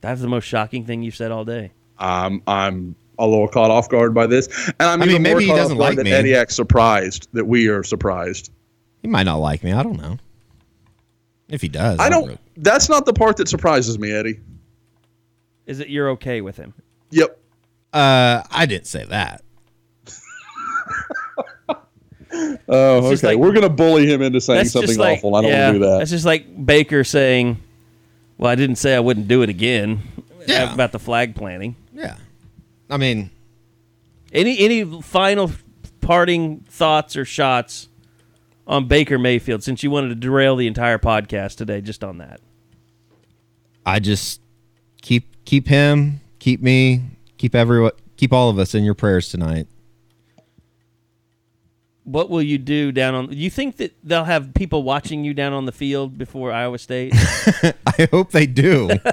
[0.02, 1.72] That's the most shocking thing you've said all day.
[1.98, 5.34] Um, I'm a little caught off guard by this, and I'm I mean, even more
[5.34, 6.12] maybe he caught doesn't guard like that me.
[6.12, 8.52] Eddie acts surprised that we are surprised.
[9.02, 9.74] He might not like me.
[9.74, 10.18] I don't know.
[11.50, 12.26] If he does, I don't.
[12.28, 14.40] really- That's not the part that surprises me, Eddie.
[15.66, 16.74] Is it you're okay with him?
[17.12, 17.38] Yep.
[17.94, 19.42] Uh, I didn't say that.
[22.70, 23.34] Oh, It's okay.
[23.36, 25.36] like- We're gonna bully him into saying something like, awful.
[25.36, 25.98] I don't yeah, want to do that.
[26.00, 27.58] That's just like Baker saying,
[28.38, 30.02] "Well, I didn't say I wouldn't do it again."
[30.48, 30.74] Yeah.
[30.74, 31.76] About the flag planting.
[31.94, 32.16] Yeah.
[32.90, 33.30] I mean,
[34.32, 35.52] Any any final
[36.02, 37.88] parting thoughts or shots
[38.66, 42.40] on Baker Mayfield since you wanted to derail the entire podcast today just on that?
[43.86, 44.42] I just
[45.02, 47.02] keep keep him, keep me,
[47.38, 49.68] keep everyone, keep all of us in your prayers tonight.
[52.08, 53.34] What will you do down on?
[53.34, 57.12] You think that they'll have people watching you down on the field before Iowa State?
[57.86, 58.90] I hope they do.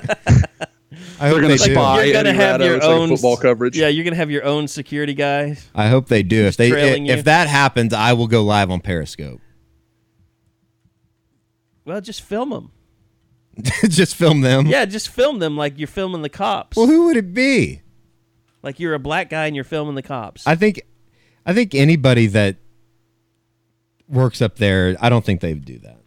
[1.18, 1.74] I hope They're gonna they do.
[1.74, 2.64] spy you're gonna Eddie have Ratto.
[2.66, 3.76] your It's like own football coverage.
[3.76, 5.68] Yeah, you're gonna have your own security guys.
[5.74, 6.44] I hope they do.
[6.44, 9.40] If they trailing if, that happens, I will go live on Periscope.
[11.84, 12.70] Well, just film them.
[13.88, 14.66] just film them.
[14.66, 16.76] Yeah, just film them like you're filming the cops.
[16.76, 17.82] Well, who would it be?
[18.62, 20.46] Like you're a black guy and you're filming the cops.
[20.46, 20.80] I think,
[21.44, 22.56] I think anybody that
[24.08, 25.98] works up there, I don't think they would do that.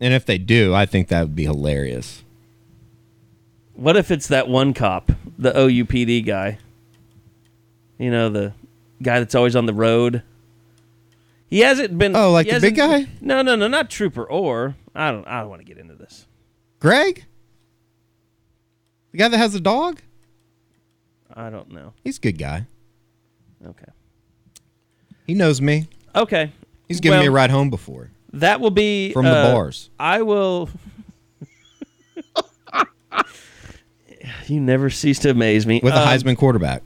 [0.00, 2.22] And if they do, I think that would be hilarious.
[3.74, 6.58] What if it's that one cop, the OUPD guy?
[7.98, 8.52] You know, the
[9.02, 10.22] guy that's always on the road.
[11.48, 12.16] He hasn't been.
[12.16, 13.06] Oh, like the big guy?
[13.20, 15.26] No, no, no, not Trooper or I don't.
[15.26, 16.26] I don't want to get into this.
[16.80, 17.24] Greg,
[19.12, 20.00] the guy that has the dog,
[21.32, 21.92] I don't know.
[22.02, 22.66] he's a good guy.
[23.64, 23.92] Okay.
[25.26, 25.88] He knows me.
[26.14, 26.52] Okay.
[26.88, 28.10] He's given me a ride home before.
[28.32, 29.90] That will be From the uh, bars.
[29.98, 30.68] I will.
[34.46, 35.80] you never cease to amaze me.
[35.82, 36.82] with a Um, Heisman quarterback.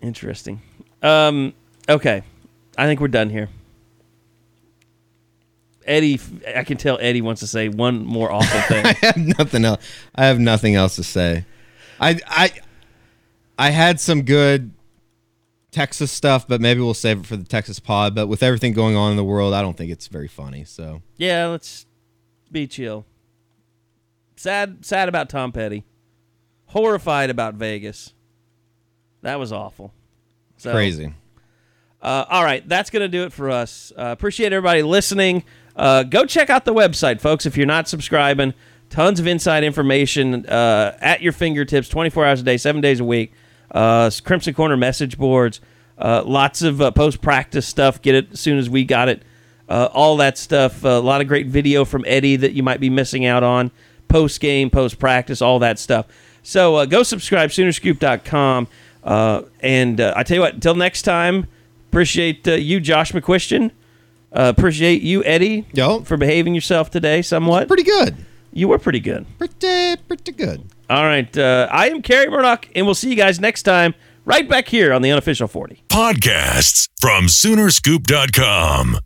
[0.00, 0.60] Interesting.
[1.02, 1.52] Um,
[1.88, 2.22] okay,
[2.76, 3.48] I think we're done here.
[5.84, 6.20] Eddie,
[6.54, 8.84] I can tell Eddie wants to say one more awful thing.
[8.86, 9.82] I have nothing else.
[10.14, 11.44] I have nothing else to say.
[12.00, 12.52] I I
[13.58, 14.70] I had some good
[15.78, 18.12] Texas stuff, but maybe we'll save it for the Texas pod.
[18.12, 20.64] But with everything going on in the world, I don't think it's very funny.
[20.64, 21.86] So yeah, let's
[22.50, 23.06] be chill.
[24.34, 25.84] Sad, sad about Tom Petty.
[26.66, 28.12] Horrified about Vegas.
[29.22, 29.92] That was awful.
[30.56, 31.14] So, crazy.
[32.02, 33.92] Uh, all right, that's going to do it for us.
[33.96, 35.44] Uh, appreciate everybody listening.
[35.76, 38.52] Uh, go check out the website, folks, if you're not subscribing.
[38.90, 43.04] Tons of inside information uh, at your fingertips 24 hours a day, seven days a
[43.04, 43.32] week.
[43.70, 45.60] Uh, Crimson Corner message boards,
[45.98, 48.00] uh, lots of post practice stuff.
[48.02, 49.22] Get it as soon as we got it.
[49.68, 50.84] all that stuff.
[50.84, 53.70] a lot of great video from Eddie that you might be missing out on.
[54.08, 56.06] Post game, post practice, all that stuff.
[56.42, 58.68] So go subscribe, Soonerscoop.com.
[59.60, 61.46] and I tell you what, until next time.
[61.88, 63.70] Appreciate uh, you, Josh McCuistion.
[64.30, 66.00] Uh, appreciate you, Eddie, Yo.
[66.00, 67.66] for behaving yourself today somewhat.
[67.66, 68.14] Pretty good.
[68.52, 69.26] You were pretty good.
[69.38, 70.64] Pretty, pretty good.
[70.90, 71.36] All right.
[71.36, 73.94] Uh, I am Carey Murdock, and we'll see you guys next time
[74.24, 75.82] right back here on the Unofficial 40.
[75.88, 78.98] Podcasts from Soonerscoop.com.